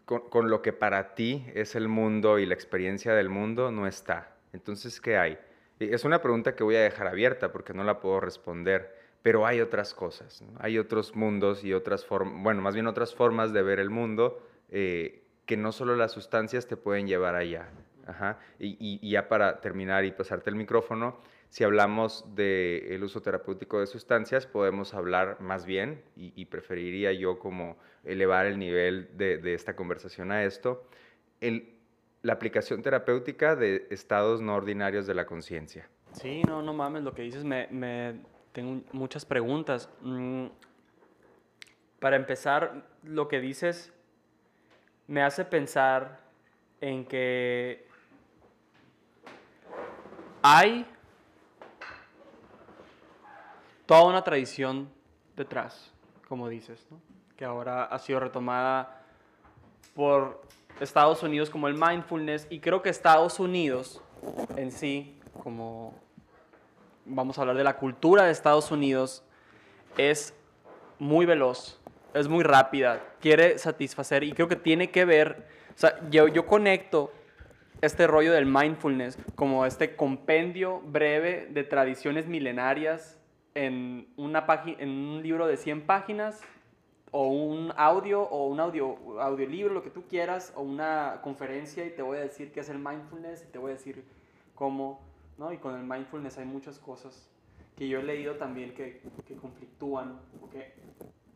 con, 0.06 0.50
lo 0.50 0.62
que 0.62 0.74
para 0.74 1.14
ti 1.16 1.46
es 1.54 1.76
el 1.76 1.88
mundo 1.88 2.40
y 2.40 2.46
la 2.46 2.54
experiencia 2.54 3.14
del 3.14 3.30
mundo 3.30 3.72
no 3.72 3.88
está. 3.88 4.36
Entonces, 4.54 5.00
¿qué 5.02 5.18
hay? 5.18 5.38
Es 5.80 6.04
una 6.04 6.22
pregunta 6.22 6.56
que 6.56 6.64
voy 6.64 6.76
a 6.76 6.82
dejar 6.82 7.08
abierta 7.08 7.52
porque 7.52 7.74
no 7.74 7.84
la 7.84 8.00
puedo 8.00 8.20
responder, 8.20 8.96
pero 9.22 9.46
hay 9.46 9.62
otras 9.62 9.94
cosas, 9.94 10.44
hay 10.60 10.78
otros 10.78 11.16
mundos 11.16 11.64
y 11.64 11.74
otras 11.74 12.06
formas, 12.06 12.44
bueno, 12.44 12.62
más 12.62 12.74
bien 12.74 12.88
otras 12.88 13.14
formas 13.14 13.54
de 13.54 13.62
ver 13.62 13.80
el 13.80 13.90
mundo 13.90 14.42
eh, 14.70 15.24
que 15.46 15.58
no 15.58 15.72
solo 15.72 15.96
las 15.96 16.12
sustancias 16.12 16.68
te 16.68 16.78
pueden 16.78 17.08
llevar 17.08 17.36
allá. 17.36 17.70
Y, 18.60 19.00
y, 19.02 19.10
ya 19.10 19.28
para 19.28 19.62
terminar 19.62 20.06
y 20.06 20.12
pasarte 20.12 20.50
el 20.50 20.56
micrófono, 20.56 21.20
si 21.50 21.64
hablamos 21.64 22.26
del 22.36 23.04
uso 23.04 23.22
terapéutico 23.22 23.80
de 23.80 23.88
sustancias, 23.88 24.46
podemos 24.46 24.94
hablar 24.94 25.42
más 25.42 25.66
bien, 25.66 26.02
y, 26.16 26.46
preferiría 26.46 27.12
yo 27.12 27.40
como 27.40 27.78
elevar 28.04 28.46
el 28.46 28.60
nivel 28.60 29.10
de, 29.18 29.54
esta 29.54 29.76
conversación 29.76 30.32
a 30.32 30.44
esto, 30.44 30.84
el, 31.42 31.74
la 32.22 32.34
aplicación 32.34 32.82
terapéutica 32.82 33.56
de 33.56 33.88
estados 33.90 34.42
no 34.42 34.56
ordinarios 34.56 35.08
de 35.08 35.16
la 35.16 35.26
conciencia. 35.26 35.90
Sí, 36.14 36.42
no, 36.44 36.62
no 36.62 36.74
mames, 36.74 37.04
lo 37.04 37.14
que 37.14 37.22
dices 37.24 37.44
me, 37.44 37.68
me 37.72 38.20
tengo 38.52 38.84
muchas 38.92 39.26
preguntas. 39.26 39.90
Mm, 40.02 40.48
para 42.00 42.16
empezar, 42.16 42.86
lo 43.04 43.28
que 43.28 43.40
dices 43.40 43.94
me 45.08 45.24
hace 45.24 45.44
pensar 45.44 46.20
en 46.82 47.06
que 47.06 47.89
hay 50.42 50.86
toda 53.86 54.04
una 54.04 54.24
tradición 54.24 54.90
detrás, 55.36 55.92
como 56.28 56.48
dices, 56.48 56.86
que 57.36 57.46
ahora 57.46 57.86
ha 57.86 58.00
sido 58.00 58.20
retomada 58.20 59.04
por 59.96 60.42
Estados 60.80 61.24
Unidos 61.24 61.50
como 61.50 61.68
el 61.68 61.74
mindfulness 61.74 62.48
y 62.50 62.60
creo 62.60 62.82
que 62.82 62.90
Estados 62.90 63.40
Unidos 63.40 64.02
en 64.56 64.72
sí, 64.72 65.20
como 65.42 65.94
vamos 67.06 67.38
a 67.38 67.42
hablar 67.42 67.58
de 67.58 67.64
la 67.64 67.78
cultura 67.78 68.24
de 68.24 68.32
Estados 68.32 68.72
Unidos, 68.72 69.24
es 69.98 70.34
muy 71.00 71.26
veloz, 71.26 71.80
es 72.14 72.28
muy 72.28 72.44
rápida, 72.44 73.02
quiere 73.20 73.58
satisfacer 73.58 74.24
y 74.24 74.34
creo 74.34 74.48
que 74.48 74.56
tiene 74.56 74.92
que 74.92 75.06
ver, 75.06 75.48
o 75.76 75.80
sea, 75.80 76.00
yo, 76.10 76.28
yo 76.28 76.46
conecto 76.46 77.12
este 77.82 78.08
rollo 78.08 78.34
del 78.34 78.46
mindfulness 78.46 79.18
como 79.36 79.66
este 79.66 79.96
compendio 79.96 80.82
breve 80.82 81.48
de 81.50 81.64
tradiciones 81.64 82.28
milenarias 82.28 83.18
en, 83.56 84.08
una 84.18 84.46
en 84.78 84.90
un 84.90 85.24
libro 85.24 85.48
de 85.48 85.56
100 85.56 85.86
páginas 85.86 86.42
o 87.12 87.28
un 87.28 87.74
audio 87.78 88.22
o 88.22 88.48
un 88.48 88.60
audio, 88.60 89.22
audiolibro, 89.22 89.74
lo 89.74 89.82
que 89.82 89.90
tú 89.90 90.04
quieras, 90.08 90.54
o 90.56 90.62
una 90.62 91.22
conferencia 91.24 91.86
y 91.86 91.90
te 91.92 92.02
voy 92.02 92.18
a 92.18 92.22
decir 92.22 92.52
qué 92.52 92.60
es 92.60 92.70
el 92.70 92.80
mindfulness 92.80 93.46
y 93.48 93.52
te 93.52 93.58
voy 93.58 93.72
a 93.72 93.74
decir 93.76 94.04
cómo, 94.54 95.00
¿no? 95.38 95.52
Y 95.52 95.58
con 95.58 95.76
el 95.76 95.84
mindfulness 95.84 96.38
hay 96.38 96.46
muchas 96.46 96.78
cosas 96.80 97.30
que 97.76 97.88
yo 97.88 98.00
he 98.00 98.04
leído 98.04 98.36
también 98.36 98.74
que, 98.74 99.02
que 99.26 99.36
conflictúan, 99.36 100.20
que 100.52 100.74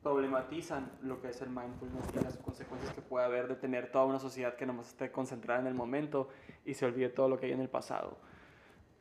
problematizan 0.03 0.91
lo 1.01 1.21
que 1.21 1.29
es 1.29 1.41
el 1.41 1.49
mindfulness 1.49 2.05
y 2.13 2.23
las 2.23 2.37
consecuencias 2.37 2.93
que 2.93 3.01
puede 3.01 3.25
haber 3.25 3.47
de 3.47 3.55
tener 3.55 3.91
toda 3.91 4.05
una 4.05 4.19
sociedad 4.19 4.55
que 4.55 4.65
nomás 4.65 4.89
esté 4.89 5.11
concentrada 5.11 5.61
en 5.61 5.67
el 5.67 5.73
momento 5.73 6.29
y 6.65 6.73
se 6.73 6.85
olvide 6.85 7.09
todo 7.09 7.29
lo 7.29 7.39
que 7.39 7.47
hay 7.47 7.53
en 7.53 7.61
el 7.61 7.69
pasado. 7.69 8.17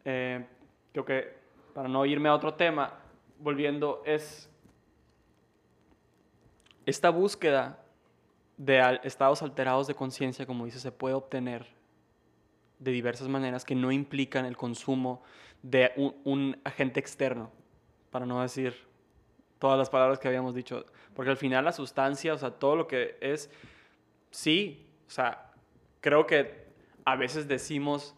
Eh, 0.05 0.47
creo 0.93 1.05
que, 1.05 1.37
para 1.75 1.89
no 1.89 2.07
irme 2.07 2.29
a 2.29 2.35
otro 2.35 2.55
tema, 2.55 3.01
volviendo, 3.39 4.03
es 4.07 4.49
esta 6.87 7.11
búsqueda 7.11 7.85
de 8.57 9.01
estados 9.03 9.43
alterados 9.43 9.87
de 9.89 9.95
conciencia, 9.95 10.47
como 10.47 10.65
dice, 10.65 10.79
se 10.79 10.93
puede 10.93 11.15
obtener 11.15 11.67
de 12.79 12.91
diversas 12.91 13.29
maneras 13.29 13.65
que 13.65 13.75
no 13.75 13.93
implican 13.93 14.45
el 14.45 14.57
consumo 14.57 15.23
de 15.63 15.93
un, 16.25 16.61
agente 16.65 17.01
externo, 17.01 17.51
para 18.11 18.27
no 18.27 18.43
decir 18.43 18.75
todas 19.63 19.79
las 19.79 19.91
palabras 19.91 20.19
que 20.19 20.27
habíamos 20.27 20.57
dicho, 20.57 20.85
porque 21.15 21.31
al 21.31 21.37
final 21.37 21.65
la 21.65 21.71
sustancia, 21.71 22.35
o 22.35 22.37
sea, 22.37 22.51
todo 22.51 22.75
lo 22.75 22.89
que 22.89 23.17
es, 23.21 23.49
sí, 24.33 24.89
o 25.07 25.11
sea, 25.11 25.53
creo 26.01 26.27
que 26.27 26.67
a 27.05 27.15
veces 27.15 27.47
decimos, 27.47 28.17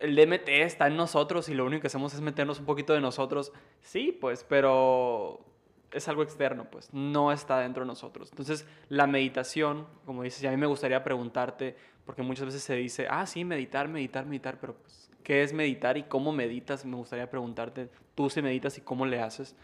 el 0.00 0.16
DMT 0.16 0.48
está 0.48 0.86
en 0.86 0.96
nosotros 0.96 1.50
y 1.50 1.54
lo 1.54 1.66
único 1.66 1.82
que 1.82 1.88
hacemos 1.88 2.14
es 2.14 2.22
meternos 2.22 2.60
un 2.60 2.64
poquito 2.64 2.94
de 2.94 3.02
nosotros. 3.02 3.52
Sí, 3.82 4.10
pues, 4.18 4.42
pero 4.42 5.44
es 5.92 6.08
algo 6.08 6.22
externo, 6.22 6.64
pues, 6.70 6.88
no 6.94 7.30
está 7.30 7.58
dentro 7.58 7.82
de 7.82 7.88
nosotros. 7.88 8.30
Entonces, 8.30 8.66
la 8.88 9.06
meditación, 9.06 9.86
como 10.06 10.22
dices, 10.22 10.42
y 10.44 10.46
a 10.46 10.50
mí 10.50 10.56
me 10.56 10.66
gustaría 10.66 11.04
preguntarte, 11.04 11.76
porque 12.06 12.22
muchas 12.22 12.46
veces 12.46 12.62
se 12.62 12.74
dice, 12.74 13.06
ah, 13.10 13.26
sí, 13.26 13.44
meditar, 13.44 13.86
meditar, 13.86 14.24
meditar, 14.24 14.58
pero 14.58 14.76
pues, 14.76 15.10
¿qué 15.22 15.42
es 15.42 15.52
meditar 15.52 15.98
y 15.98 16.04
cómo 16.04 16.32
meditas? 16.32 16.86
Me 16.86 16.96
gustaría 16.96 17.28
preguntarte, 17.28 17.90
tú 18.14 18.30
si 18.30 18.40
meditas 18.40 18.78
y 18.78 18.80
cómo 18.80 19.04
le 19.04 19.20
haces. 19.20 19.54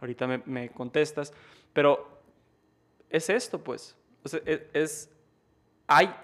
Ahorita 0.00 0.26
me, 0.26 0.70
contestas, 0.70 1.32
pero 1.72 2.22
es 3.08 3.28
esto, 3.28 3.62
pues, 3.62 3.96
es, 4.24 4.62
es, 4.72 5.10
hay 5.86 6.14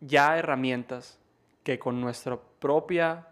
ya 0.00 0.38
herramientas 0.38 1.18
que 1.62 1.78
con 1.78 2.00
nuestra 2.00 2.38
propia 2.58 3.26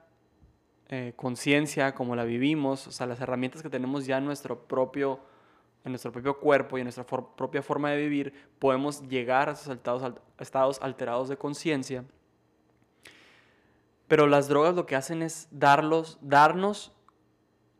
eh, 0.88 1.12
conciencia, 1.16 1.94
como 1.94 2.14
la 2.14 2.24
vivimos, 2.24 2.86
o 2.86 2.92
sea, 2.92 3.06
las 3.06 3.20
herramientas 3.20 3.62
que 3.62 3.70
tenemos 3.70 4.06
ya 4.06 4.18
en 4.18 4.26
nuestro 4.26 4.66
propio, 4.66 5.20
nuestro 5.84 6.12
propio 6.12 6.38
cuerpo 6.38 6.76
y 6.76 6.82
en 6.82 6.84
nuestra 6.84 7.06
propia 7.06 7.62
forma 7.62 7.90
de 7.90 7.96
vivir, 7.96 8.34
podemos 8.58 9.02
llegar 9.08 9.48
a 9.48 9.52
esos 9.52 9.76
estados, 10.38 10.78
alterados 10.82 11.28
de 11.28 11.36
conciencia. 11.36 12.04
Pero 14.08 14.26
las 14.26 14.48
drogas 14.48 14.74
lo 14.74 14.84
que 14.84 14.96
hacen 14.96 15.22
es 15.22 15.48
darnos 15.50 16.92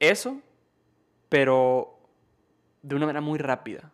eso, 0.01 0.41
pero 1.29 1.94
de 2.85 2.95
una 2.95 3.07
manera 3.07 3.23
muy 3.23 3.39
rápida. 3.39 3.91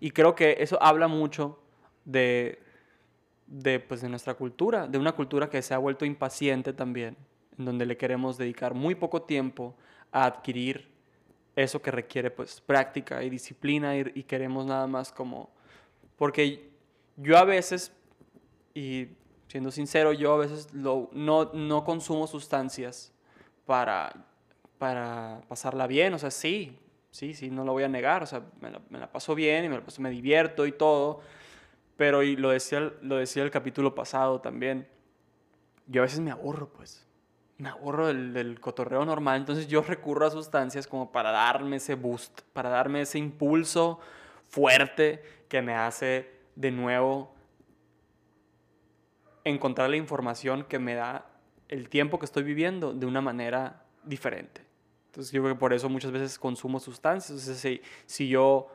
Y 0.00 0.10
creo 0.10 0.34
que 0.34 0.56
eso 0.60 0.82
habla 0.82 1.08
mucho 1.08 1.60
de, 2.04 2.58
de, 3.46 3.80
pues, 3.80 4.00
de 4.00 4.08
nuestra 4.08 4.34
cultura, 4.34 4.88
de 4.88 4.98
una 4.98 5.12
cultura 5.12 5.50
que 5.50 5.60
se 5.60 5.74
ha 5.74 5.78
vuelto 5.78 6.06
impaciente 6.06 6.72
también, 6.72 7.16
en 7.58 7.66
donde 7.66 7.84
le 7.84 7.98
queremos 7.98 8.38
dedicar 8.38 8.72
muy 8.72 8.94
poco 8.94 9.22
tiempo 9.22 9.76
a 10.10 10.24
adquirir 10.24 10.88
eso 11.54 11.82
que 11.82 11.90
requiere 11.90 12.30
pues 12.30 12.60
práctica 12.62 13.22
y 13.22 13.28
disciplina 13.28 13.96
y, 13.96 14.22
queremos 14.22 14.64
nada 14.64 14.86
más 14.86 15.12
como... 15.12 15.50
Porque 16.16 16.70
yo 17.16 17.36
a 17.36 17.44
veces, 17.44 17.92
y 18.72 19.08
siendo 19.48 19.70
sincero, 19.70 20.14
yo 20.14 20.32
a 20.32 20.38
veces 20.38 20.72
lo, 20.72 21.10
no, 21.12 21.50
no 21.52 21.84
consumo 21.84 22.26
sustancias 22.26 23.12
para, 23.66 24.12
para 24.78 25.42
pasarla 25.48 25.86
bien, 25.86 26.14
o 26.14 26.18
sea, 26.18 26.30
sí, 26.30 26.78
sí, 27.10 27.34
sí, 27.34 27.50
no 27.50 27.64
lo 27.64 27.72
voy 27.72 27.84
a 27.84 27.88
negar, 27.88 28.22
o 28.22 28.26
sea, 28.26 28.42
me 28.60 28.70
la, 28.70 28.80
me 28.88 28.98
la 28.98 29.10
paso 29.10 29.34
bien 29.34 29.64
y 29.64 29.68
me, 29.68 29.76
la 29.76 29.84
paso, 29.84 30.02
me 30.02 30.10
divierto 30.10 30.66
y 30.66 30.72
todo, 30.72 31.20
pero 31.96 32.22
y 32.22 32.36
lo 32.36 32.50
decía, 32.50 32.92
lo 33.02 33.16
decía 33.16 33.42
el 33.42 33.50
capítulo 33.50 33.94
pasado 33.94 34.40
también, 34.40 34.88
yo 35.86 36.02
a 36.02 36.04
veces 36.04 36.20
me 36.20 36.30
aburro, 36.30 36.72
pues. 36.72 37.06
Me 37.58 37.68
aburro 37.68 38.06
del, 38.06 38.32
del, 38.32 38.58
cotorreo 38.58 39.04
normal, 39.04 39.38
entonces 39.38 39.68
yo 39.68 39.82
recurro 39.82 40.26
a 40.26 40.30
sustancias 40.30 40.86
como 40.86 41.12
para 41.12 41.30
darme 41.30 41.76
ese 41.76 41.94
boost, 41.94 42.40
para 42.54 42.70
darme 42.70 43.02
ese 43.02 43.18
impulso 43.18 44.00
fuerte 44.48 45.22
que 45.48 45.60
me 45.60 45.74
hace 45.74 46.30
de 46.54 46.70
nuevo 46.70 47.34
encontrar 49.44 49.90
la 49.90 49.96
información 49.96 50.64
que 50.64 50.78
me 50.78 50.94
da 50.94 51.26
el 51.68 51.88
tiempo 51.88 52.18
que 52.18 52.24
estoy 52.24 52.42
viviendo 52.42 52.92
de 52.92 53.06
una 53.06 53.20
manera 53.20 53.84
diferente. 54.04 54.69
Entonces 55.10 55.32
yo 55.32 55.42
creo 55.42 55.54
que 55.54 55.58
por 55.58 55.72
eso 55.72 55.88
muchas 55.88 56.12
veces 56.12 56.38
consumo 56.38 56.78
sustancias. 56.78 57.40
Si, 57.40 57.80
si 58.06 58.28
yo 58.28 58.68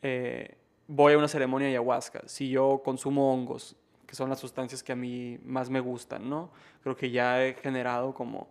eh, 0.00 0.56
voy 0.88 1.12
a 1.12 1.18
una 1.18 1.28
ceremonia 1.28 1.68
de 1.68 1.74
ayahuasca, 1.74 2.22
si 2.26 2.48
yo 2.48 2.80
consumo 2.82 3.34
hongos, 3.34 3.76
que 4.06 4.14
son 4.14 4.30
las 4.30 4.40
sustancias 4.40 4.82
que 4.82 4.92
a 4.92 4.96
mí 4.96 5.38
más 5.44 5.68
me 5.68 5.80
gustan, 5.80 6.30
¿no? 6.30 6.50
Creo 6.82 6.96
que 6.96 7.10
ya 7.10 7.44
he 7.44 7.52
generado 7.52 8.14
como, 8.14 8.48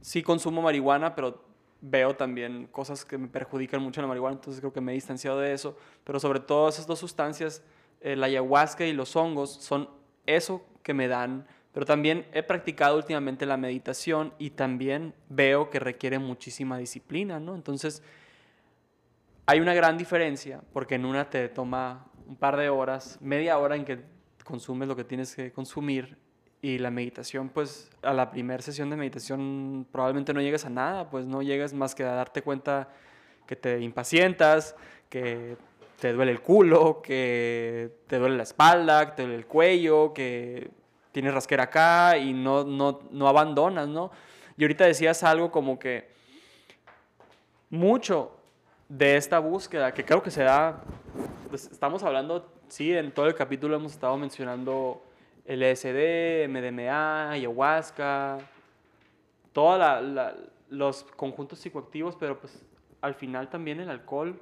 sí 0.00 0.22
consumo 0.22 0.62
marihuana, 0.62 1.16
pero 1.16 1.42
veo 1.80 2.14
también 2.14 2.68
cosas 2.70 3.04
que 3.04 3.18
me 3.18 3.26
perjudican 3.26 3.82
mucho 3.82 4.00
la 4.00 4.06
marihuana, 4.06 4.36
entonces 4.36 4.60
creo 4.60 4.72
que 4.72 4.80
me 4.80 4.92
he 4.92 4.94
distanciado 4.94 5.40
de 5.40 5.52
eso, 5.52 5.76
pero 6.04 6.20
sobre 6.20 6.38
todo 6.38 6.68
esas 6.68 6.86
dos 6.86 7.00
sustancias, 7.00 7.62
eh, 8.00 8.14
la 8.14 8.26
ayahuasca 8.26 8.84
y 8.86 8.92
los 8.92 9.16
hongos, 9.16 9.50
son 9.50 9.88
eso 10.26 10.62
que 10.84 10.94
me 10.94 11.08
dan, 11.08 11.44
pero 11.78 11.86
también 11.86 12.26
he 12.32 12.42
practicado 12.42 12.96
últimamente 12.96 13.46
la 13.46 13.56
meditación 13.56 14.34
y 14.36 14.50
también 14.50 15.14
veo 15.28 15.70
que 15.70 15.78
requiere 15.78 16.18
muchísima 16.18 16.76
disciplina, 16.76 17.38
¿no? 17.38 17.54
Entonces, 17.54 18.02
hay 19.46 19.60
una 19.60 19.74
gran 19.74 19.96
diferencia 19.96 20.60
porque 20.72 20.96
en 20.96 21.04
una 21.04 21.30
te 21.30 21.48
toma 21.48 22.04
un 22.26 22.34
par 22.34 22.56
de 22.56 22.68
horas, 22.68 23.18
media 23.20 23.56
hora 23.58 23.76
en 23.76 23.84
que 23.84 24.00
consumes 24.42 24.88
lo 24.88 24.96
que 24.96 25.04
tienes 25.04 25.36
que 25.36 25.52
consumir 25.52 26.18
y 26.60 26.78
la 26.78 26.90
meditación, 26.90 27.48
pues 27.48 27.88
a 28.02 28.12
la 28.12 28.32
primera 28.32 28.60
sesión 28.60 28.90
de 28.90 28.96
meditación 28.96 29.86
probablemente 29.92 30.34
no 30.34 30.40
llegues 30.40 30.64
a 30.64 30.70
nada, 30.70 31.08
pues 31.08 31.26
no 31.26 31.42
llegas 31.42 31.74
más 31.74 31.94
que 31.94 32.02
a 32.02 32.10
darte 32.10 32.42
cuenta 32.42 32.88
que 33.46 33.54
te 33.54 33.78
impacientas, 33.78 34.74
que 35.08 35.56
te 36.00 36.12
duele 36.12 36.32
el 36.32 36.40
culo, 36.40 37.02
que 37.02 38.00
te 38.08 38.18
duele 38.18 38.36
la 38.36 38.42
espalda, 38.42 39.10
que 39.10 39.12
te 39.12 39.22
duele 39.22 39.36
el 39.36 39.46
cuello, 39.46 40.12
que 40.12 40.76
tienes 41.12 41.34
rasquera 41.34 41.64
acá 41.64 42.16
y 42.18 42.32
no, 42.32 42.64
no, 42.64 43.00
no 43.10 43.28
abandonas, 43.28 43.88
¿no? 43.88 44.10
Y 44.56 44.64
ahorita 44.64 44.84
decías 44.84 45.22
algo 45.22 45.50
como 45.50 45.78
que 45.78 46.08
mucho 47.70 48.36
de 48.88 49.16
esta 49.16 49.38
búsqueda, 49.38 49.92
que 49.92 50.04
creo 50.04 50.22
que 50.22 50.30
se 50.30 50.42
da, 50.42 50.82
pues 51.48 51.70
estamos 51.70 52.02
hablando, 52.02 52.50
sí, 52.68 52.92
en 52.92 53.12
todo 53.12 53.26
el 53.26 53.34
capítulo 53.34 53.76
hemos 53.76 53.92
estado 53.92 54.16
mencionando 54.16 55.02
LSD, 55.46 56.48
MDMA, 56.48 57.30
ayahuasca, 57.30 58.38
todos 59.52 59.80
los 60.68 61.04
conjuntos 61.16 61.58
psicoactivos, 61.58 62.16
pero 62.16 62.38
pues 62.38 62.62
al 63.00 63.14
final 63.14 63.48
también 63.48 63.80
el 63.80 63.88
alcohol, 63.88 64.40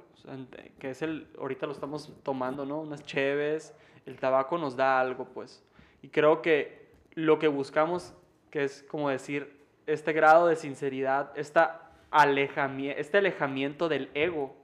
que 0.79 0.89
es 0.89 1.01
el, 1.01 1.27
ahorita 1.39 1.65
lo 1.65 1.73
estamos 1.73 2.11
tomando, 2.23 2.65
¿no? 2.65 2.79
Unas 2.81 3.03
cheves, 3.03 3.73
el 4.05 4.17
tabaco 4.17 4.57
nos 4.57 4.75
da 4.75 4.99
algo, 4.99 5.25
pues. 5.25 5.63
Y 6.01 6.09
creo 6.09 6.41
que 6.41 6.91
lo 7.13 7.39
que 7.39 7.47
buscamos, 7.47 8.13
que 8.51 8.63
es 8.63 8.83
como 8.83 9.09
decir, 9.09 9.65
este 9.85 10.13
grado 10.13 10.47
de 10.47 10.55
sinceridad, 10.55 11.31
esta 11.37 11.91
alejamiento, 12.11 12.99
este 12.99 13.17
alejamiento 13.17 13.89
del 13.89 14.09
ego, 14.13 14.55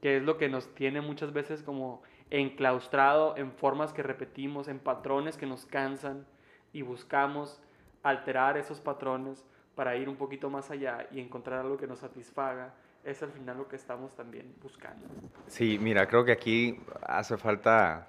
que 0.00 0.18
es 0.18 0.22
lo 0.22 0.36
que 0.36 0.48
nos 0.48 0.74
tiene 0.74 1.00
muchas 1.00 1.32
veces 1.32 1.62
como 1.62 2.02
enclaustrado 2.30 3.36
en 3.36 3.52
formas 3.52 3.92
que 3.92 4.02
repetimos, 4.02 4.68
en 4.68 4.78
patrones 4.78 5.36
que 5.36 5.46
nos 5.46 5.66
cansan 5.66 6.26
y 6.72 6.82
buscamos 6.82 7.60
alterar 8.02 8.56
esos 8.58 8.80
patrones 8.80 9.44
para 9.74 9.96
ir 9.96 10.08
un 10.08 10.16
poquito 10.16 10.50
más 10.50 10.70
allá 10.70 11.06
y 11.10 11.20
encontrar 11.20 11.60
algo 11.60 11.76
que 11.76 11.86
nos 11.86 12.00
satisfaga, 12.00 12.74
es 13.02 13.22
al 13.22 13.30
final 13.30 13.58
lo 13.58 13.68
que 13.68 13.76
estamos 13.76 14.14
también 14.14 14.54
buscando. 14.62 15.06
Sí, 15.46 15.78
mira, 15.80 16.06
creo 16.06 16.24
que 16.24 16.32
aquí 16.32 16.78
hace 17.02 17.36
falta, 17.36 18.06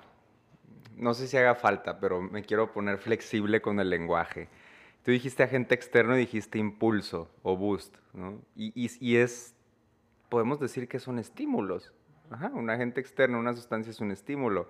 no 0.98 1.14
sé 1.14 1.28
si 1.28 1.38
haga 1.38 1.56
falta, 1.56 2.00
pero 2.00 2.22
me 2.22 2.44
quiero 2.44 2.72
poner 2.72 2.98
flexible 2.98 3.62
con 3.62 3.80
el 3.80 3.90
lenguaje. 3.90 4.48
Tú 5.04 5.12
dijiste 5.12 5.44
agente 5.44 5.76
externo 5.76 6.16
y 6.16 6.20
dijiste 6.20 6.58
impulso 6.58 7.30
o 7.44 7.56
boost, 7.56 7.96
¿no? 8.14 8.42
Y, 8.56 8.72
y, 8.76 9.18
es, 9.18 9.56
podemos 10.30 10.60
decir 10.60 10.88
que 10.88 11.00
son 11.00 11.20
estímulos. 11.20 11.94
Ajá, 12.32 12.48
un 12.54 12.70
agente 12.70 13.02
externo, 13.02 13.38
una 13.38 13.54
sustancia 13.54 13.92
es 13.92 14.00
un 14.00 14.12
estímulo. 14.12 14.68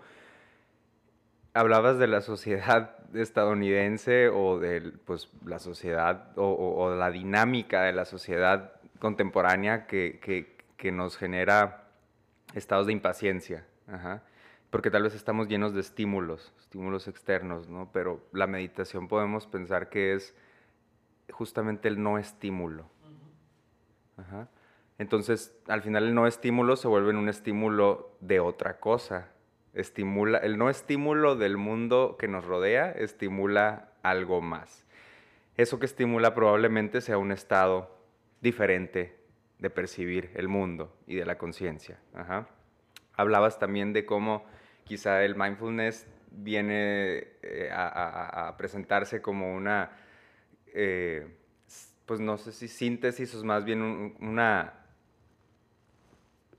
Hablabas 1.54 1.98
de 2.00 2.08
la 2.08 2.20
sociedad 2.20 2.98
estadounidense 3.14 4.28
o 4.28 4.60
de 4.60 4.82
pues, 5.06 5.30
la 5.46 5.60
sociedad 5.60 6.34
o, 6.36 6.94
la 6.94 7.12
dinámica 7.12 7.84
de 7.84 7.94
la 7.94 8.04
sociedad 8.04 8.74
contemporánea 9.00 9.88
que, 9.88 10.20
que, 10.22 10.58
que 10.76 10.92
nos 10.92 11.16
genera 11.16 11.88
estados 12.54 12.88
de 12.88 12.94
impaciencia. 12.94 13.66
Ajá 13.88 14.22
porque 14.76 14.92
tal 14.92 15.04
vez 15.04 15.16
estamos 15.16 15.48
llenos 15.48 15.74
de 15.74 15.80
estímulos, 15.80 16.52
estímulos 16.60 17.08
externos, 17.08 17.70
¿no? 17.70 17.90
Pero 17.94 18.28
la 18.34 18.46
meditación 18.46 19.08
podemos 19.08 19.48
pensar 19.48 19.88
que 19.88 20.14
es 20.14 20.36
justamente 21.32 21.88
el 21.88 22.04
no 22.04 22.18
estímulo. 22.18 22.86
Ajá. 24.18 24.50
Entonces, 24.98 25.58
al 25.70 25.82
final 25.82 26.08
el 26.08 26.14
no 26.14 26.28
estímulo 26.28 26.76
se 26.76 26.90
vuelve 26.90 27.12
en 27.12 27.16
un 27.16 27.30
estímulo 27.30 28.18
de 28.20 28.42
otra 28.42 28.82
cosa. 28.82 29.30
Estimula, 29.74 30.40
el 30.40 30.58
no 30.58 30.70
estímulo 30.70 31.38
del 31.38 31.56
mundo 31.56 32.18
que 32.20 32.28
nos 32.28 32.44
rodea 32.44 32.92
estimula 32.92 33.94
algo 34.04 34.42
más. 34.42 34.86
Eso 35.56 35.80
que 35.80 35.86
estimula 35.86 36.36
probablemente 36.36 37.00
sea 37.00 37.18
un 37.18 37.32
estado 37.32 37.96
diferente 38.42 39.18
de 39.58 39.70
percibir 39.70 40.32
el 40.36 40.50
mundo 40.50 40.94
y 41.08 41.16
de 41.16 41.26
la 41.26 41.38
conciencia. 41.38 41.98
Hablabas 43.16 43.58
también 43.58 43.94
de 43.94 44.06
cómo 44.06 44.44
quizá 44.86 45.24
el 45.24 45.36
mindfulness 45.36 46.08
viene 46.32 47.28
eh, 47.42 47.70
a, 47.72 48.56
presentarse 48.58 49.22
como 49.22 49.54
una, 49.54 49.92
eh, 50.68 51.28
pues 52.06 52.20
no 52.20 52.38
sé 52.38 52.52
si 52.52 52.68
síntesis 52.68 53.34
o 53.36 53.44
más 53.44 53.66
bien 53.66 53.82
un, 53.82 54.16
una... 54.20 54.74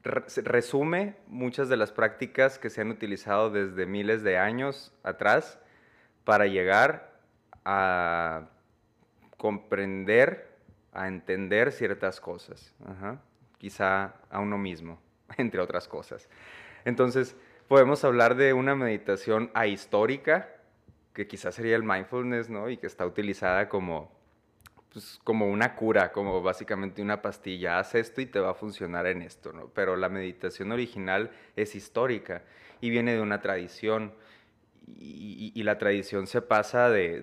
resume 0.02 1.16
muchas 1.26 1.68
de 1.68 1.76
las 1.76 1.92
prácticas 1.92 2.58
que 2.58 2.70
se 2.70 2.80
han 2.80 2.90
utilizado 2.90 3.50
desde 3.50 3.86
miles 3.86 4.22
de 4.22 4.38
años 4.38 4.92
atrás 5.02 5.58
para 6.24 6.46
llegar 6.46 7.16
a 7.64 8.48
comprender, 9.36 10.56
a 10.92 11.08
entender 11.08 11.72
ciertas 11.72 12.20
cosas, 12.20 12.74
quizá 13.58 14.14
a 14.30 14.40
uno 14.40 14.58
mismo, 14.58 15.00
entre 15.36 15.60
otras 15.60 15.86
cosas. 15.86 16.28
Entonces, 16.84 17.36
podemos 17.68 18.04
hablar 18.04 18.36
de 18.36 18.52
una 18.52 18.74
meditación 18.74 19.50
ahistórica, 19.54 20.48
que 21.12 21.26
quizás 21.26 21.54
sería 21.54 21.76
el 21.76 21.82
mindfulness, 21.82 22.50
¿no? 22.50 22.68
Y 22.68 22.76
que 22.76 22.86
está 22.86 23.06
utilizada 23.06 23.68
como, 23.68 24.12
pues, 24.92 25.18
como 25.24 25.48
una 25.48 25.74
cura, 25.74 26.12
como 26.12 26.42
básicamente 26.42 27.02
una 27.02 27.22
pastilla. 27.22 27.78
Haz 27.78 27.94
esto 27.94 28.20
y 28.20 28.26
te 28.26 28.38
va 28.38 28.50
a 28.50 28.54
funcionar 28.54 29.06
en 29.06 29.22
esto, 29.22 29.52
¿no? 29.52 29.68
Pero 29.68 29.96
la 29.96 30.08
meditación 30.08 30.72
original 30.72 31.30
es 31.56 31.74
histórica 31.74 32.42
y 32.80 32.90
viene 32.90 33.14
de 33.14 33.20
una 33.20 33.40
tradición. 33.40 34.14
Y, 34.98 35.60
la 35.64 35.78
tradición 35.78 36.28
se 36.28 36.42
pasa 36.42 36.90
de, 36.90 37.20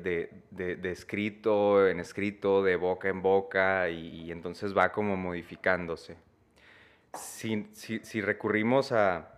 de, 0.51 0.91
escrito 0.91 1.87
en 1.87 2.01
escrito, 2.01 2.61
de 2.61 2.75
boca 2.75 3.07
en 3.07 3.21
boca, 3.21 3.89
y, 3.89 4.31
entonces 4.31 4.75
va 4.75 4.91
como 4.91 5.15
modificándose. 5.15 6.17
Si, 7.13 7.69
si, 7.71 7.99
si 7.99 8.19
recurrimos 8.19 8.91
a, 8.91 9.32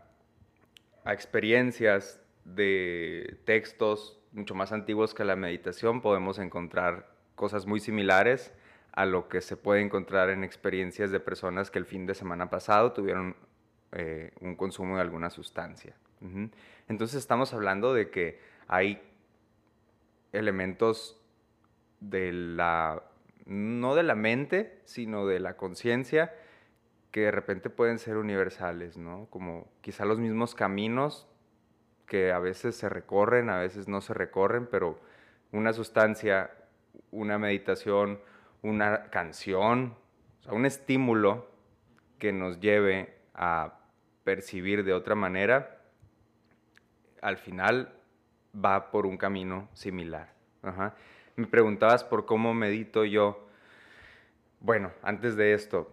a 1.06 1.14
experiencias 1.14 2.20
de 2.44 3.40
textos 3.46 4.20
mucho 4.34 4.54
más 4.54 4.72
antiguos 4.72 5.14
que 5.14 5.24
la 5.24 5.36
meditación, 5.36 6.02
podemos 6.02 6.40
encontrar 6.40 7.10
cosas 7.36 7.66
muy 7.66 7.80
similares 7.80 8.52
a 8.92 9.06
lo 9.06 9.30
que 9.30 9.42
se 9.42 9.56
puede 9.56 9.82
encontrar 9.82 10.30
en 10.30 10.44
experiencias 10.44 11.12
de 11.12 11.20
personas 11.20 11.72
que 11.72 11.80
el 11.80 11.86
fin 11.86 12.06
de 12.06 12.16
semana 12.16 12.50
pasado 12.50 12.92
tuvieron 12.92 13.36
eh, 13.92 14.32
un 14.42 14.56
consumo 14.56 14.96
de 14.96 15.02
alguna 15.02 15.30
sustancia. 15.30 15.96
Entonces 16.88 17.20
estamos 17.20 17.54
hablando 17.54 17.94
de 17.94 18.10
que 18.10 18.40
hay 18.68 19.00
elementos 20.34 21.22
de 22.00 22.32
la, 22.34 23.04
no 23.46 23.94
de 23.94 24.04
la 24.04 24.16
mente, 24.16 24.82
sino 24.86 25.28
de 25.28 25.40
la 25.40 25.56
conciencia, 25.56 26.34
que 27.16 27.22
de 27.22 27.32
repente 27.32 27.70
pueden 27.70 27.98
ser 27.98 28.18
universales, 28.18 28.98
¿no? 28.98 29.28
Como 29.30 29.72
quizá 29.80 30.04
los 30.04 30.20
mismos 30.20 30.54
caminos 30.54 31.30
que 32.08 32.34
a 32.34 32.40
veces 32.40 32.76
se 32.76 32.90
recorren, 32.90 33.50
a 33.50 33.58
veces 33.58 33.88
no 33.88 34.02
se 34.02 34.14
recorren, 34.14 34.68
pero 34.68 35.00
una 35.54 35.72
sustancia, 35.72 36.52
una 37.12 37.40
meditación, 37.40 38.20
una 38.64 39.06
canción, 39.12 39.96
un 40.52 40.66
estímulo 40.66 41.48
que 42.20 42.34
nos 42.34 42.60
lleve 42.60 43.16
a 43.34 43.80
percibir 44.26 44.84
de 44.84 44.92
otra 44.92 45.16
manera, 45.16 45.84
al 47.22 47.38
final 47.38 47.94
va 48.54 48.92
por 48.92 49.06
un 49.06 49.16
camino 49.16 49.70
similar. 49.72 50.34
Me 51.38 51.48
preguntabas 51.48 52.04
por 52.04 52.26
cómo 52.26 52.54
medito 52.54 53.06
yo. 53.06 53.48
Bueno, 54.60 54.92
antes 55.02 55.38
de 55.38 55.54
esto, 55.54 55.90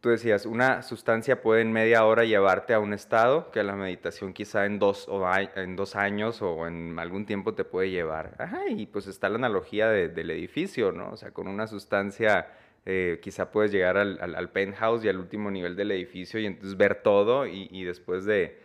tú 0.00 0.08
decías, 0.08 0.46
una 0.46 0.82
sustancia 0.82 1.42
puede 1.42 1.62
en 1.62 1.72
media 1.72 2.04
hora 2.04 2.24
llevarte 2.24 2.72
a 2.72 2.80
un 2.80 2.94
estado 2.94 3.50
que 3.50 3.62
la 3.62 3.76
meditación 3.76 4.32
quizá 4.32 4.64
en 4.64 4.78
dos, 4.78 5.06
o 5.08 5.22
en 5.56 5.76
dos 5.76 5.94
años 5.94 6.40
o 6.42 6.66
en 6.66 6.98
algún 6.98 7.26
tiempo 7.26 7.54
te 7.54 7.64
puede 7.64 7.90
llevar. 7.90 8.36
Y 8.70 8.86
pues 8.86 9.06
está 9.06 9.28
la 9.28 9.36
analogía 9.36 9.88
del 9.88 10.30
edificio, 10.30 10.92
¿no? 10.92 11.10
O 11.10 11.16
sea, 11.16 11.32
con 11.32 11.48
una 11.48 11.66
sustancia 11.66 12.48
eh, 12.86 13.20
quizá 13.22 13.50
puedes 13.50 13.72
llegar 13.72 13.98
al, 13.98 14.50
penthouse 14.50 15.04
y 15.04 15.08
al 15.08 15.18
último 15.18 15.50
nivel 15.50 15.76
del 15.76 15.90
edificio 15.90 16.40
y 16.40 16.46
entonces 16.46 16.78
ver 16.78 17.02
todo 17.02 17.46
y, 17.46 17.84
después 17.84 18.24
de, 18.24 18.58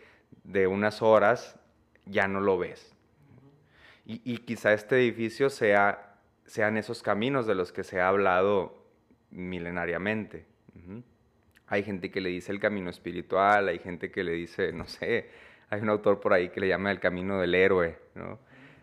unas 0.66 1.02
horas 1.02 1.60
ya 2.06 2.26
no 2.28 2.40
lo 2.40 2.56
ves. 2.58 2.94
Y, 4.06 4.38
quizá 4.38 4.72
este 4.72 4.96
edificio 4.96 5.50
sea, 5.50 6.18
sean 6.46 6.78
esos 6.78 7.02
caminos 7.02 7.46
de 7.46 7.54
los 7.54 7.72
que 7.72 7.84
se 7.84 8.00
ha 8.00 8.08
hablado 8.08 8.86
milenariamente. 9.30 10.46
Hay 11.68 11.82
gente 11.82 12.10
que 12.10 12.20
le 12.20 12.28
dice 12.28 12.52
el 12.52 12.60
camino 12.60 12.90
espiritual, 12.90 13.68
hay 13.68 13.78
gente 13.78 14.10
que 14.10 14.22
le 14.22 14.32
dice, 14.32 14.72
no 14.72 14.86
sé, 14.86 15.28
hay 15.70 15.80
un 15.80 15.88
autor 15.88 16.20
por 16.20 16.32
ahí 16.32 16.50
que 16.50 16.60
le 16.60 16.68
llama 16.68 16.90
el 16.90 17.00
camino 17.00 17.40
del 17.40 17.54
héroe, 17.54 17.98
¿no? 18.14 18.38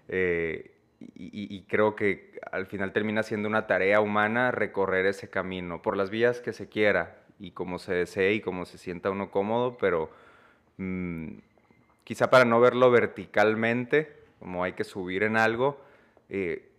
Eh, 0.10 0.74
y, 1.16 1.64
creo 1.64 1.96
que 1.96 2.40
al 2.52 2.66
final 2.66 2.94
termina 2.94 3.24
siendo 3.24 3.50
una 3.50 3.68
tarea 3.68 4.00
humana 4.00 4.52
recorrer 4.52 5.06
ese 5.06 5.30
camino 5.30 5.82
por 5.82 5.98
las 5.98 6.10
vías 6.10 6.40
que 6.40 6.54
se 6.54 6.70
quiera 6.70 7.18
y 7.40 7.52
como 7.52 7.78
se 7.78 7.94
desee 7.94 8.34
y 8.34 8.42
como 8.42 8.66
se 8.66 8.78
sienta 8.78 9.10
uno 9.10 9.30
cómodo, 9.30 9.78
pero 9.78 10.10
mm, 10.78 11.30
quizá 12.06 12.30
para 12.30 12.46
no 12.46 12.62
verlo 12.62 12.90
verticalmente, 12.90 14.14
como 14.40 14.64
hay 14.64 14.74
que 14.74 14.86
subir 14.86 15.24
en 15.24 15.36
algo, 15.36 15.82
eh, 16.30 16.70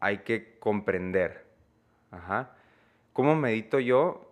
hay 0.00 0.18
que 0.18 0.58
comprender. 0.58 1.46
Ajá. 2.10 2.54
¿Cómo 3.12 3.36
medito 3.36 3.80
yo? 3.80 4.31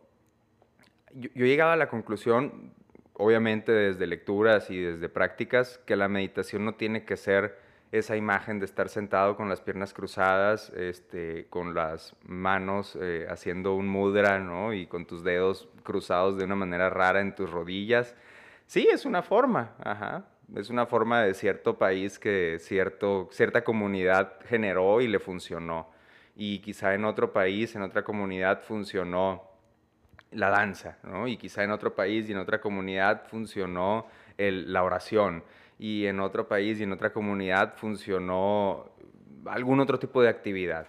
Yo, 1.15 1.31
he 1.35 1.49
llegado 1.49 1.73
a 1.73 1.77
la 1.77 1.89
conclusión, 1.89 2.73
obviamente 3.15 3.73
desde 3.73 4.07
lecturas 4.07 4.71
y 4.71 4.81
desde 4.81 5.09
prácticas, 5.09 5.79
que 5.87 5.97
la 5.97 6.09
meditación 6.09 6.65
no 6.65 6.75
tiene 6.75 7.05
que 7.05 7.17
ser 7.17 7.59
esa 7.93 8.17
imagen 8.17 8.61
de 8.61 8.67
estar 8.67 8.89
sentado 8.89 9.37
con 9.37 9.49
las 9.49 9.61
piernas 9.61 9.93
cruzadas, 9.93 10.71
este, 10.71 11.47
con 11.51 11.75
las 11.75 12.15
manos 12.25 12.97
eh, 13.01 13.27
haciendo 13.29 13.75
un 13.75 13.89
mudra, 13.89 14.39
¿no? 14.39 14.73
Y 14.73 14.87
con 14.87 15.07
tus 15.07 15.25
dedos 15.25 15.69
cruzados 15.83 16.37
de 16.39 16.45
una 16.45 16.55
manera 16.55 16.89
rara 16.89 17.21
en 17.21 17.35
tus 17.35 17.51
rodillas. 17.51 18.15
Sí, 18.67 18.89
es 18.93 19.05
una 19.05 19.23
forma, 19.23 19.75
ajá. 19.83 20.25
Es 20.55 20.71
una 20.71 20.87
forma 20.87 21.23
de 21.23 21.35
cierto 21.35 21.79
país 21.79 22.19
que 22.19 22.59
cierto, 22.61 23.29
cierta 23.33 23.63
comunidad 23.65 24.35
generó 24.47 25.01
y 25.01 25.09
le 25.09 25.19
funcionó. 25.19 25.89
Y 26.37 26.61
quizá 26.61 26.95
en 26.95 27.05
otro 27.05 27.33
país, 27.33 27.75
en 27.75 27.83
otra 27.83 28.03
comunidad 28.05 28.63
funcionó 28.63 29.50
la 30.33 30.51
danza, 30.51 30.99
¿no? 31.03 31.26
Y 31.26 31.37
quizá 31.37 31.64
en 31.64 31.70
otro 31.70 31.95
país 31.95 32.28
y 32.28 32.33
en 32.33 32.39
otra 32.39 32.61
comunidad 32.61 33.26
funcionó 33.26 34.07
la 34.39 34.83
oración 34.83 35.43
y 35.78 36.07
en 36.07 36.20
otro 36.20 36.47
país 36.47 36.78
y 36.81 36.85
en 36.85 36.93
otra 36.93 37.12
comunidad 37.12 37.74
funcionó 37.76 38.91
algún 39.47 39.81
otro 39.81 39.99
tipo 39.99 40.22
de 40.22 40.28
actividad. 40.28 40.87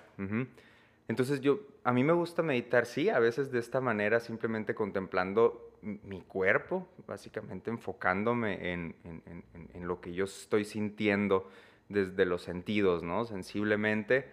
Entonces 1.07 1.41
yo, 1.41 1.59
a 1.83 1.91
mí 1.91 2.03
me 2.03 2.13
gusta 2.13 2.43
meditar, 2.43 2.85
sí, 2.85 3.09
a 3.09 3.19
veces 3.19 3.51
de 3.51 3.59
esta 3.59 3.81
manera, 3.81 4.19
simplemente 4.19 4.75
contemplando 4.75 5.71
mi 5.81 6.21
cuerpo, 6.21 6.87
básicamente 7.07 7.69
enfocándome 7.69 8.71
en, 8.71 8.95
en, 9.03 9.87
lo 9.87 9.99
que 9.99 10.13
yo 10.13 10.25
estoy 10.25 10.63
sintiendo 10.63 11.49
desde 11.89 12.25
los 12.25 12.43
sentidos, 12.43 13.01
¿no? 13.01 13.25
Sensiblemente, 13.25 14.29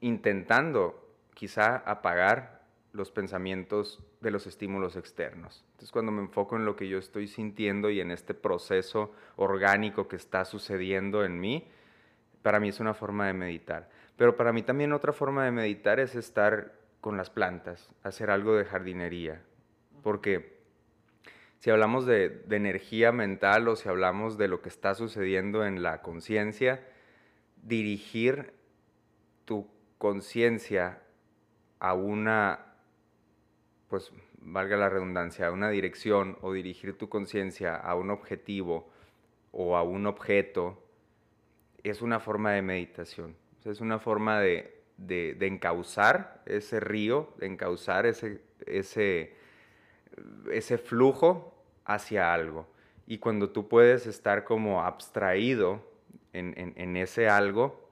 intentando 0.00 1.14
quizá 1.34 1.76
apagar 1.78 2.55
los 2.96 3.10
pensamientos 3.10 4.02
de 4.20 4.30
los 4.30 4.46
estímulos 4.46 4.96
externos. 4.96 5.64
Entonces 5.72 5.92
cuando 5.92 6.10
me 6.12 6.22
enfoco 6.22 6.56
en 6.56 6.64
lo 6.64 6.74
que 6.74 6.88
yo 6.88 6.98
estoy 6.98 7.28
sintiendo 7.28 7.90
y 7.90 8.00
en 8.00 8.10
este 8.10 8.34
proceso 8.34 9.12
orgánico 9.36 10.08
que 10.08 10.16
está 10.16 10.44
sucediendo 10.44 11.24
en 11.24 11.38
mí, 11.38 11.68
para 12.42 12.58
mí 12.58 12.70
es 12.70 12.80
una 12.80 12.94
forma 12.94 13.26
de 13.26 13.34
meditar. 13.34 13.90
Pero 14.16 14.36
para 14.36 14.52
mí 14.52 14.62
también 14.62 14.92
otra 14.92 15.12
forma 15.12 15.44
de 15.44 15.50
meditar 15.50 16.00
es 16.00 16.14
estar 16.14 16.72
con 17.00 17.16
las 17.16 17.28
plantas, 17.28 17.92
hacer 18.02 18.30
algo 18.30 18.56
de 18.56 18.64
jardinería. 18.64 19.42
Porque 20.02 20.56
si 21.58 21.70
hablamos 21.70 22.06
de, 22.06 22.30
de 22.30 22.56
energía 22.56 23.12
mental 23.12 23.68
o 23.68 23.76
si 23.76 23.88
hablamos 23.88 24.38
de 24.38 24.48
lo 24.48 24.62
que 24.62 24.70
está 24.70 24.94
sucediendo 24.94 25.66
en 25.66 25.82
la 25.82 26.00
conciencia, 26.00 26.86
dirigir 27.62 28.54
tu 29.44 29.68
conciencia 29.98 31.02
a 31.78 31.94
una 31.94 32.65
pues 33.88 34.12
valga 34.40 34.76
la 34.76 34.88
redundancia, 34.88 35.50
una 35.50 35.70
dirección 35.70 36.38
o 36.40 36.52
dirigir 36.52 36.96
tu 36.96 37.08
conciencia 37.08 37.76
a 37.76 37.94
un 37.94 38.10
objetivo 38.10 38.88
o 39.52 39.76
a 39.76 39.82
un 39.82 40.06
objeto, 40.06 40.82
es 41.82 42.02
una 42.02 42.20
forma 42.20 42.52
de 42.52 42.62
meditación. 42.62 43.36
es 43.64 43.80
una 43.80 43.98
forma 43.98 44.40
de, 44.40 44.82
de, 44.96 45.36
encauzar 45.46 46.42
ese 46.46 46.78
río, 46.80 47.32
de 47.38 47.46
encauzar 47.46 48.06
ese, 48.06 48.40
ese, 48.66 49.34
ese 50.52 50.78
flujo 50.78 51.54
hacia 51.84 52.32
algo. 52.32 52.66
Y 53.06 53.18
cuando 53.18 53.50
tú 53.50 53.68
puedes 53.68 54.06
estar 54.06 54.44
como 54.44 54.82
abstraído 54.82 55.80
en, 56.32 56.74
en 56.76 56.96
ese 56.96 57.28
algo, 57.28 57.88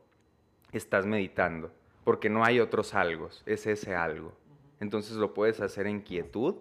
estás 0.73 1.07
meditando, 1.07 1.73
porque 2.05 2.29
no 2.29 2.45
hay 2.45 2.61
otros 2.61 2.95
algo, 2.95 3.31
es 3.47 3.67
ese 3.67 3.95
algo. 3.95 4.33
Entonces 4.81 5.17
lo 5.17 5.35
puedes 5.35 5.61
hacer 5.61 5.87
en 5.87 6.01
quietud, 6.01 6.57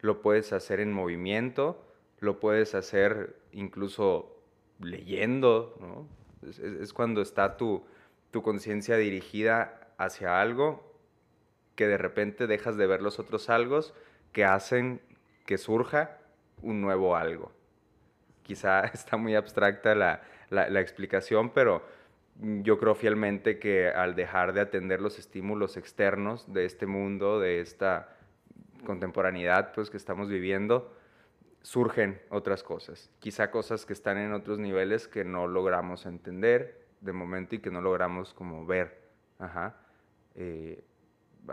lo 0.00 0.20
puedes 0.20 0.52
hacer 0.52 0.80
en 0.80 0.92
movimiento, 0.92 1.82
lo 2.20 2.40
puedes 2.40 2.74
hacer 2.74 3.36
incluso 3.52 4.36
leyendo, 4.80 6.06
es, 6.42 6.92
cuando 6.92 7.22
está 7.22 7.56
tu, 7.56 7.84
tu 8.30 8.42
conciencia 8.42 8.96
dirigida 8.96 9.88
hacia 9.98 10.40
algo 10.40 10.94
que 11.74 11.86
de 11.86 11.98
repente 11.98 12.46
dejas 12.46 12.76
de 12.76 12.86
ver 12.86 13.02
los 13.02 13.18
otros 13.18 13.48
algo 13.50 13.80
que 14.32 14.44
hacen 14.44 15.00
que 15.44 15.58
surja 15.58 16.18
un 16.62 16.80
nuevo 16.80 17.16
algo. 17.16 17.52
Quizá 18.42 18.80
está 18.94 19.16
muy 19.16 19.34
abstracta 19.34 19.94
la, 19.94 20.22
la, 20.50 20.80
explicación, 20.80 21.50
pero 21.50 21.82
yo 22.40 22.78
creo 22.78 22.94
fielmente 22.94 23.58
que 23.58 23.88
al 23.88 24.14
dejar 24.14 24.52
de 24.52 24.60
atender 24.60 25.00
los 25.00 25.18
estímulos 25.18 25.76
externos 25.76 26.52
de 26.52 26.64
este 26.64 26.86
mundo, 26.86 27.40
de 27.40 27.60
esta 27.60 28.16
contemporaneidad 28.84 29.72
pues, 29.74 29.90
que 29.90 29.96
estamos 29.96 30.28
viviendo, 30.28 30.94
surgen 31.62 32.20
otras 32.30 32.62
cosas. 32.62 33.10
Quizá 33.18 33.50
cosas 33.50 33.86
que 33.86 33.92
están 33.92 34.18
en 34.18 34.32
otros 34.32 34.58
niveles 34.58 35.08
que 35.08 35.24
no 35.24 35.46
logramos 35.46 36.06
entender 36.06 36.86
de 37.00 37.12
momento 37.12 37.56
y 37.56 37.58
que 37.58 37.70
no 37.70 37.80
logramos 37.80 38.34
como 38.34 38.66
ver. 38.66 39.00
Ajá. 39.38 39.76
Eh, 40.34 40.84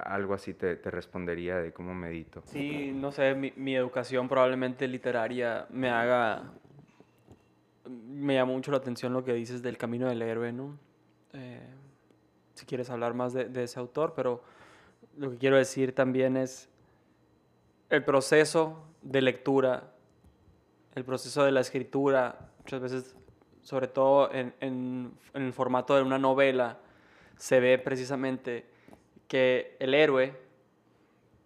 algo 0.03 0.33
así 0.33 0.53
te, 0.53 0.75
te, 0.75 0.91
respondería 0.91 1.57
de 1.57 1.71
cómo 1.71 1.93
medito. 1.93 2.41
Sí, 2.45 2.91
no 2.93 3.11
sé, 3.11 3.35
mi, 3.35 3.53
mi, 3.55 3.75
educación 3.75 4.27
probablemente 4.27 4.87
literaria 4.87 5.67
me 5.69 5.89
haga... 5.89 6.51
Me 8.07 8.35
llama 8.35 8.53
mucho 8.53 8.71
la 8.71 8.77
atención 8.77 9.13
lo 9.13 9.23
que 9.23 9.33
dices 9.33 9.61
del 9.61 9.77
camino 9.77 10.07
del 10.07 10.21
héroe, 10.21 10.51
¿no? 10.51 10.77
Eh, 11.33 11.67
si 12.53 12.65
quieres 12.65 12.89
hablar 12.89 13.13
más 13.13 13.33
de, 13.33 13.45
de, 13.45 13.63
ese 13.63 13.79
autor, 13.79 14.13
pero 14.15 14.43
lo 15.17 15.31
que 15.31 15.37
quiero 15.37 15.57
decir 15.57 15.93
también 15.95 16.37
es 16.37 16.69
el 17.89 18.03
proceso 18.03 18.83
de 19.01 19.21
lectura, 19.21 19.91
el 20.95 21.03
proceso 21.03 21.43
de 21.43 21.51
la 21.51 21.61
escritura, 21.61 22.51
muchas 22.59 22.81
veces, 22.81 23.15
sobre 23.61 23.87
todo 23.87 24.31
en, 24.31 24.53
en 24.59 25.17
el 25.33 25.53
formato 25.53 25.95
de 25.95 26.03
una 26.03 26.19
novela, 26.19 26.79
se 27.37 27.59
ve 27.59 27.77
precisamente 27.79 28.65
que 29.27 29.75
el 29.79 29.93
héroe, 29.93 30.35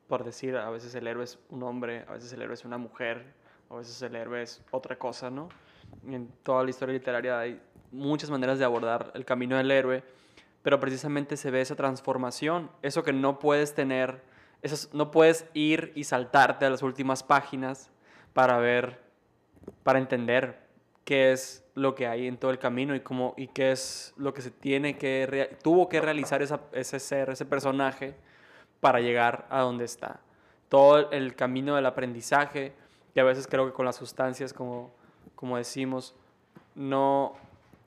por 0.08 0.24
decir, 0.24 0.56
a 0.58 0.70
veces 0.70 0.94
el 0.96 1.08
héroe 1.08 1.24
es 1.24 1.40
un 1.50 1.64
hombre, 1.64 2.04
a 2.08 2.14
veces 2.14 2.34
el 2.34 2.42
héroe 2.42 2.54
es 2.54 2.66
una 2.66 2.78
mujer, 2.78 3.34
a 3.70 3.76
veces 3.76 4.02
el 4.02 4.16
héroe 4.16 4.42
es 4.42 4.62
otra 4.72 4.98
cosa, 4.98 5.30
¿no? 5.30 5.50
En 6.06 6.30
toda 6.44 6.64
la 6.64 6.70
historia 6.70 6.94
literaria 6.94 7.40
hay 7.40 7.62
muchas 7.92 8.30
maneras 8.30 8.60
de 8.60 8.66
abordar 8.66 9.12
el 9.14 9.26
camino 9.26 9.58
del 9.58 9.72
héroe, 9.72 10.04
pero 10.64 10.80
precisamente 10.80 11.38
se 11.38 11.52
ve 11.52 11.62
esa 11.62 11.76
transformación, 11.76 12.70
eso 12.82 13.04
que 13.04 13.14
no 13.14 13.40
puedes 13.40 13.74
tener, 13.74 14.22
eso, 14.62 14.90
no 14.94 15.12
puedes 15.12 15.46
ir 15.54 15.92
y 15.96 16.04
saltarte 16.04 16.66
a 16.66 16.70
las 16.70 16.82
últimas 16.82 17.24
páginas 17.24 17.90
para 18.34 18.58
ver, 18.58 19.00
para 19.84 20.00
entender 20.00 20.60
qué 21.06 21.32
es 21.32 21.64
lo 21.74 21.96
que 21.96 22.08
hay 22.08 22.28
en 22.28 22.38
todo 22.38 22.52
el 22.52 22.60
camino 22.60 22.96
y 22.96 23.00
cómo 23.00 23.34
y 23.38 23.48
qué 23.48 23.72
es 23.72 24.14
lo 24.18 24.34
que 24.34 24.42
se 24.42 24.52
tiene 24.52 24.98
que 24.98 25.58
tuvo 25.64 25.88
que 25.88 26.02
realizar 26.02 26.42
esa, 26.42 26.60
ese 26.74 27.00
ser, 27.00 27.30
ese 27.30 27.46
personaje 27.46 28.16
para 28.80 29.00
llegar 29.00 29.48
a 29.50 29.62
donde 29.62 29.86
está. 29.86 30.20
Todo 30.70 31.12
el 31.12 31.36
camino 31.36 31.76
del 31.76 31.86
aprendizaje, 31.86 32.74
que 33.14 33.22
a 33.22 33.24
veces 33.24 33.48
creo 33.48 33.66
que 33.66 33.74
con 33.74 33.86
las 33.86 33.96
sustancias, 33.96 34.54
como, 34.54 34.92
como 35.38 35.56
decimos, 35.56 36.14
no 36.76 37.36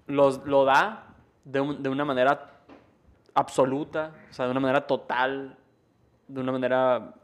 los, 0.07 0.47
lo 0.47 0.65
da 0.65 1.15
de, 1.45 1.61
un, 1.61 1.83
de 1.83 1.91
una 1.91 2.07
manera 2.07 2.63
absoluta, 3.35 4.15
o 4.31 4.33
sea, 4.33 4.47
de 4.47 4.53
una 4.53 4.61
manera 4.61 4.87
total, 4.87 5.59
de 6.27 6.41
una 6.41 6.53
manera 6.53 7.15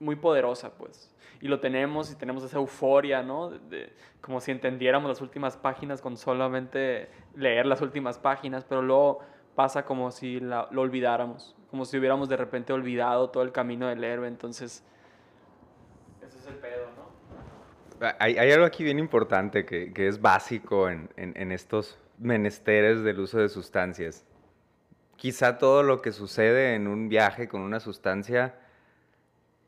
muy 0.00 0.16
poderosa, 0.16 0.72
pues 0.76 1.14
y 1.40 1.48
lo 1.48 1.60
tenemos 1.60 2.10
y 2.10 2.16
tenemos 2.16 2.42
esa 2.42 2.58
euforia, 2.58 3.22
¿no? 3.22 3.50
De, 3.50 3.92
como 4.20 4.40
si 4.40 4.50
entendiéramos 4.50 5.08
las 5.08 5.20
últimas 5.20 5.56
páginas 5.56 6.00
con 6.00 6.16
solamente 6.16 7.08
leer 7.34 7.66
las 7.66 7.80
últimas 7.80 8.18
páginas, 8.18 8.64
pero 8.64 8.82
luego 8.82 9.20
pasa 9.54 9.84
como 9.84 10.10
si 10.10 10.40
la, 10.40 10.68
lo 10.70 10.82
olvidáramos, 10.82 11.54
como 11.70 11.84
si 11.84 11.98
hubiéramos 11.98 12.28
de 12.28 12.36
repente 12.36 12.72
olvidado 12.72 13.30
todo 13.30 13.42
el 13.42 13.52
camino 13.52 13.86
del 13.88 14.02
héroe, 14.02 14.28
entonces 14.28 14.84
ese 16.26 16.38
es 16.38 16.46
el 16.46 16.54
pedo, 16.54 16.86
¿no? 16.96 17.08
Hay, 18.18 18.36
algo 18.36 18.64
aquí 18.64 18.84
bien 18.84 18.98
importante 18.98 19.64
que, 19.64 19.92
es 20.08 20.20
básico 20.20 20.88
en 20.88 21.52
estos 21.52 21.98
menesteres 22.18 23.02
del 23.02 23.20
uso 23.20 23.38
de 23.38 23.48
sustancias. 23.48 24.24
Quizá 25.16 25.58
todo 25.58 25.82
lo 25.82 26.00
que 26.00 26.12
sucede 26.12 26.74
en 26.74 26.86
un 26.86 27.08
viaje 27.08 27.48
con 27.48 27.62
una 27.62 27.80
sustancia 27.80 28.54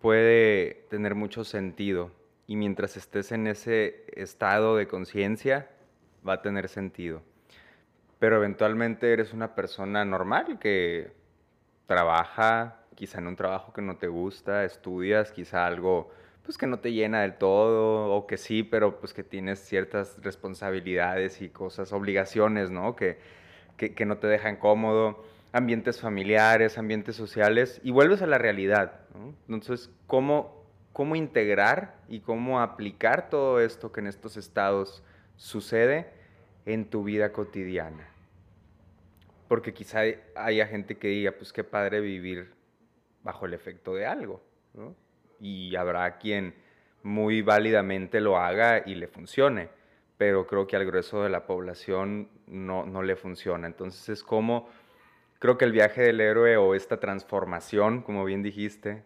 puede 0.00 0.86
tener 0.90 1.14
mucho 1.14 1.44
sentido 1.44 2.12
y 2.46 2.56
mientras 2.56 2.96
estés 2.96 3.32
en 3.32 3.46
ese 3.46 4.04
estado 4.12 4.76
de 4.76 4.86
conciencia 4.86 5.68
va 6.26 6.34
a 6.34 6.42
tener 6.42 6.68
sentido. 6.68 7.22
Pero 8.18 8.36
eventualmente 8.36 9.12
eres 9.12 9.32
una 9.32 9.54
persona 9.54 10.04
normal 10.04 10.58
que 10.58 11.12
trabaja, 11.86 12.84
quizá 12.94 13.18
en 13.18 13.26
un 13.26 13.36
trabajo 13.36 13.72
que 13.72 13.82
no 13.82 13.96
te 13.96 14.08
gusta, 14.08 14.64
estudias 14.64 15.32
quizá 15.32 15.66
algo 15.66 16.10
pues 16.50 16.58
que 16.58 16.66
no 16.66 16.80
te 16.80 16.92
llena 16.92 17.20
del 17.20 17.34
todo 17.34 18.12
o 18.12 18.26
que 18.26 18.36
sí, 18.36 18.64
pero 18.64 18.98
pues 18.98 19.14
que 19.14 19.22
tienes 19.22 19.60
ciertas 19.60 20.20
responsabilidades 20.20 21.42
y 21.42 21.48
cosas, 21.48 21.92
obligaciones, 21.92 22.72
¿no? 22.72 22.96
Que, 22.96 23.18
que, 23.76 24.04
no 24.04 24.18
te 24.18 24.26
dejan 24.26 24.56
cómodo 24.56 25.24
ambientes 25.52 26.00
familiares, 26.00 26.76
ambientes 26.76 27.14
sociales, 27.14 27.80
y 27.84 27.92
vuelves 27.92 28.20
a 28.22 28.26
la 28.26 28.36
realidad. 28.36 29.02
¿no? 29.14 29.32
Entonces, 29.54 29.92
¿cómo, 30.08 30.66
¿cómo 30.92 31.14
integrar 31.14 31.94
y 32.08 32.18
cómo 32.18 32.60
aplicar 32.60 33.30
todo 33.30 33.60
esto 33.60 33.92
que 33.92 34.00
en 34.00 34.08
estos 34.08 34.36
estados 34.36 35.04
sucede 35.36 36.10
en 36.66 36.84
tu 36.84 37.04
vida 37.04 37.30
cotidiana? 37.30 38.08
Porque 39.46 39.72
quizá 39.72 40.00
haya 40.34 40.66
gente 40.66 40.98
que 40.98 41.06
diga, 41.06 41.30
pues 41.30 41.52
qué 41.52 41.62
padre 41.62 42.00
vivir 42.00 42.52
bajo 43.22 43.46
el 43.46 43.54
efecto 43.54 43.94
de 43.94 44.06
algo, 44.06 44.42
¿no? 44.74 44.96
Y 45.40 45.74
habrá 45.76 46.18
quien 46.18 46.54
muy 47.02 47.42
válidamente 47.42 48.20
lo 48.20 48.38
haga 48.38 48.82
y 48.84 48.94
le 48.94 49.08
funcione, 49.08 49.70
pero 50.18 50.46
creo 50.46 50.66
que 50.66 50.76
al 50.76 50.84
grueso 50.84 51.22
de 51.22 51.30
la 51.30 51.46
población 51.46 52.28
no, 52.46 52.84
no 52.84 53.02
le 53.02 53.16
funciona. 53.16 53.66
Entonces 53.66 54.08
es 54.08 54.22
como 54.22 54.68
creo 55.40 55.58
que 55.58 55.64
el 55.64 55.72
viaje 55.72 56.02
del 56.02 56.20
héroe 56.20 56.56
o 56.58 56.74
esta 56.74 57.00
transformación, 57.00 58.02
como 58.02 58.24
bien 58.24 58.42
dijiste, 58.42 59.02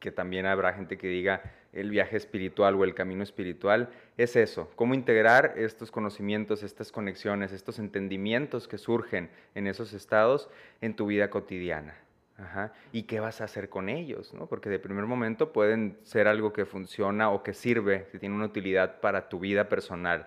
que 0.00 0.10
también 0.10 0.46
habrá 0.46 0.72
gente 0.72 0.98
que 0.98 1.08
diga 1.08 1.42
el 1.72 1.90
viaje 1.90 2.16
espiritual 2.16 2.74
o 2.74 2.84
el 2.84 2.94
camino 2.94 3.22
espiritual, 3.22 3.90
es 4.16 4.36
eso, 4.36 4.70
cómo 4.76 4.94
integrar 4.94 5.54
estos 5.56 5.90
conocimientos, 5.90 6.62
estas 6.62 6.92
conexiones, 6.92 7.52
estos 7.52 7.78
entendimientos 7.78 8.68
que 8.68 8.78
surgen 8.78 9.30
en 9.54 9.66
esos 9.66 9.92
estados 9.92 10.48
en 10.80 10.94
tu 10.94 11.06
vida 11.06 11.30
cotidiana. 11.30 11.96
Ajá. 12.36 12.72
¿Y 12.92 13.04
qué 13.04 13.20
vas 13.20 13.40
a 13.40 13.44
hacer 13.44 13.68
con 13.68 13.88
ellos? 13.88 14.34
¿no? 14.34 14.46
Porque 14.46 14.68
de 14.68 14.78
primer 14.78 15.06
momento 15.06 15.52
pueden 15.52 15.98
ser 16.02 16.26
algo 16.26 16.52
que 16.52 16.64
funciona 16.64 17.30
o 17.30 17.42
que 17.42 17.54
sirve, 17.54 18.08
que 18.10 18.18
tiene 18.18 18.34
una 18.34 18.46
utilidad 18.46 19.00
para 19.00 19.28
tu 19.28 19.38
vida 19.38 19.68
personal, 19.68 20.26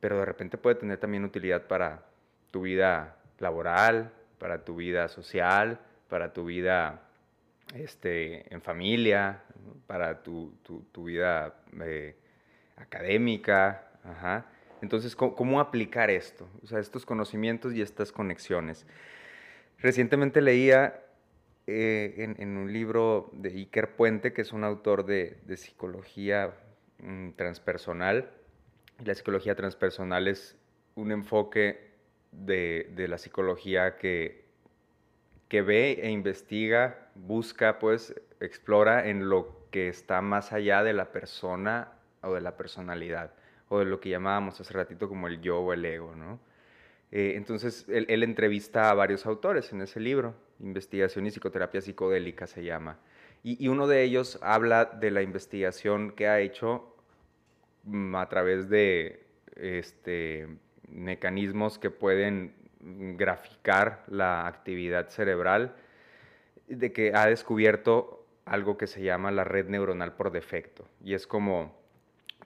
pero 0.00 0.18
de 0.18 0.24
repente 0.24 0.58
puede 0.58 0.76
tener 0.76 0.98
también 0.98 1.24
utilidad 1.24 1.66
para 1.66 2.04
tu 2.52 2.62
vida 2.62 3.16
laboral, 3.38 4.12
para 4.38 4.64
tu 4.64 4.76
vida 4.76 5.08
social, 5.08 5.80
para 6.08 6.32
tu 6.32 6.44
vida 6.44 7.02
este, 7.74 8.52
en 8.52 8.62
familia, 8.62 9.42
para 9.86 10.22
tu, 10.22 10.54
tu, 10.62 10.82
tu 10.92 11.04
vida 11.04 11.54
eh, 11.82 12.16
académica. 12.76 13.88
Ajá. 14.04 14.46
Entonces, 14.80 15.16
¿cómo, 15.16 15.34
¿cómo, 15.34 15.60
aplicar 15.60 16.10
esto? 16.10 16.48
O 16.62 16.66
sea, 16.66 16.78
estos 16.78 17.04
conocimientos 17.04 17.74
y 17.74 17.82
estas 17.82 18.12
conexiones. 18.12 18.86
Recientemente 19.78 20.40
leía 20.40 21.02
eh, 21.70 22.34
en, 22.38 22.56
un 22.56 22.72
libro 22.72 23.28
de 23.34 23.50
Iker 23.50 23.94
Puente, 23.94 24.32
que 24.32 24.40
es 24.40 24.54
un 24.54 24.64
autor 24.64 25.04
de, 25.04 25.36
psicología 25.58 26.54
mmm, 26.98 27.32
transpersonal. 27.32 28.30
La 29.04 29.14
psicología 29.14 29.54
transpersonal 29.54 30.28
es 30.28 30.56
un 30.94 31.12
enfoque 31.12 31.90
de, 32.32 32.90
de 32.96 33.06
la 33.06 33.18
psicología 33.18 33.98
que, 33.98 34.46
que 35.48 35.60
ve 35.60 36.00
e 36.02 36.10
investiga, 36.10 37.10
busca, 37.14 37.78
pues, 37.78 38.14
explora 38.40 39.06
en 39.06 39.28
lo 39.28 39.68
que 39.70 39.88
está 39.88 40.22
más 40.22 40.54
allá 40.54 40.82
de 40.82 40.94
la 40.94 41.12
persona 41.12 41.92
o 42.22 42.32
de 42.32 42.40
la 42.40 42.56
personalidad, 42.56 43.34
o 43.68 43.80
de 43.80 43.84
lo 43.84 44.00
que 44.00 44.08
llamábamos 44.08 44.58
hace 44.58 44.72
ratito 44.72 45.06
como 45.06 45.28
el 45.28 45.42
yo 45.42 45.60
o 45.60 45.74
el 45.74 45.84
ego, 45.84 46.16
¿no? 46.16 46.40
Eh, 47.10 47.34
entonces, 47.36 47.86
él, 47.88 48.22
entrevista 48.22 48.90
a 48.90 48.94
varios 48.94 49.24
autores 49.26 49.72
en 49.72 49.80
ese 49.80 50.00
libro, 50.00 50.34
Investigación 50.60 51.26
y 51.26 51.30
Psicoterapia 51.30 51.80
Psicodélica 51.80 52.46
se 52.46 52.64
llama, 52.64 52.98
y, 53.42 53.64
y 53.64 53.68
uno 53.68 53.86
de 53.86 54.02
ellos 54.02 54.38
habla 54.42 54.84
de 54.84 55.10
la 55.10 55.22
investigación 55.22 56.10
que 56.10 56.28
ha 56.28 56.40
hecho 56.40 56.94
mm, 57.84 58.14
a 58.16 58.28
través 58.28 58.68
de 58.68 59.24
este, 59.56 60.48
mecanismos 60.88 61.78
que 61.78 61.90
pueden 61.90 62.54
graficar 62.80 64.04
la 64.08 64.46
actividad 64.46 65.08
cerebral, 65.08 65.74
de 66.68 66.92
que 66.92 67.12
ha 67.14 67.26
descubierto 67.26 68.26
algo 68.44 68.76
que 68.76 68.86
se 68.86 69.02
llama 69.02 69.30
la 69.30 69.44
red 69.44 69.68
neuronal 69.68 70.14
por 70.14 70.30
defecto. 70.30 70.86
Y 71.02 71.14
es 71.14 71.26
como 71.26 71.77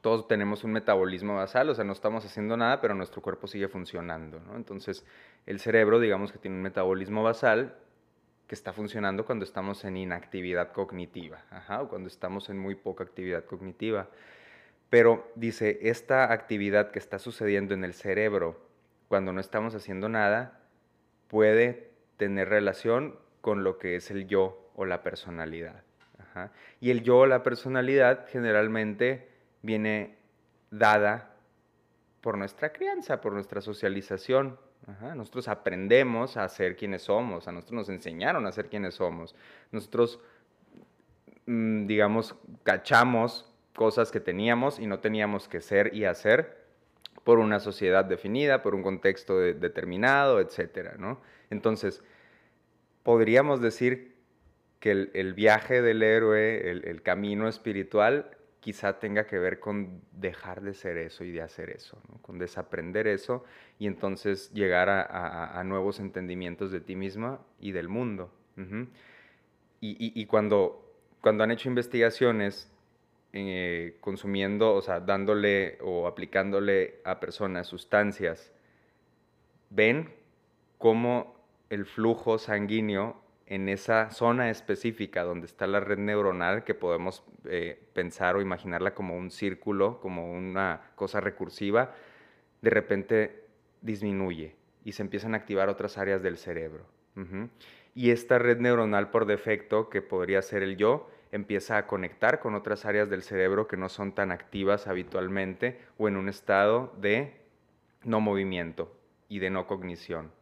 todos 0.03 0.27
tenemos 0.27 0.65
un 0.65 0.73
metabolismo 0.73 1.37
basal, 1.37 1.71
o 1.71 1.75
sea, 1.75 1.85
no 1.85 1.93
estamos 1.93 2.25
haciendo 2.25 2.57
nada, 2.57 2.81
pero 2.81 2.93
nuestro 2.95 3.23
cuerpo 3.23 3.47
sigue 3.47 3.69
funcionando. 3.69 4.41
¿no? 4.41 4.57
Entonces, 4.57 5.07
el 5.47 5.61
cerebro, 5.61 6.01
digamos 6.01 6.33
que 6.33 6.39
tiene 6.39 6.57
un 6.57 6.63
metabolismo 6.63 7.23
basal 7.23 7.77
que 8.49 8.57
está 8.57 8.73
funcionando 8.73 9.25
cuando 9.25 9.45
estamos 9.45 9.85
en 9.85 9.97
inactividad 9.97 10.73
cognitiva, 10.73 11.45
o 11.81 11.89
cuando 11.89 12.09
estamos 12.09 12.51
en 12.51 12.59
muy 12.59 12.75
poca 12.75 13.05
actividad 13.05 13.45
cognitiva. 13.45 14.09
Pero 14.91 15.31
dice, 15.37 15.79
esta 15.83 16.33
actividad 16.33 16.91
que 16.91 16.99
está 16.99 17.21
sucediendo 17.21 17.73
en 17.73 17.85
el 17.85 17.95
cerebro 17.95 18.61
cuando 19.07 19.33
no 19.33 19.41
estamos 19.41 19.75
haciendo 19.77 20.09
nada, 20.09 20.61
puede 21.29 21.93
tener 22.17 22.49
relación 22.49 23.19
con 23.41 23.63
lo 23.63 23.79
que 23.79 23.95
es 23.97 24.11
el 24.11 24.27
yo 24.27 24.71
o 24.75 24.85
la 24.85 25.03
personalidad. 25.03 25.85
Y 26.81 26.91
el 26.91 27.03
yo 27.03 27.19
o 27.19 27.27
la 27.27 27.43
personalidad 27.43 28.27
generalmente 28.29 29.32
viene 29.63 30.17
dada 30.71 31.35
por 32.21 32.39
nuestra 32.39 32.73
crianza, 32.73 33.21
por 33.21 33.33
nuestra 33.33 33.61
socialización. 33.61 34.59
Nosotros 35.15 35.47
aprendemos 35.47 36.37
a 36.37 36.49
ser 36.49 36.77
quienes 36.77 37.03
somos, 37.03 37.47
a 37.47 37.53
nosotros 37.53 37.77
nos 37.77 37.89
enseñaron 37.89 38.47
a 38.47 38.53
ser 38.53 38.69
quienes 38.69 38.95
somos. 38.95 39.35
Nosotros, 39.71 40.19
mm, 41.47 41.87
digamos, 41.87 42.35
cachamos 42.65 43.49
cosas 43.75 44.11
que 44.11 44.19
teníamos 44.19 44.81
y 44.81 44.87
no 44.87 44.99
teníamos 44.99 45.49
que 45.49 45.61
ser 45.61 45.95
y 45.95 46.05
hacer 46.05 46.63
por 47.25 47.39
una 47.39 47.61
sociedad 47.61 48.05
definida, 48.05 48.63
por 48.63 48.75
un 48.75 48.83
contexto 48.83 49.39
determinado, 49.39 50.41
etc. 50.41 50.97
Entonces, 51.51 52.03
podríamos 53.03 53.61
decir 53.61 54.17
que 54.81 54.91
el, 55.13 55.35
viaje 55.35 55.81
del 55.81 56.03
héroe, 56.03 56.71
el, 56.71 57.03
camino 57.03 57.47
espiritual, 57.47 58.37
quizá 58.63 59.01
tenga 59.01 59.27
que 59.27 59.41
ver 59.41 59.59
con 59.59 60.01
dejar 60.13 60.63
de 60.63 60.73
ser 60.73 60.97
eso 60.97 61.25
y 61.25 61.33
de 61.33 61.43
hacer 61.43 61.69
eso, 61.71 62.01
con 62.23 62.39
desaprender 62.39 63.09
eso 63.09 63.45
y 63.77 63.89
entonces 63.89 64.53
llegar 64.53 64.89
a, 64.89 65.61
nuevos 65.65 65.99
entendimientos 65.99 66.71
de 66.71 66.81
ti 66.81 66.95
misma 66.95 67.41
y 67.59 67.73
del 67.73 67.89
mundo. 67.89 68.31
y, 69.81 70.27
cuando, 70.27 70.95
cuando 71.21 71.43
han 71.43 71.51
hecho 71.51 71.69
investigaciones 71.69 72.71
eh, 73.33 73.97
consumiendo, 74.01 74.75
o 74.75 74.81
sea, 74.81 75.01
dándole 75.01 75.79
o 75.81 76.07
aplicándole 76.07 77.01
a 77.05 77.19
personas 77.19 77.67
sustancias, 77.67 78.53
ven 79.71 80.09
cómo 80.79 81.35
el 81.69 81.85
flujo 81.85 82.39
sanguíneo 82.39 83.22
en 83.53 83.69
esa 83.69 84.09
zona 84.09 84.49
específica 84.49 85.25
donde 85.25 85.45
está 85.45 85.67
la 85.67 85.79
red 85.79 85.99
neuronal, 85.99 86.65
que 86.65 86.73
podemos 86.73 87.23
eh, 87.45 87.79
pensar 87.93 88.35
o 88.35 88.41
imaginarla 88.41 88.95
como 88.95 89.15
un 89.15 89.31
círculo, 89.31 90.01
como 90.01 90.33
una 90.33 90.81
cosa 90.95 91.21
recursiva, 91.21 91.93
de 92.63 92.71
repente 92.71 93.45
disminuye 93.83 94.57
y 94.87 94.93
se 94.93 95.03
empiezan 95.03 95.35
a 95.35 95.37
activar 95.37 95.69
otras 95.69 95.99
áreas 95.99 96.23
del 96.23 96.39
cerebro. 96.39 96.87
Y 97.95 98.11
esta 98.11 98.39
red 98.39 98.59
neuronal 98.59 99.11
por 99.11 99.27
defecto, 99.27 99.91
que 99.91 100.01
podría 100.01 100.41
ser 100.41 100.63
el 100.63 100.79
yo, 100.79 101.11
empieza 101.31 101.77
a 101.77 101.87
conectar 101.87 102.41
con 102.41 102.55
otras 102.55 102.87
áreas 102.87 103.11
del 103.11 103.23
cerebro 103.23 103.69
que 103.69 103.77
no 103.77 103.91
son 103.91 104.15
tan 104.15 104.33
activas 104.33 104.87
habitualmente 104.87 105.79
o 105.99 106.09
en 106.09 106.17
un 106.17 106.31
estado 106.31 106.95
de 106.97 107.35
no 108.03 108.19
movimiento 108.21 108.97
y 109.29 109.41
de 109.41 109.51
no 109.51 109.67
cognición. 109.67 110.33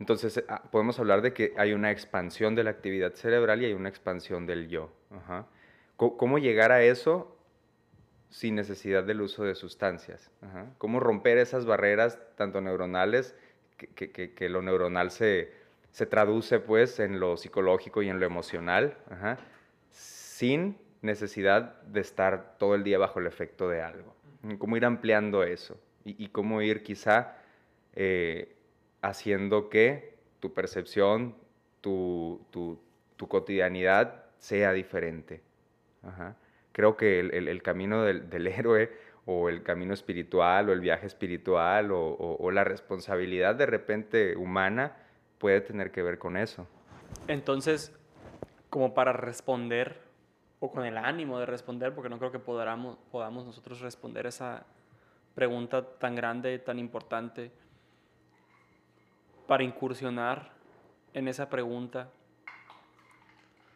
Entonces 0.00 0.42
ah, 0.48 0.62
podemos 0.70 0.98
hablar 0.98 1.22
de 1.22 1.32
que 1.32 1.54
hay 1.56 1.72
una 1.72 1.90
expansión 1.90 2.54
de 2.54 2.64
la 2.64 2.70
actividad 2.70 3.14
cerebral 3.14 3.62
y 3.62 3.66
hay 3.66 3.72
una 3.72 3.88
expansión 3.88 4.46
del 4.46 4.68
yo. 4.68 4.90
¿Cómo 5.96 6.38
llegar 6.38 6.72
a 6.72 6.82
eso 6.82 7.36
sin 8.28 8.56
necesidad 8.56 9.04
del 9.04 9.20
uso 9.20 9.44
de 9.44 9.54
sustancias? 9.54 10.30
¿Cómo 10.78 11.00
romper 11.00 11.38
esas 11.38 11.66
barreras 11.66 12.18
tanto 12.36 12.60
neuronales, 12.60 13.36
que, 13.76 14.48
lo 14.48 14.62
neuronal 14.62 15.10
se, 15.10 15.52
se, 15.92 16.06
traduce 16.06 16.58
pues 16.58 16.98
en 16.98 17.20
lo 17.20 17.36
psicológico 17.36 18.02
y 18.02 18.08
en 18.08 18.18
lo 18.18 18.26
emocional? 18.26 18.96
sin 19.90 20.76
necesidad 21.00 21.80
de 21.82 22.00
estar 22.00 22.58
todo 22.58 22.74
el 22.74 22.82
día 22.82 22.98
bajo 22.98 23.20
el 23.20 23.26
efecto 23.26 23.68
de 23.68 23.82
algo. 23.82 24.14
Cómo 24.58 24.76
ir 24.76 24.84
ampliando 24.84 25.44
eso 25.44 25.78
y, 26.04 26.28
cómo 26.28 26.60
ir 26.60 26.82
quizá 26.82 27.36
eh, 27.94 28.53
haciendo 29.04 29.68
que 29.68 30.14
tu 30.40 30.52
percepción, 30.52 31.34
tu, 31.80 32.40
cotidianidad 33.28 34.24
sea 34.38 34.72
diferente. 34.72 35.42
Creo 36.72 36.96
que 36.96 37.20
el, 37.20 37.62
camino 37.62 38.02
del, 38.02 38.46
héroe 38.46 38.92
o 39.26 39.48
el 39.48 39.62
camino 39.62 39.94
espiritual 39.94 40.68
o 40.68 40.72
el 40.72 40.80
viaje 40.80 41.06
espiritual 41.06 41.90
o 41.92 42.50
la 42.50 42.64
responsabilidad 42.64 43.54
de 43.54 43.66
repente 43.66 44.36
humana 44.36 44.96
puede 45.38 45.60
tener 45.60 45.90
que 45.90 46.02
ver 46.02 46.18
con 46.18 46.36
eso. 46.36 46.66
Entonces, 47.28 47.92
como 48.70 48.94
para 48.94 49.12
responder 49.12 50.00
o 50.60 50.70
con 50.70 50.84
el 50.84 50.96
ánimo 50.98 51.38
de 51.38 51.46
responder, 51.46 51.94
porque 51.94 52.08
no 52.08 52.18
creo 52.18 52.32
que 52.32 52.38
podamos, 52.38 52.98
podamos 53.10 53.44
nosotros 53.44 53.80
responder 53.80 54.26
esa 54.26 54.64
pregunta 55.34 55.82
tan 55.98 56.14
grande, 56.14 56.58
tan 56.58 56.78
importante, 56.78 57.50
para 59.46 59.64
incursionar 59.64 60.52
en 61.12 61.28
esa 61.28 61.48
pregunta, 61.48 62.10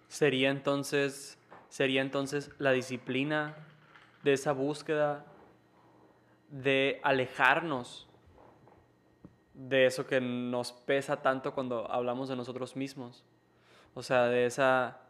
sería 0.09 0.51
entonces, 0.51 1.39
sería 1.69 2.03
entonces 2.03 2.51
la 2.59 2.73
disciplina 2.73 3.55
de 4.23 4.33
esa 4.33 4.53
búsqueda 4.53 5.25
de 6.51 7.01
alejarnos 7.03 8.09
de 9.55 9.87
eso 9.87 10.07
que 10.07 10.21
nos 10.21 10.73
pesa 10.73 11.21
tanto 11.21 11.53
cuando 11.53 11.91
hablamos 11.91 12.29
de 12.29 12.37
nosotros 12.37 12.77
mismos. 12.77 13.25
O 13.95 14.03
sea, 14.03 14.27
de 14.27 14.47
esa 14.47 15.01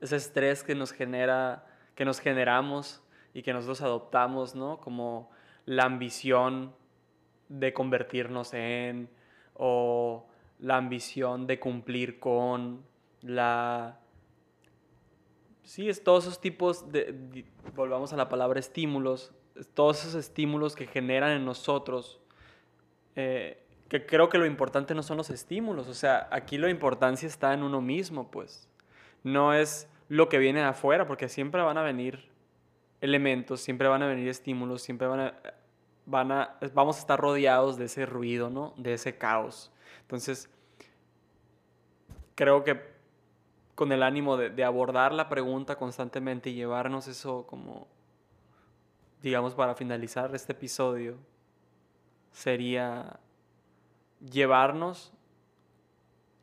ese 0.00 0.16
estrés 0.16 0.62
que 0.62 0.74
nos 0.74 0.92
genera, 0.92 1.66
que 1.94 2.04
nos 2.04 2.20
generamos 2.20 3.02
y 3.34 3.42
que 3.42 3.52
nosotros 3.52 3.80
adoptamos, 3.82 4.54
¿no? 4.54 4.78
Como 4.78 5.30
la 5.64 5.84
ambición 5.84 6.74
de 7.48 7.72
convertirnos 7.72 8.54
en, 8.54 9.08
o 9.58 10.26
la 10.58 10.76
ambición 10.76 11.46
de 11.46 11.58
cumplir 11.58 12.18
con, 12.18 12.82
la... 13.26 13.98
Sí, 15.62 15.88
es 15.88 16.02
todos 16.04 16.24
esos 16.24 16.40
tipos 16.40 16.92
de, 16.92 17.44
volvamos 17.74 18.12
a 18.12 18.16
la 18.16 18.28
palabra 18.28 18.60
estímulos, 18.60 19.32
todos 19.74 20.00
esos 20.00 20.14
estímulos 20.14 20.76
que 20.76 20.86
generan 20.86 21.32
en 21.32 21.44
nosotros, 21.44 22.20
eh, 23.16 23.62
que 23.88 24.06
creo 24.06 24.28
que 24.28 24.38
lo 24.38 24.46
importante 24.46 24.94
no 24.94 25.02
son 25.02 25.16
los 25.16 25.30
estímulos, 25.30 25.88
o 25.88 25.94
sea, 25.94 26.28
aquí 26.30 26.56
la 26.56 26.70
importancia 26.70 27.26
está 27.26 27.52
en 27.52 27.62
uno 27.62 27.80
mismo, 27.80 28.30
pues. 28.30 28.68
No 29.24 29.54
es 29.54 29.88
lo 30.08 30.28
que 30.28 30.38
viene 30.38 30.60
de 30.60 30.66
afuera, 30.66 31.06
porque 31.06 31.28
siempre 31.28 31.62
van 31.62 31.78
a 31.78 31.82
venir 31.82 32.28
elementos, 33.00 33.60
siempre 33.60 33.88
van 33.88 34.02
a 34.02 34.06
venir 34.06 34.28
estímulos, 34.28 34.82
siempre 34.82 35.08
van 35.08 35.20
a, 35.20 35.34
van 36.06 36.32
a, 36.32 36.58
vamos 36.72 36.96
a 36.96 37.00
estar 37.00 37.20
rodeados 37.20 37.76
de 37.76 37.84
ese 37.86 38.06
ruido, 38.06 38.48
¿no? 38.48 38.72
De 38.76 38.94
ese 38.94 39.18
caos. 39.18 39.72
Entonces, 40.02 40.48
creo 42.34 42.64
que 42.64 42.96
con 43.74 43.92
el 43.92 44.02
ánimo 44.02 44.36
de, 44.36 44.64
abordar 44.64 45.12
la 45.12 45.28
pregunta 45.28 45.76
constantemente 45.76 46.50
y 46.50 46.54
llevarnos 46.54 47.08
eso 47.08 47.46
como, 47.46 47.86
digamos, 49.20 49.54
para 49.54 49.74
finalizar 49.74 50.34
este 50.34 50.52
episodio, 50.52 51.18
sería 52.30 53.20
llevarnos 54.20 55.12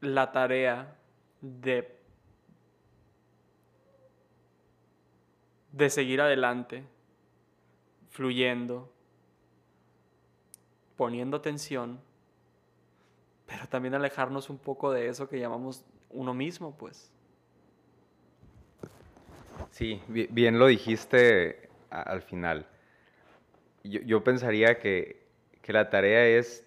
la 0.01 0.31
tarea 0.31 0.95
de 1.41 2.03
de 5.73 5.89
seguir 5.89 6.21
adelante, 6.21 6.85
fluyendo, 8.11 8.92
poniendo 10.97 11.37
atención, 11.37 11.99
pero 13.45 13.67
también 13.67 13.93
alejarnos 13.93 14.49
un 14.49 14.57
poco 14.57 14.91
de 14.91 15.07
eso 15.07 15.27
que 15.27 15.39
llamamos 15.39 15.83
uno 16.09 16.33
mismo, 16.33 16.75
pues. 16.77 17.11
Sí, 19.71 20.01
bien 20.07 20.59
lo 20.59 20.67
dijiste 20.67 21.69
al 21.89 22.21
final. 22.21 22.67
Yo, 23.83 24.23
pensaría 24.23 24.79
que, 24.79 25.23
la 25.67 25.89
tarea 25.89 26.25
es 26.25 26.65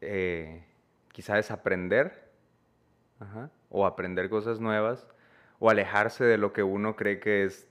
eh, 0.00 0.64
quizá 1.12 1.36
desaprender 1.36 2.28
o 3.68 3.86
aprender 3.86 4.28
cosas 4.30 4.60
nuevas 4.60 5.06
o 5.58 5.70
alejarse 5.70 6.24
de 6.24 6.38
lo 6.38 6.52
que 6.52 6.62
uno 6.62 6.96
cree 6.96 7.20
que 7.20 7.44
es 7.44 7.68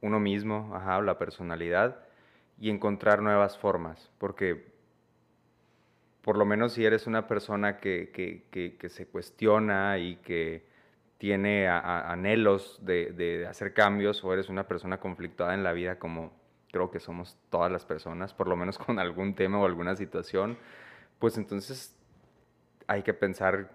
uno 0.00 0.20
mismo, 0.20 0.74
ajá, 0.74 0.98
o 0.98 1.02
la 1.02 1.18
personalidad, 1.18 2.07
y 2.60 2.70
encontrar 2.70 3.22
nuevas 3.22 3.56
formas, 3.58 4.10
porque 4.18 4.66
por 6.22 6.36
lo 6.36 6.44
menos 6.44 6.72
si 6.72 6.84
eres 6.84 7.06
una 7.06 7.26
persona 7.26 7.78
que, 7.78 8.82
se 8.88 9.06
cuestiona 9.06 9.98
y 9.98 10.16
que 10.16 10.66
tiene 11.16 11.68
anhelos 11.68 12.78
de, 12.82 13.46
hacer 13.48 13.72
cambios, 13.72 14.22
o 14.24 14.32
eres 14.32 14.48
una 14.48 14.66
persona 14.66 14.98
conflictuada 14.98 15.54
en 15.54 15.62
la 15.62 15.72
vida, 15.72 15.98
como 15.98 16.32
creo 16.70 16.90
que 16.90 17.00
somos 17.00 17.38
todas 17.50 17.72
las 17.72 17.86
personas, 17.86 18.34
por 18.34 18.46
lo 18.46 18.56
menos 18.56 18.78
con 18.78 18.98
algún 18.98 19.34
tema 19.34 19.58
o 19.58 19.64
alguna 19.64 19.96
situación, 19.96 20.58
pues 21.18 21.38
entonces 21.38 21.96
hay 22.86 23.02
que 23.02 23.14
pensar 23.14 23.70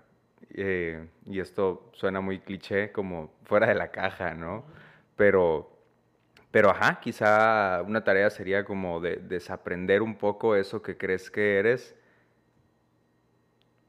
eh, 0.52 1.08
y 1.26 1.40
esto 1.40 1.90
suena 1.94 2.22
muy 2.22 2.40
cliché, 2.40 2.92
como 2.92 3.34
fuera 3.46 3.68
de 3.68 3.76
la 3.76 3.90
caja, 3.90 4.36
¿no? 4.36 4.64
Pero 5.16 5.73
pero 6.54 6.70
ajá, 6.70 7.00
quizá 7.00 7.82
una 7.82 8.04
tarea 8.04 8.30
sería 8.30 8.64
como 8.64 9.00
de 9.00 9.16
desaprender 9.16 10.04
un 10.04 10.20
poco 10.20 10.56
eso 10.56 10.84
que 10.84 10.98
crees 10.98 11.32
que 11.32 11.58
eres, 11.58 11.96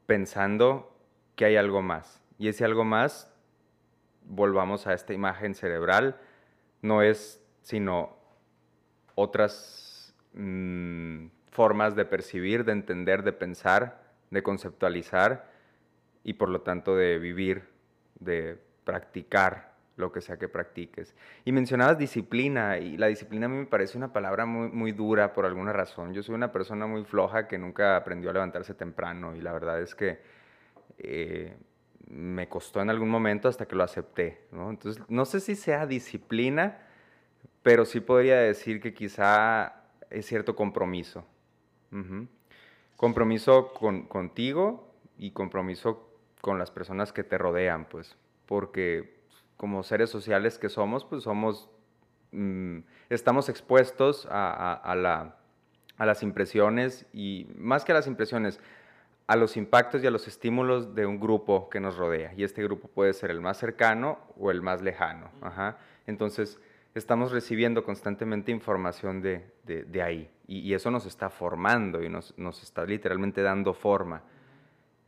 pensando 0.07 0.97
que 1.35 1.45
hay 1.45 1.57
algo 1.57 1.83
más. 1.83 2.23
Y 2.39 2.47
ese 2.47 2.65
algo 2.65 2.83
más, 2.83 3.31
volvamos 4.23 4.87
a 4.87 4.95
esta 4.95 5.13
imagen 5.13 5.53
cerebral, 5.53 6.19
no 6.81 7.03
es 7.03 7.39
sino 7.61 8.17
otras 9.13 10.15
mm, 10.33 11.27
formas 11.51 11.95
de 11.95 12.05
percibir, 12.05 12.65
de 12.65 12.71
entender, 12.71 13.21
de 13.21 13.33
pensar, 13.33 14.01
de 14.31 14.41
conceptualizar 14.41 15.51
y 16.23 16.33
por 16.33 16.49
lo 16.49 16.61
tanto 16.61 16.95
de 16.95 17.19
vivir, 17.19 17.69
de 18.19 18.59
practicar 18.85 19.74
lo 19.97 20.11
que 20.11 20.21
sea 20.21 20.37
que 20.37 20.47
practiques. 20.47 21.15
Y 21.45 21.51
mencionabas 21.51 21.97
disciplina, 21.97 22.77
y 22.77 22.97
la 22.97 23.07
disciplina 23.07 23.45
a 23.45 23.49
mí 23.49 23.57
me 23.57 23.65
parece 23.65 23.97
una 23.97 24.11
palabra 24.11 24.45
muy, 24.45 24.69
muy 24.69 24.91
dura 24.91 25.33
por 25.33 25.45
alguna 25.45 25.71
razón. 25.73 26.13
Yo 26.13 26.21
soy 26.23 26.35
una 26.35 26.51
persona 26.51 26.85
muy 26.85 27.03
floja 27.05 27.47
que 27.47 27.57
nunca 27.57 27.95
aprendió 27.95 28.29
a 28.29 28.33
levantarse 28.33 28.73
temprano 28.73 29.35
y 29.35 29.41
la 29.41 29.53
verdad 29.53 29.81
es 29.81 29.95
que 29.95 30.19
eh, 30.97 31.55
me 32.09 32.47
costó 32.49 32.81
en 32.81 32.89
algún 32.89 33.09
momento 33.09 33.47
hasta 33.47 33.67
que 33.67 33.75
lo 33.75 33.83
acepté. 33.83 34.47
¿no? 34.51 34.69
Entonces, 34.69 35.03
no 35.07 35.25
sé 35.25 35.39
si 35.39 35.55
sea 35.55 35.85
disciplina, 35.85 36.79
pero 37.63 37.85
sí 37.85 37.99
podría 37.99 38.39
decir 38.39 38.81
que 38.81 38.93
quizá 38.93 39.85
es 40.09 40.25
cierto 40.25 40.55
compromiso. 40.55 41.25
Compromiso 42.97 43.71
con, 43.71 44.07
contigo 44.07 44.93
y 45.17 45.31
compromiso 45.31 46.09
con 46.41 46.59
las 46.59 46.69
personas 46.69 47.13
que 47.13 47.23
te 47.23 47.37
rodean, 47.37 47.85
pues, 47.85 48.17
porque 48.45 49.15
como 49.57 49.83
seres 49.83 50.09
sociales 50.09 50.57
que 50.57 50.69
somos, 50.69 51.05
pues 51.05 51.23
somos, 51.23 51.69
mm, 52.31 52.79
estamos 53.09 53.49
expuestos 53.49 54.27
a, 54.29 54.95
la, 54.97 55.37
a 55.97 56.05
las 56.05 56.23
impresiones 56.23 57.05
y 57.13 57.47
más 57.57 57.85
que 57.85 57.91
a 57.91 57.95
las 57.95 58.07
impresiones, 58.07 58.59
a 59.27 59.35
los 59.35 59.57
impactos 59.57 60.03
y 60.03 60.07
a 60.07 60.11
los 60.11 60.27
estímulos 60.27 60.93
de 60.93 61.05
un 61.05 61.19
grupo 61.19 61.69
que 61.69 61.79
nos 61.79 61.97
rodea. 61.97 62.33
Y 62.35 62.43
este 62.43 62.63
grupo 62.63 62.87
puede 62.87 63.13
ser 63.13 63.31
el 63.31 63.41
más 63.41 63.57
cercano 63.57 64.19
o 64.37 64.51
el 64.51 64.61
más 64.61 64.81
lejano. 64.81 65.31
Entonces, 66.05 66.59
estamos 66.93 67.31
recibiendo 67.31 67.83
constantemente 67.83 68.51
información 68.51 69.21
de, 69.21 69.51
de, 69.63 70.01
ahí. 70.01 70.29
Y, 70.47 70.73
eso 70.73 70.91
nos 70.91 71.05
está 71.05 71.29
formando 71.29 72.03
y 72.03 72.09
nos, 72.09 72.37
nos, 72.37 72.61
está 72.61 72.85
literalmente 72.85 73.41
dando 73.41 73.73
forma. 73.73 74.21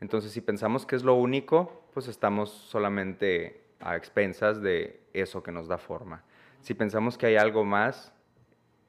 Entonces, 0.02 0.32
si 0.32 0.42
pensamos 0.42 0.86
que 0.86 0.96
es 0.96 1.04
lo 1.04 1.14
único, 1.16 1.84
pues 1.94 2.08
estamos 2.08 2.50
solamente 2.50 3.67
a 3.80 3.96
expensas 3.96 4.62
de 4.62 5.00
eso 5.14 5.44
que 5.44 5.52
nos 5.52 5.68
da 5.68 5.78
forma. 5.78 6.24
Si 6.62 6.74
pensamos 6.74 7.18
que 7.18 7.28
hay 7.28 7.36
algo 7.36 7.64
más, 7.64 8.14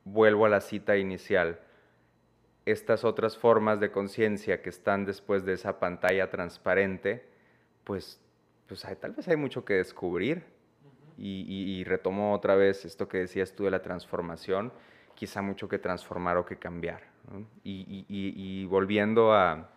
vuelvo 0.04 0.46
a 0.46 0.48
la 0.48 0.60
cita 0.60 0.96
inicial 0.96 1.60
estas 2.64 3.04
otras 3.04 3.36
formas 3.36 3.80
de 3.80 3.90
conciencia 3.90 4.60
que 4.60 4.68
están 4.68 5.06
después 5.06 5.44
de 5.44 5.54
esa 5.54 5.78
pantalla 5.78 6.28
transparente, 6.28 7.24
pues, 7.84 8.20
pues 8.66 8.84
hay, 8.84 8.96
tal 8.96 9.12
vez 9.12 9.26
hay 9.28 9.36
mucho 9.36 9.64
que 9.64 9.74
descubrir. 9.74 10.44
y, 11.16 11.82
retomo 11.84 12.32
otra 12.32 12.54
vez 12.54 12.84
esto 12.84 13.08
que 13.08 13.18
decías 13.18 13.52
tú 13.52 13.64
de 13.64 13.70
la 13.72 13.82
transformación, 13.82 14.72
quizá 15.14 15.42
mucho 15.42 15.68
que 15.68 15.78
transformar 15.78 16.36
o 16.36 16.46
que 16.46 16.56
cambiar. 16.56 17.02
Y, 17.64 18.64
volviendo 18.66 19.32
a, 19.32 19.68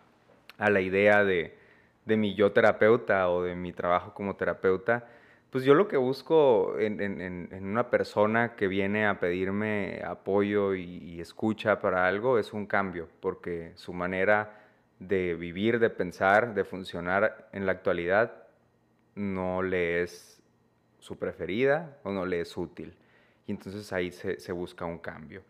a, 0.57 0.69
la 0.69 0.81
idea 0.81 1.23
de, 1.23 1.57
de 2.05 2.17
mi 2.17 2.33
yo 2.35 2.51
terapeuta 2.51 3.29
o 3.29 3.43
de 3.43 3.55
mi 3.55 3.73
trabajo 3.73 4.13
como 4.13 4.35
terapeuta, 4.35 5.07
pues 5.51 5.65
yo 5.65 5.75
lo 5.75 5.89
que 5.89 5.97
busco 5.97 6.79
en, 6.79 7.49
una 7.61 7.89
persona 7.89 8.55
que 8.55 8.67
viene 8.67 9.05
a 9.05 9.19
pedirme 9.19 10.01
apoyo 10.05 10.73
y, 10.75 11.19
escucha 11.19 11.81
para 11.81 12.07
algo 12.07 12.39
es 12.39 12.53
un 12.53 12.65
cambio, 12.65 13.09
porque 13.19 13.73
su 13.75 13.93
manera 13.93 14.61
de 14.99 15.35
vivir, 15.35 15.79
de 15.79 15.89
pensar, 15.89 16.53
de 16.53 16.63
funcionar 16.63 17.49
en 17.51 17.65
la 17.65 17.73
actualidad 17.73 18.47
no 19.15 19.61
le 19.61 20.03
es 20.03 20.41
su 20.99 21.17
preferida 21.17 21.97
o 22.03 22.11
no 22.11 22.25
le 22.25 22.39
es 22.41 22.55
útil. 22.55 22.95
Y 23.45 23.51
entonces 23.51 23.91
ahí 23.91 24.11
se, 24.11 24.51
busca 24.53 24.85
un 24.85 24.99
cambio. 24.99 25.43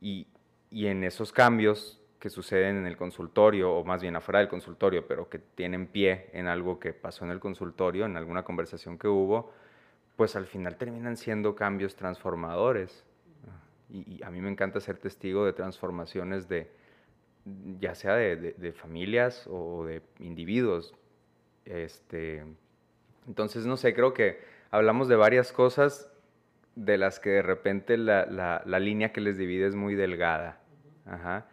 Y, 0.00 0.28
y 0.70 0.86
en 0.86 1.02
esos 1.02 1.32
cambios 1.32 1.97
que 2.18 2.30
suceden 2.30 2.76
en 2.76 2.86
el 2.86 2.96
consultorio, 2.96 3.72
o 3.72 3.84
más 3.84 4.02
bien 4.02 4.16
afuera 4.16 4.40
del 4.40 4.48
consultorio, 4.48 5.06
pero 5.06 5.28
que 5.28 5.38
tienen 5.38 5.86
pie 5.86 6.30
en 6.32 6.48
algo 6.48 6.78
que 6.80 6.92
pasó 6.92 7.24
en 7.24 7.30
el 7.30 7.38
consultorio, 7.38 8.06
en 8.06 8.16
alguna 8.16 8.42
conversación 8.42 8.98
que 8.98 9.06
hubo, 9.06 9.52
pues 10.16 10.34
al 10.34 10.46
final 10.46 10.76
terminan 10.76 11.16
siendo 11.16 11.54
cambios 11.54 11.94
transformadores. 11.94 13.04
Y, 13.88 14.22
a 14.22 14.30
mí 14.30 14.40
me 14.40 14.50
encanta 14.50 14.80
ser 14.80 14.98
testigo 14.98 15.46
de 15.46 15.52
transformaciones 15.52 16.48
de, 16.48 16.70
ya 17.80 17.94
sea 17.94 18.14
de, 18.14 18.72
familias 18.72 19.46
o 19.48 19.84
de 19.86 20.02
individuos. 20.18 20.94
Este, 21.64 22.44
entonces, 23.28 23.64
no 23.64 23.76
sé, 23.76 23.94
creo 23.94 24.12
que 24.12 24.40
hablamos 24.70 25.06
de 25.08 25.16
varias 25.16 25.52
cosas 25.52 26.10
de 26.74 26.98
las 26.98 27.20
que 27.20 27.30
de 27.30 27.42
repente 27.42 27.96
la, 27.96 28.26
la, 28.26 28.78
línea 28.80 29.12
que 29.12 29.20
les 29.20 29.38
divide 29.38 29.66
es 29.66 29.74
muy 29.76 29.94
delgada. 29.94 30.60
Ajá. 31.06 31.46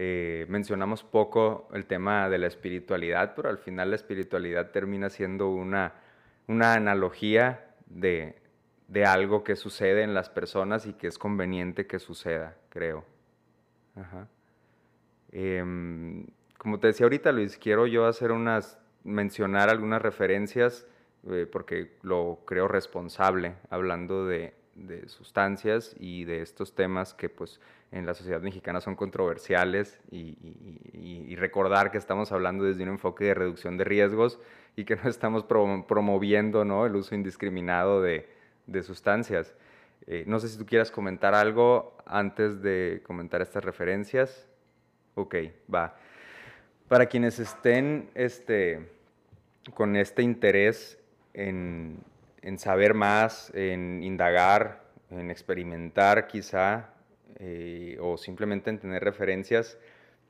Eh, 0.00 0.46
mencionamos 0.48 1.02
poco 1.02 1.68
el 1.72 1.86
tema 1.86 2.28
de 2.28 2.38
la 2.38 2.46
espiritualidad, 2.46 3.34
pero 3.34 3.48
al 3.48 3.58
final 3.58 3.90
la 3.90 3.96
espiritualidad 3.96 4.70
termina 4.70 5.10
siendo 5.10 5.48
una, 5.48 5.94
una 6.46 6.74
analogía 6.74 7.74
de, 7.86 8.36
algo 9.04 9.42
que 9.42 9.56
sucede 9.56 10.04
en 10.04 10.14
las 10.14 10.30
personas 10.30 10.86
y 10.86 10.92
que 10.92 11.08
es 11.08 11.18
conveniente 11.18 11.88
que 11.88 11.98
suceda, 11.98 12.56
creo. 12.68 13.04
Em, 15.32 16.28
como 16.58 16.78
te 16.78 16.86
decía 16.86 17.06
ahorita, 17.06 17.32
Luis, 17.32 17.58
quiero 17.58 17.88
yo 17.88 18.06
hacer 18.06 18.30
unas, 18.30 18.78
mencionar 19.02 19.68
algunas 19.68 20.00
referencias 20.00 20.86
eh, 21.28 21.44
porque 21.50 21.96
lo 22.02 22.38
creo 22.46 22.68
responsable, 22.68 23.56
hablando 23.68 24.26
de, 24.26 24.54
de 24.86 25.08
sustancias 25.08 25.94
y 25.98 26.24
de 26.24 26.42
estos 26.42 26.74
temas 26.74 27.14
que 27.14 27.28
pues 27.28 27.60
en 27.90 28.06
la 28.06 28.14
sociedad 28.14 28.40
mexicana 28.40 28.80
son 28.80 28.96
controversiales 28.96 30.00
y, 30.10 30.36
recordar 31.36 31.92
que 31.92 31.98
estamos 31.98 32.32
hablando 32.32 32.64
desde 32.64 32.82
un 32.82 32.88
enfoque 32.88 33.26
de 33.26 33.34
reducción 33.34 33.76
de 33.76 33.84
riesgos 33.84 34.40
y 34.74 34.84
que 34.84 34.96
no 34.96 35.08
estamos 35.08 35.44
promoviendo 35.44 36.64
¿no? 36.64 36.84
el 36.84 36.96
uso 36.96 37.14
indiscriminado 37.14 38.02
de, 38.02 38.28
de 38.66 38.82
sustancias. 38.82 39.54
Eh, 40.06 40.24
no 40.26 40.40
sé 40.40 40.48
si 40.48 40.58
tú 40.58 40.66
quieras 40.66 40.90
comentar 40.90 41.34
algo 41.34 41.96
antes 42.06 42.62
de 42.62 43.02
comentar 43.06 43.42
estas 43.42 43.64
referencias. 43.64 44.48
Ok, 45.14 45.34
va. 45.72 45.96
Para 46.88 47.06
quienes 47.06 47.38
estén 47.38 48.08
este, 48.14 48.88
con 49.74 49.96
este 49.96 50.22
interés 50.22 50.98
en, 51.34 51.98
en 52.48 52.58
saber 52.58 52.94
más, 52.94 53.52
en 53.54 54.02
indagar, 54.02 54.80
en 55.10 55.30
experimentar 55.30 56.26
quizá, 56.28 56.94
eh, 57.38 57.98
o 58.00 58.16
simplemente 58.16 58.70
en 58.70 58.78
tener 58.78 59.04
referencias. 59.04 59.78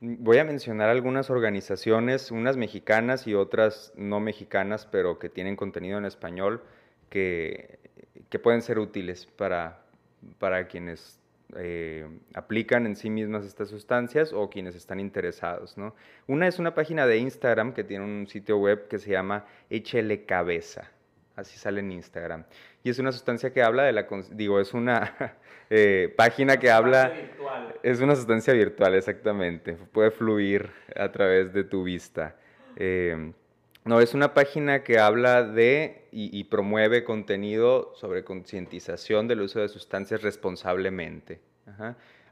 Voy 0.01 0.37
a 0.37 0.43
mencionar 0.43 0.89
algunas 0.89 1.29
organizaciones, 1.29 2.29
unas 2.31 2.57
mexicanas 2.57 3.25
y 3.25 3.35
otras 3.35 3.93
no 3.95 4.19
mexicanas, 4.19 4.85
pero 4.85 5.17
que 5.17 5.29
tienen 5.29 5.55
contenido 5.55 5.97
en 5.97 6.03
español 6.03 6.61
que, 7.09 7.79
que 8.29 8.37
pueden 8.37 8.61
ser 8.63 8.79
útiles 8.79 9.25
para, 9.25 9.81
para 10.39 10.67
quienes 10.67 11.21
eh, 11.55 12.05
aplican 12.33 12.85
en 12.85 12.97
sí 12.97 13.09
mismas 13.09 13.45
estas 13.45 13.69
sustancias 13.69 14.33
o 14.33 14.49
quienes 14.49 14.75
están 14.75 14.99
interesados. 14.99 15.77
¿no? 15.77 15.95
Una 16.27 16.49
es 16.49 16.59
una 16.59 16.73
página 16.75 17.07
de 17.07 17.17
Instagram 17.17 17.73
que 17.73 17.85
tiene 17.85 18.03
un 18.03 18.27
sitio 18.27 18.57
web 18.57 18.89
que 18.89 18.99
se 18.99 19.11
llama 19.11 19.45
Échele 19.69 20.25
Cabeza 20.25 20.91
así 21.39 21.57
sale 21.57 21.79
en 21.79 21.91
Instagram. 21.91 22.45
Y 22.83 22.89
es 22.89 22.99
una 22.99 23.11
sustancia 23.11 23.51
que 23.51 23.61
habla 23.61 23.83
de 23.83 23.93
la, 23.93 24.07
digo, 24.31 24.59
es 24.59 24.73
una 24.73 25.15
eh, 25.69 26.13
página 26.15 26.57
que 26.57 26.71
habla... 26.71 27.09
Virtual. 27.09 27.75
Es 27.83 28.01
una 28.01 28.15
sustancia 28.15 28.53
virtual, 28.53 28.95
exactamente. 28.95 29.73
Puede 29.73 30.11
fluir 30.11 30.69
a 30.95 31.11
través 31.11 31.53
de 31.53 31.63
tu 31.63 31.83
vista. 31.83 32.35
Eh, 32.75 33.33
no, 33.85 34.01
es 34.01 34.13
una 34.13 34.33
página 34.33 34.83
que 34.83 34.99
habla 34.99 35.43
de 35.43 36.07
y, 36.11 36.43
promueve 36.45 37.03
contenido 37.03 37.93
sobre 37.95 38.23
concientización 38.23 39.27
del 39.27 39.41
uso 39.41 39.61
de 39.61 39.69
sustancias 39.69 40.21
responsablemente. 40.21 41.39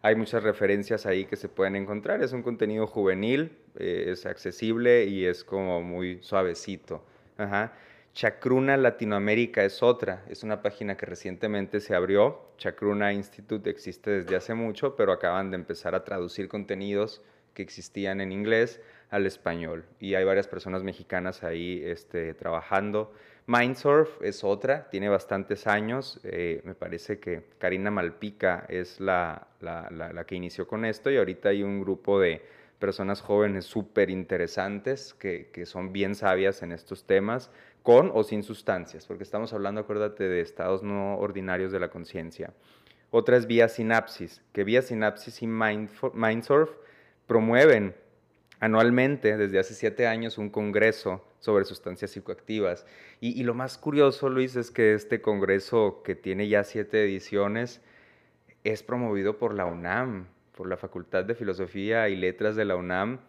Hay 0.01 0.15
muchas 0.15 0.43
referencias 0.43 1.05
ahí 1.05 1.25
que 1.25 1.35
se 1.35 1.49
pueden 1.49 1.75
encontrar. 1.75 2.21
Es 2.21 2.33
un 2.33 2.43
contenido 2.43 2.85
juvenil, 2.85 3.57
eh, 3.77 4.05
es 4.09 4.25
accesible 4.25 5.05
y 5.05 5.25
es 5.25 5.43
como 5.43 5.81
muy 5.81 6.21
suavecito. 6.21 7.03
Ajá. 7.37 7.73
Chacruna 8.17 8.77
Latinoamérica 8.77 9.63
es 9.63 9.83
otra, 9.83 10.23
es 10.27 10.41
una 10.41 10.63
página 10.63 10.97
que 10.97 11.05
recientemente 11.05 11.79
se 11.79 11.93
abrió. 11.93 12.49
Chacruna 12.57 13.13
Institute 13.13 13.69
existe 13.69 14.09
desde 14.09 14.35
hace 14.35 14.55
mucho, 14.55 14.95
pero 14.95 15.11
acaban 15.11 15.51
de 15.51 15.57
empezar 15.57 15.93
a 15.93 16.03
traducir 16.03 16.47
contenidos 16.47 17.21
que 17.53 17.61
existían 17.61 18.19
en 18.19 18.31
inglés 18.31 18.81
al 19.11 19.27
español. 19.27 19.85
Y 19.99 20.15
hay 20.15 20.23
varias 20.25 20.47
personas 20.47 20.81
mexicanas 20.81 21.43
ahí 21.43 21.83
este, 21.85 22.33
trabajando 22.33 23.13
Mindsurf 23.45 24.19
es 24.23 24.43
otra, 24.43 24.89
tiene 24.89 25.09
bastantes 25.09 25.67
años. 25.67 26.19
eh, 26.23 26.61
me 26.63 26.73
parece 26.73 27.19
que 27.19 27.43
Karina 27.59 27.91
Malpica 27.91 28.65
es 28.67 28.99
la, 28.99 29.45
la- 29.61 29.89
la- 29.91 30.11
la 30.11 30.25
que 30.25 30.33
inició 30.33 30.67
con 30.67 30.85
esto 30.85 31.11
y 31.11 31.17
ahorita 31.17 31.49
hay 31.49 31.61
un 31.61 31.81
grupo 31.81 32.19
de 32.19 32.41
personas 32.79 33.21
jóvenes 33.21 33.65
súper 33.65 34.09
interesantes 34.09 35.13
que, 35.13 35.49
que 35.51 35.65
son 35.65 35.93
bien 35.93 36.13
sabias 36.13 36.61
en 36.61 36.71
estos 36.71 37.05
temas, 37.05 37.49
con 37.87 38.11
o 38.13 38.25
sin 38.25 38.43
sustancias, 38.43 39.05
porque 39.05 39.23
estamos 39.23 39.53
hablando, 39.53 39.79
acuérdate, 39.79 40.27
de 40.27 40.41
estados 40.41 40.83
no 40.83 41.17
ordinarios 41.19 41.71
de 41.71 41.79
la 41.79 41.89
conciencia. 41.89 42.53
Otra 43.11 43.37
es 43.37 43.47
Vía 43.47 43.69
Sinapsis, 43.69 44.41
que 44.51 44.65
Vía 44.65 44.81
Sinapsis 44.81 45.41
y 45.41 45.47
Mindsurf 45.47 46.69
promueven 47.27 47.95
anualmente, 48.59 49.37
desde 49.37 49.59
hace 49.59 49.73
siete 49.73 50.05
años, 50.05 50.37
un 50.37 50.49
congreso 50.49 51.25
sobre 51.39 51.63
sustancias 51.63 52.11
psicoactivas. 52.11 52.85
Y, 53.21 53.39
y 53.39 53.45
lo 53.45 53.53
más 53.53 53.77
curioso, 53.77 54.27
Luis, 54.27 54.57
es 54.57 54.69
que 54.69 54.93
este 54.93 55.21
congreso, 55.21 56.01
que 56.03 56.13
tiene 56.13 56.49
ya 56.49 56.65
siete 56.65 57.05
ediciones, 57.05 57.79
es 58.65 58.83
promovido 58.83 59.37
por 59.37 59.53
la 59.53 59.65
UNAM, 59.65 60.27
por 60.57 60.67
la 60.67 60.75
Facultad 60.75 61.23
de 61.23 61.35
Filosofía 61.35 62.09
y 62.09 62.17
Letras 62.17 62.57
de 62.57 62.65
la 62.65 62.75
UNAM, 62.75 63.21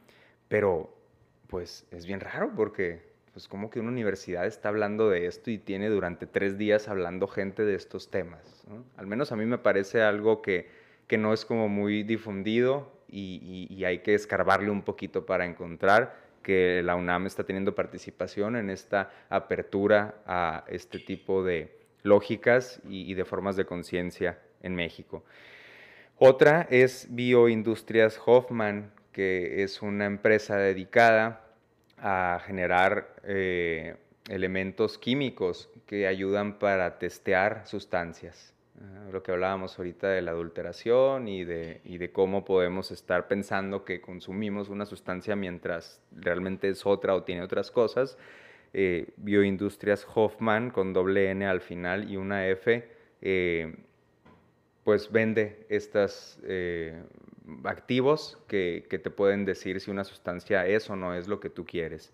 pero 0.48 0.98
pues 1.46 1.86
es 1.92 2.06
bien 2.06 2.18
raro 2.18 2.50
porque 2.56 3.07
pues 3.32 3.48
como 3.48 3.70
que 3.70 3.80
una 3.80 3.90
universidad 3.90 4.46
está 4.46 4.68
hablando 4.68 5.10
de 5.10 5.26
esto 5.26 5.50
y 5.50 5.58
tiene 5.58 5.88
durante 5.88 6.26
tres 6.26 6.58
días 6.58 6.88
hablando 6.88 7.28
gente 7.28 7.64
de 7.64 7.74
estos 7.74 8.10
temas. 8.10 8.64
Al 8.96 9.06
menos 9.06 9.32
a 9.32 9.36
mí 9.36 9.44
me 9.46 9.58
parece 9.58 10.02
algo 10.02 10.42
que, 10.42 10.68
que 11.06 11.18
no 11.18 11.32
es 11.32 11.44
como 11.44 11.68
muy 11.68 12.02
difundido 12.02 12.92
y, 13.08 13.68
y- 13.70 13.84
hay 13.84 14.00
que 14.00 14.14
escarbarle 14.14 14.70
un 14.70 14.82
poquito 14.82 15.24
para 15.24 15.46
encontrar 15.46 16.16
que 16.42 16.82
la 16.84 16.96
UNAM 16.96 17.26
está 17.26 17.44
teniendo 17.44 17.74
participación 17.74 18.56
en 18.56 18.70
esta 18.70 19.10
apertura 19.28 20.16
a 20.26 20.64
este 20.68 20.98
tipo 20.98 21.42
de 21.44 21.76
lógicas 22.02 22.80
y 22.88 23.14
de 23.14 23.24
formas 23.24 23.56
de 23.56 23.64
conciencia 23.66 24.38
en 24.62 24.74
México. 24.74 25.24
Otra 26.18 26.66
es 26.70 27.06
Bioindustrias 27.10 28.20
Hoffman, 28.24 28.92
que 29.12 29.62
es 29.62 29.82
una 29.82 30.06
empresa 30.06 30.56
dedicada 30.56 31.47
a 32.00 32.40
generar 32.46 33.14
eh, 33.24 33.96
elementos 34.28 34.98
químicos 34.98 35.70
que 35.86 36.06
ayudan 36.06 36.58
para 36.58 36.98
testear 36.98 37.66
sustancias. 37.66 38.54
Ah, 38.80 39.08
lo 39.10 39.22
que 39.22 39.32
hablábamos 39.32 39.76
ahorita 39.78 40.08
de 40.08 40.22
la 40.22 40.30
adulteración 40.30 41.26
y 41.26 41.44
de, 41.44 41.80
y 41.84 41.98
de 41.98 42.12
cómo 42.12 42.44
podemos 42.44 42.90
estar 42.90 43.26
pensando 43.26 43.84
que 43.84 44.00
consumimos 44.00 44.68
una 44.68 44.86
sustancia 44.86 45.34
mientras 45.34 46.00
realmente 46.12 46.68
es 46.68 46.86
otra 46.86 47.14
o 47.14 47.24
tiene 47.24 47.42
otras 47.42 47.70
cosas. 47.70 48.16
Eh, 48.72 49.08
Bioindustrias 49.16 50.06
Hoffman 50.14 50.70
con 50.70 50.92
doble 50.92 51.30
N 51.30 51.46
al 51.46 51.60
final 51.60 52.10
y 52.10 52.16
una 52.16 52.46
F. 52.48 52.88
eh, 53.20 53.74
pues 54.88 55.12
vende 55.12 55.66
estos 55.68 56.38
activos 57.64 58.38
que, 58.48 58.86
que 58.88 58.98
te 58.98 59.10
pueden 59.10 59.44
decir 59.44 59.82
si 59.82 59.90
una 59.90 60.02
sustancia 60.02 60.66
es 60.66 60.88
o 60.88 60.96
no 60.96 61.12
es 61.12 61.28
lo 61.28 61.40
que 61.40 61.50
tú 61.50 61.66
quieres. 61.66 62.10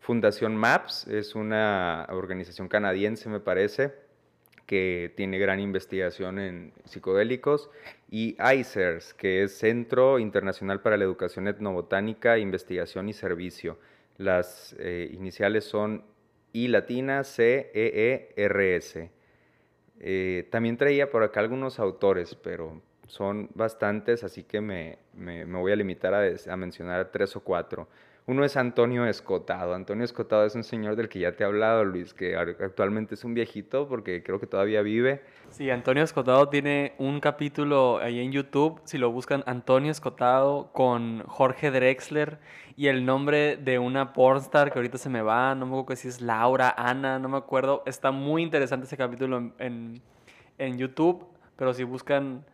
Fundación 0.00 0.56
MAPS 0.56 1.06
es 1.06 1.34
una 1.34 2.06
organización 2.08 2.68
canadiense, 2.68 3.28
me 3.28 3.40
parece, 3.40 3.92
que 4.64 5.12
tiene 5.14 5.38
gran 5.38 5.60
investigación 5.60 6.38
en 6.38 6.72
psicodélicos, 6.86 7.68
y 8.10 8.38
ICERS, 8.40 9.12
que 9.12 9.42
es 9.42 9.58
Centro 9.58 10.18
Internacional 10.18 10.80
para 10.80 10.96
la 10.96 11.04
Educación 11.04 11.46
Etnobotánica, 11.46 12.38
Investigación 12.38 13.10
y 13.10 13.12
Servicio. 13.12 13.78
Las 14.16 14.74
eh, 14.78 15.10
iniciales 15.12 15.64
son 15.64 16.06
I 16.54 16.68
latina 16.68 17.22
C 17.22 17.70
E 17.74 18.32
E 18.34 18.42
R 18.42 18.76
S. 18.76 19.10
Eh, 20.00 20.48
también 20.50 20.76
traía 20.76 21.10
por 21.10 21.22
acá 21.22 21.40
algunos 21.40 21.78
autores, 21.78 22.34
pero 22.34 22.82
son 23.06 23.50
bastantes, 23.54 24.24
así 24.24 24.44
que 24.44 24.60
me, 24.60 24.98
me- 25.14 25.44
voy 25.60 25.72
a 25.72 25.76
limitar 25.76 26.14
a, 26.14 26.22
a 26.52 26.56
mencionar 26.56 27.10
tres 27.12 27.36
o 27.36 27.40
cuatro. 27.44 27.88
Uno 28.26 28.42
es 28.42 28.56
Antonio 28.56 29.04
Escotado. 29.04 29.74
Antonio 29.74 30.02
Escotado 30.02 30.46
es 30.46 30.54
un 30.54 30.64
señor 30.64 30.96
del 30.96 31.10
que 31.10 31.18
ya 31.18 31.32
te 31.32 31.44
he 31.44 31.46
hablado, 31.46 31.84
Luis, 31.84 32.14
que 32.14 32.34
actualmente 32.36 33.16
es 33.16 33.24
un 33.24 33.34
viejito 33.34 33.86
porque 33.86 34.22
creo 34.22 34.40
que 34.40 34.46
todavía 34.46 34.80
vive. 34.80 35.22
Sí, 35.50 35.68
Antonio 35.68 36.02
Escotado 36.02 36.48
tiene 36.48 36.94
un 36.96 37.20
capítulo 37.20 37.98
ahí 37.98 38.20
en 38.20 38.32
YouTube, 38.32 38.80
si 38.84 38.96
lo 38.96 39.12
buscan, 39.12 39.44
Antonio 39.46 39.90
Escotado 39.90 40.70
con 40.72 41.22
Jorge 41.26 41.70
Drexler 41.70 42.38
y 42.76 42.86
el 42.86 43.04
nombre 43.04 43.58
de 43.58 43.78
una 43.78 44.14
pornstar 44.14 44.72
que 44.72 44.78
ahorita 44.78 44.96
se 44.96 45.10
me 45.10 45.20
va, 45.20 45.54
no 45.54 45.66
me 45.66 45.78
acuerdo 45.78 46.00
si 46.00 46.08
es 46.08 46.22
Laura, 46.22 46.74
Ana, 46.78 47.18
no 47.18 47.28
me 47.28 47.36
acuerdo. 47.36 47.82
Está 47.84 48.10
muy 48.10 48.42
interesante 48.42 48.86
ese 48.86 48.96
capítulo 48.96 49.36
en, 49.36 49.52
en- 49.58 50.02
en 50.56 50.78
YouTube, 50.78 51.26
pero 51.56 51.74
si 51.74 51.84
buscan 51.84 52.44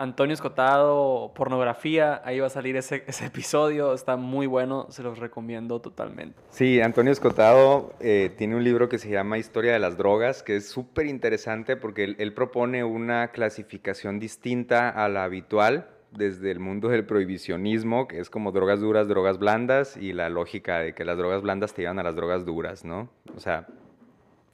Antonio 0.00 0.32
Escotado, 0.32 1.32
pornografía, 1.34 2.22
ahí 2.24 2.38
va 2.38 2.46
a 2.46 2.50
salir 2.50 2.76
ese, 2.76 3.02
ese 3.08 3.26
episodio, 3.26 3.92
está 3.92 4.16
muy 4.16 4.46
bueno, 4.46 4.86
se 4.90 5.02
los 5.02 5.18
recomiendo 5.18 5.80
totalmente. 5.80 6.38
Sí, 6.50 6.80
Antonio 6.80 7.10
Escotado 7.10 7.92
eh, 7.98 8.32
tiene 8.38 8.54
un 8.54 8.62
libro 8.62 8.88
que 8.88 8.98
se 8.98 9.10
llama 9.10 9.38
Historia 9.38 9.72
de 9.72 9.80
las 9.80 9.96
Drogas, 9.96 10.44
que 10.44 10.54
es 10.54 10.68
súper 10.68 11.06
interesante 11.06 11.76
porque 11.76 12.04
él, 12.04 12.16
él 12.20 12.32
propone 12.32 12.84
una 12.84 13.32
clasificación 13.32 14.20
distinta 14.20 14.88
a 14.88 15.08
la 15.08 15.24
habitual 15.24 15.88
desde 16.12 16.52
el 16.52 16.60
mundo 16.60 16.88
del 16.88 17.04
prohibicionismo, 17.04 18.06
que 18.06 18.20
es 18.20 18.30
como 18.30 18.52
drogas 18.52 18.78
duras, 18.78 19.08
drogas 19.08 19.38
blandas, 19.38 19.96
y 19.96 20.12
la 20.12 20.28
lógica 20.28 20.78
de 20.78 20.94
que 20.94 21.04
las 21.04 21.18
drogas 21.18 21.42
blandas 21.42 21.74
te 21.74 21.82
llevan 21.82 21.98
a 21.98 22.04
las 22.04 22.14
drogas 22.14 22.44
duras, 22.44 22.84
¿no? 22.84 23.10
O 23.36 23.40
sea, 23.40 23.66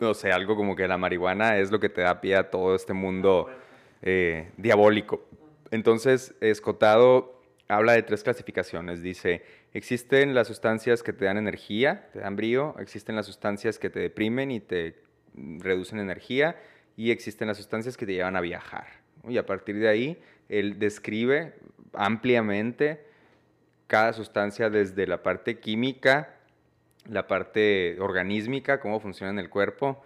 no 0.00 0.14
sé, 0.14 0.32
algo 0.32 0.56
como 0.56 0.74
que 0.74 0.88
la 0.88 0.98
marihuana 0.98 1.58
es 1.58 1.70
lo 1.70 1.78
que 1.78 1.88
te 1.88 2.00
da 2.00 2.20
pie 2.20 2.36
a 2.36 2.50
todo 2.50 2.74
este 2.74 2.92
mundo 2.92 3.48
eh, 4.06 4.50
diabólico. 4.58 5.26
Entonces, 5.70 6.34
Escotado 6.42 7.40
habla 7.68 7.94
de 7.94 8.02
tres 8.02 8.22
clasificaciones. 8.22 9.02
Dice, 9.02 9.42
existen 9.72 10.34
las 10.34 10.46
sustancias 10.46 11.02
que 11.02 11.14
te 11.14 11.24
dan 11.24 11.38
energía, 11.38 12.10
te 12.12 12.20
dan 12.20 12.36
brío, 12.36 12.76
existen 12.78 13.16
las 13.16 13.24
sustancias 13.24 13.78
que 13.78 13.88
te 13.88 14.00
deprimen 14.00 14.50
y 14.50 14.60
te 14.60 14.96
mm, 15.32 15.60
reducen 15.60 15.98
energía, 15.98 16.56
y 16.96 17.10
existen 17.10 17.48
las 17.48 17.56
sustancias 17.56 17.96
que 17.96 18.04
te 18.04 18.12
llevan 18.12 18.36
a 18.36 18.42
viajar. 18.42 18.86
Y 19.26 19.38
a 19.38 19.46
partir 19.46 19.78
de 19.78 19.88
ahí, 19.88 20.22
él 20.50 20.78
describe 20.78 21.54
ampliamente 21.94 23.00
cada 23.86 24.12
sustancia 24.12 24.68
desde 24.68 25.06
la 25.06 25.22
parte 25.22 25.60
química, 25.60 26.36
la 27.08 27.26
parte 27.26 27.98
organísmica, 28.00 28.80
cómo 28.80 29.00
funciona 29.00 29.32
en 29.32 29.38
el 29.38 29.48
cuerpo, 29.48 30.02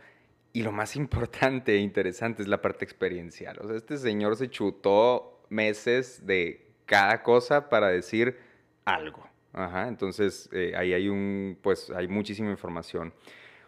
y 0.53 0.63
lo 0.63 0.73
más 0.73 0.97
importante 1.05 1.75
e 1.75 1.79
interesante 1.79 2.43
es 2.43 2.49
la 2.49 2.61
parte 2.61 2.85
experiencial. 2.85 3.59
O 3.61 3.67
sea, 3.67 3.77
este 3.77 3.97
señor 3.97 4.37
se 4.37 4.51
chutó 4.51 5.43
meses 5.49 6.27
de 6.27 6.67
cada 6.87 7.23
cosa 7.23 7.69
para 7.69 7.89
decir 7.89 8.39
algo. 8.85 9.29
Entonces 9.55 10.49
eh, 10.53 10.73
ahí 10.77 10.93
hay 10.93 11.09
un, 11.09 11.59
pues 11.63 11.91
hay 11.91 12.07
muchísima 12.07 12.51
información. 12.51 13.13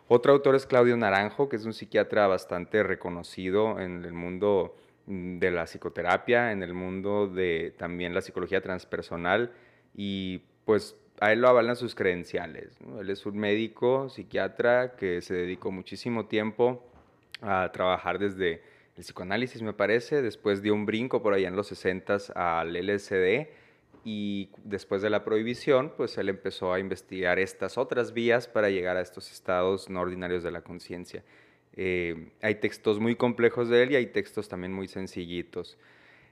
Otro 0.08 0.32
autor 0.32 0.54
es 0.54 0.66
Claudio 0.66 0.96
Naranjo, 0.96 1.48
que 1.48 1.56
es 1.56 1.64
un 1.64 1.72
psiquiatra 1.72 2.26
bastante 2.26 2.82
reconocido 2.82 3.78
en 3.80 4.04
el 4.04 4.12
mundo 4.12 4.76
mm, 5.06 5.38
de 5.38 5.50
la 5.50 5.64
psicoterapia, 5.66 6.52
en 6.52 6.62
el 6.62 6.74
mundo 6.74 7.26
de 7.28 7.74
también 7.76 8.14
la 8.14 8.20
psicología 8.20 8.60
transpersonal 8.60 9.52
y 9.94 10.42
pues 10.64 10.96
a 11.20 11.32
él 11.32 11.40
lo 11.40 11.48
avalan 11.48 11.76
sus 11.76 11.94
credenciales. 11.94 12.78
Él 12.98 13.10
es 13.10 13.26
un 13.26 13.38
médico, 13.38 14.08
psiquiatra 14.08 14.96
que 14.96 15.20
se 15.20 15.34
dedicó 15.34 15.70
muchísimo 15.70 16.26
tiempo 16.26 16.82
a 17.42 17.70
trabajar 17.72 18.18
desde 18.18 18.62
el 18.96 19.04
psicoanálisis, 19.04 19.62
me 19.62 19.72
parece, 19.72 20.22
después 20.22 20.62
dio 20.62 20.74
un 20.74 20.86
brinco 20.86 21.22
por 21.22 21.34
allá 21.34 21.48
en 21.48 21.56
los 21.56 21.68
60 21.68 22.16
al 22.34 22.74
LSD 22.74 23.48
y 24.04 24.50
después 24.64 25.02
de 25.02 25.10
la 25.10 25.24
prohibición, 25.24 25.92
pues 25.96 26.16
él 26.16 26.28
empezó 26.30 26.72
a 26.72 26.80
investigar 26.80 27.38
estas 27.38 27.76
otras 27.76 28.12
vías 28.14 28.48
para 28.48 28.70
llegar 28.70 28.96
a 28.96 29.02
estos 29.02 29.30
estados 29.30 29.90
no 29.90 30.00
ordinarios 30.00 30.42
de 30.42 30.50
la 30.50 30.62
conciencia. 30.62 31.22
Eh, 31.76 32.30
hay 32.40 32.56
textos 32.56 32.98
muy 32.98 33.14
complejos 33.14 33.68
de 33.68 33.82
él 33.82 33.92
y 33.92 33.96
hay 33.96 34.06
textos 34.06 34.48
también 34.48 34.72
muy 34.72 34.88
sencillitos. 34.88 35.78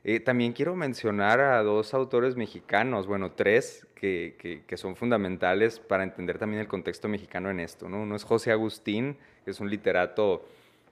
Eh, 0.05 0.20
también 0.20 0.52
quiero 0.52 0.77
mencionar 0.77 1.40
a 1.40 1.62
dos 1.62 1.93
autores 1.93 2.36
mexicanos, 2.36 3.06
bueno, 3.06 3.32
tres, 3.32 3.86
que, 3.99 4.77
son 4.77 4.97
fundamentales 4.97 5.81
para 5.81 6.05
entender 6.05 6.39
también 6.39 6.61
el 6.61 6.69
contexto 6.69 7.09
mexicano 7.09 7.51
en 7.51 7.61
esto. 7.61 7.89
¿no? 7.89 8.03
Uno 8.03 8.16
es 8.16 8.25
José 8.25 8.53
Agustín, 8.53 9.16
es 9.47 9.61
un 9.61 9.70
literato 9.70 10.47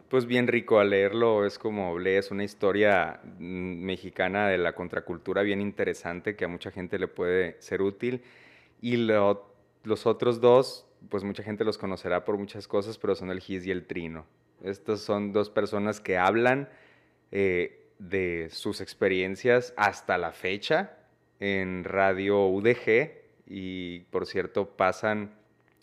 pues 0.09 0.27
bien 0.27 0.47
rico 0.47 0.79
al 0.79 0.91
leerlo, 0.91 1.45
es 1.47 1.59
como 1.59 1.99
lees 1.99 2.31
una 2.31 2.45
historia 2.45 3.21
mexicana 3.39 4.49
de 4.49 4.59
la 4.59 4.73
contracultura 4.75 5.43
bien 5.43 5.61
interesante 5.61 6.37
que 6.37 6.45
a 6.45 6.49
mucha 6.49 6.71
gente 6.71 6.99
le 6.99 7.09
puede 7.09 7.57
ser 7.61 7.83
útil. 7.83 8.23
Y 8.81 8.97
lo- 8.97 9.53
los 9.83 10.07
otros 10.07 10.41
dos, 10.41 10.87
pues 11.09 11.25
mucha 11.25 11.43
gente 11.43 11.65
los 11.65 11.79
conocerá 11.79 12.25
por 12.25 12.39
muchas 12.39 12.69
cosas, 12.69 12.99
pero 12.99 13.15
son 13.15 13.31
el 13.31 13.41
Gis 13.41 13.67
y 13.67 13.71
el 13.71 13.87
Trino. 13.87 14.27
Estas 14.63 15.01
son 15.01 15.33
dos 15.33 15.51
personas 15.51 16.01
que 16.01 16.19
hablan 16.19 16.69
eh, 17.33 17.89
de 17.99 18.49
sus 18.51 18.81
experiencias 18.81 19.75
hasta 19.77 20.19
la 20.19 20.33
fecha 20.33 20.96
en 21.41 21.85
Radio 21.85 22.47
UDG 22.47 23.13
y 23.47 24.01
por 24.11 24.27
cierto 24.27 24.77
pasan 24.77 25.35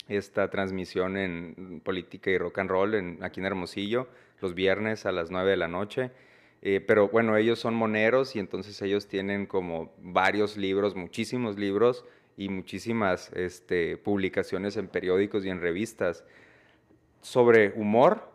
esta 0.08 0.50
transmisión 0.50 1.16
en 1.16 1.80
política 1.82 2.30
y 2.30 2.38
rock 2.38 2.58
and 2.58 2.70
roll 2.70 2.94
en, 2.94 3.18
aquí 3.22 3.40
en 3.40 3.46
Hermosillo, 3.46 4.08
los 4.40 4.54
viernes 4.54 5.06
a 5.06 5.12
las 5.12 5.30
9 5.30 5.50
de 5.50 5.56
la 5.56 5.68
noche. 5.68 6.10
Eh, 6.62 6.80
pero 6.80 7.08
bueno, 7.08 7.36
ellos 7.36 7.58
son 7.58 7.74
moneros 7.74 8.36
y 8.36 8.38
entonces 8.38 8.80
ellos 8.82 9.06
tienen 9.06 9.46
como 9.46 9.92
varios 9.98 10.56
libros, 10.56 10.96
muchísimos 10.96 11.58
libros 11.58 12.04
y 12.36 12.48
muchísimas 12.48 13.30
este, 13.34 13.96
publicaciones 13.96 14.76
en 14.76 14.88
periódicos 14.88 15.44
y 15.44 15.50
en 15.50 15.60
revistas 15.60 16.24
sobre 17.20 17.72
humor, 17.72 18.30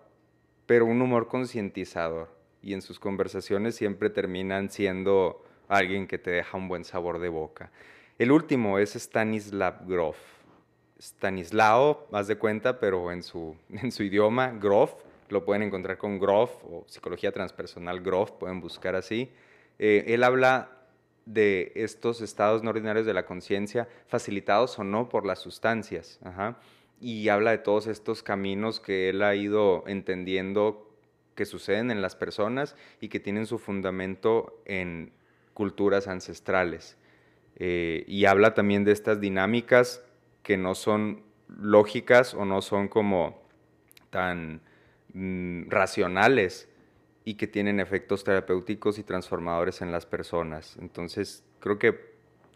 pero 0.66 0.86
un 0.86 1.02
humor 1.02 1.28
concientizador. 1.28 2.30
Y 2.62 2.74
en 2.74 2.82
sus 2.82 3.00
conversaciones 3.00 3.76
siempre 3.76 4.10
terminan 4.10 4.70
siendo 4.70 5.44
alguien 5.70 6.08
que 6.08 6.18
te 6.18 6.32
deja 6.32 6.58
un 6.58 6.68
buen 6.68 6.84
sabor 6.84 7.20
de 7.20 7.30
boca. 7.30 7.72
El 8.18 8.34
último 8.34 8.80
es 8.80 8.96
Stanislav 8.96 9.88
Grof. 9.88 10.18
Stanislao, 11.00 12.08
más 12.12 12.28
de 12.28 12.36
cuenta, 12.36 12.80
pero 12.80 13.14
en 13.14 13.24
su, 13.24 13.56
en 13.70 13.92
su 13.94 14.04
idioma, 14.04 14.52
Grof. 14.60 14.94
Lo 15.30 15.46
pueden 15.46 15.64
encontrar 15.64 15.98
con 15.98 16.20
Grof 16.20 16.52
o 16.66 16.84
Psicología 16.88 17.32
Transpersonal 17.32 18.02
Grof, 18.02 18.32
pueden 18.32 18.60
buscar 18.60 18.96
así. 18.96 19.32
Eh, 19.78 20.06
él 20.08 20.24
habla 20.24 20.72
de 21.26 21.72
estos 21.76 22.22
estados 22.22 22.64
no 22.64 22.72
ordinarios 22.72 23.06
de 23.06 23.14
la 23.14 23.26
conciencia, 23.26 23.88
facilitados 24.08 24.80
o 24.80 24.84
no 24.84 25.08
por 25.08 25.28
las 25.28 25.40
sustancias. 25.40 26.20
Y 27.00 27.30
habla 27.30 27.52
de 27.52 27.60
todos 27.60 27.86
estos 27.86 28.24
caminos 28.24 28.80
que 28.80 29.10
él 29.10 29.22
ha 29.22 29.36
ido 29.36 29.84
entendiendo 29.88 30.90
que 31.36 31.46
suceden 31.46 31.92
en 31.92 32.02
las 32.02 32.16
personas 32.16 32.76
y 33.00 33.10
que 33.10 33.20
tienen 33.20 33.46
su 33.46 33.60
fundamento 33.60 34.62
en 34.66 35.14
culturas 35.60 36.08
ancestrales. 36.08 36.96
Eh, 37.58 38.06
y 38.08 38.24
habla 38.24 38.54
también 38.54 38.86
de 38.86 38.94
estas 38.94 39.20
dinámicas 39.20 40.02
que 40.42 40.56
no 40.56 40.74
son 40.74 41.22
lógicas 41.50 42.34
o 42.34 42.46
no 42.46 42.62
son 42.62 42.88
como 42.88 43.44
tan 44.10 44.62
mm, 45.14 45.70
racionales 45.70 46.70
y 47.26 47.34
que 47.34 47.46
tienen 47.46 47.82
efectos 47.82 48.24
terapéuticos 48.24 49.00
y 49.00 49.04
transformadores 49.04 49.82
en 49.82 49.92
las 49.92 50.06
personas. 50.06 50.78
Entonces, 50.80 51.44
creo 51.60 51.78
que 51.78 52.14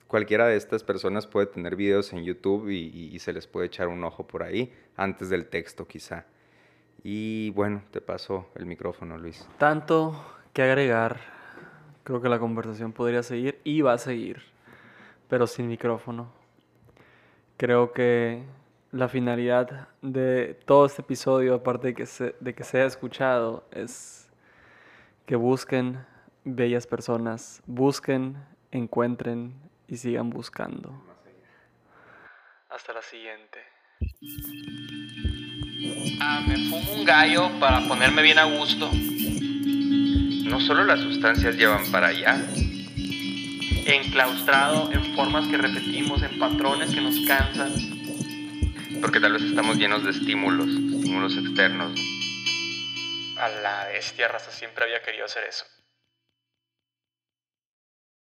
cualquiera 0.08 0.48
de 0.48 0.56
estas 0.56 0.86
personas 0.86 1.28
puede 1.28 1.48
tener 1.48 1.76
videos 1.76 2.14
en 2.14 2.24
YouTube 2.24 2.70
y, 2.70 2.88
y, 3.14 3.20
se 3.20 3.34
les 3.34 3.48
puede 3.48 3.68
echar 3.68 3.90
un 3.90 4.02
ojo 4.06 4.26
por 4.26 4.44
ahí, 4.44 4.74
antes 4.96 5.28
del 5.28 5.48
texto 5.48 5.86
quizá. 5.86 6.26
Y 7.04 7.50
bueno, 7.50 7.84
te 7.92 8.00
paso 8.00 8.48
el 8.56 8.66
micrófono, 8.66 9.18
Luis. 9.18 9.46
Tanto 9.58 10.16
que 10.54 10.62
agregar. 10.62 11.43
Creo 12.04 12.22
que 12.22 12.28
la 12.28 12.38
conversación 12.38 12.92
podría 12.92 13.24
seguir 13.24 13.62
y 13.64 13.82
va 13.82 13.94
a 13.94 13.98
seguir, 13.98 14.42
pero 15.30 15.48
sin 15.48 15.70
micrófono. 15.70 16.34
Creo 17.56 17.94
que 17.94 18.44
la 18.92 19.08
finalidad 19.08 19.88
de 20.02 20.60
todo 20.66 20.86
este 20.86 21.02
episodio, 21.02 21.56
aparte 21.56 21.88
de 21.88 21.94
que, 21.94 22.06
se, 22.06 22.36
de 22.42 22.54
que 22.54 22.66
sea 22.66 22.86
escuchado, 22.86 23.64
es 23.72 24.30
que 25.26 25.38
busquen 25.38 26.06
bellas 26.44 26.88
personas, 26.88 27.64
busquen, 27.66 28.36
encuentren 28.72 29.54
y 29.88 29.96
sigan 29.96 30.30
buscando. 30.30 31.02
Hasta 32.70 32.94
la 32.94 33.02
siguiente. 33.02 33.60
Ah, 36.20 36.44
me 36.46 36.58
fumo 36.70 37.00
un 37.00 37.06
gallo 37.06 37.50
para 37.62 37.88
ponerme 37.88 38.22
bien 38.24 38.40
a 38.40 38.44
gusto 38.44 38.90
no 40.44 40.60
solo 40.60 40.84
las 40.84 41.00
sustancias 41.00 41.56
llevan 41.56 41.92
para 41.92 42.08
allá. 42.08 42.42
Enclaustrado 43.86 44.92
en 44.92 45.16
formas 45.16 45.48
que 45.48 45.58
repetimos, 45.58 46.22
en 46.24 46.40
patrones 46.40 46.94
que 46.94 47.02
nos 47.02 47.20
cansan. 47.26 47.74
Porque 49.02 49.20
tal 49.20 49.34
vez 49.34 49.44
estamos 49.44 49.78
llenos 49.78 50.04
de 50.04 50.12
estímulos, 50.12 50.68
estímulos 50.68 51.38
externos. 51.38 52.00
A 53.38 53.50
la 53.50 53.88
bestia 53.88 54.28
raza 54.28 54.52
siempre 54.52 54.86
había 54.86 55.02
querido 55.02 55.26
hacer 55.26 55.44
eso. 55.46 55.66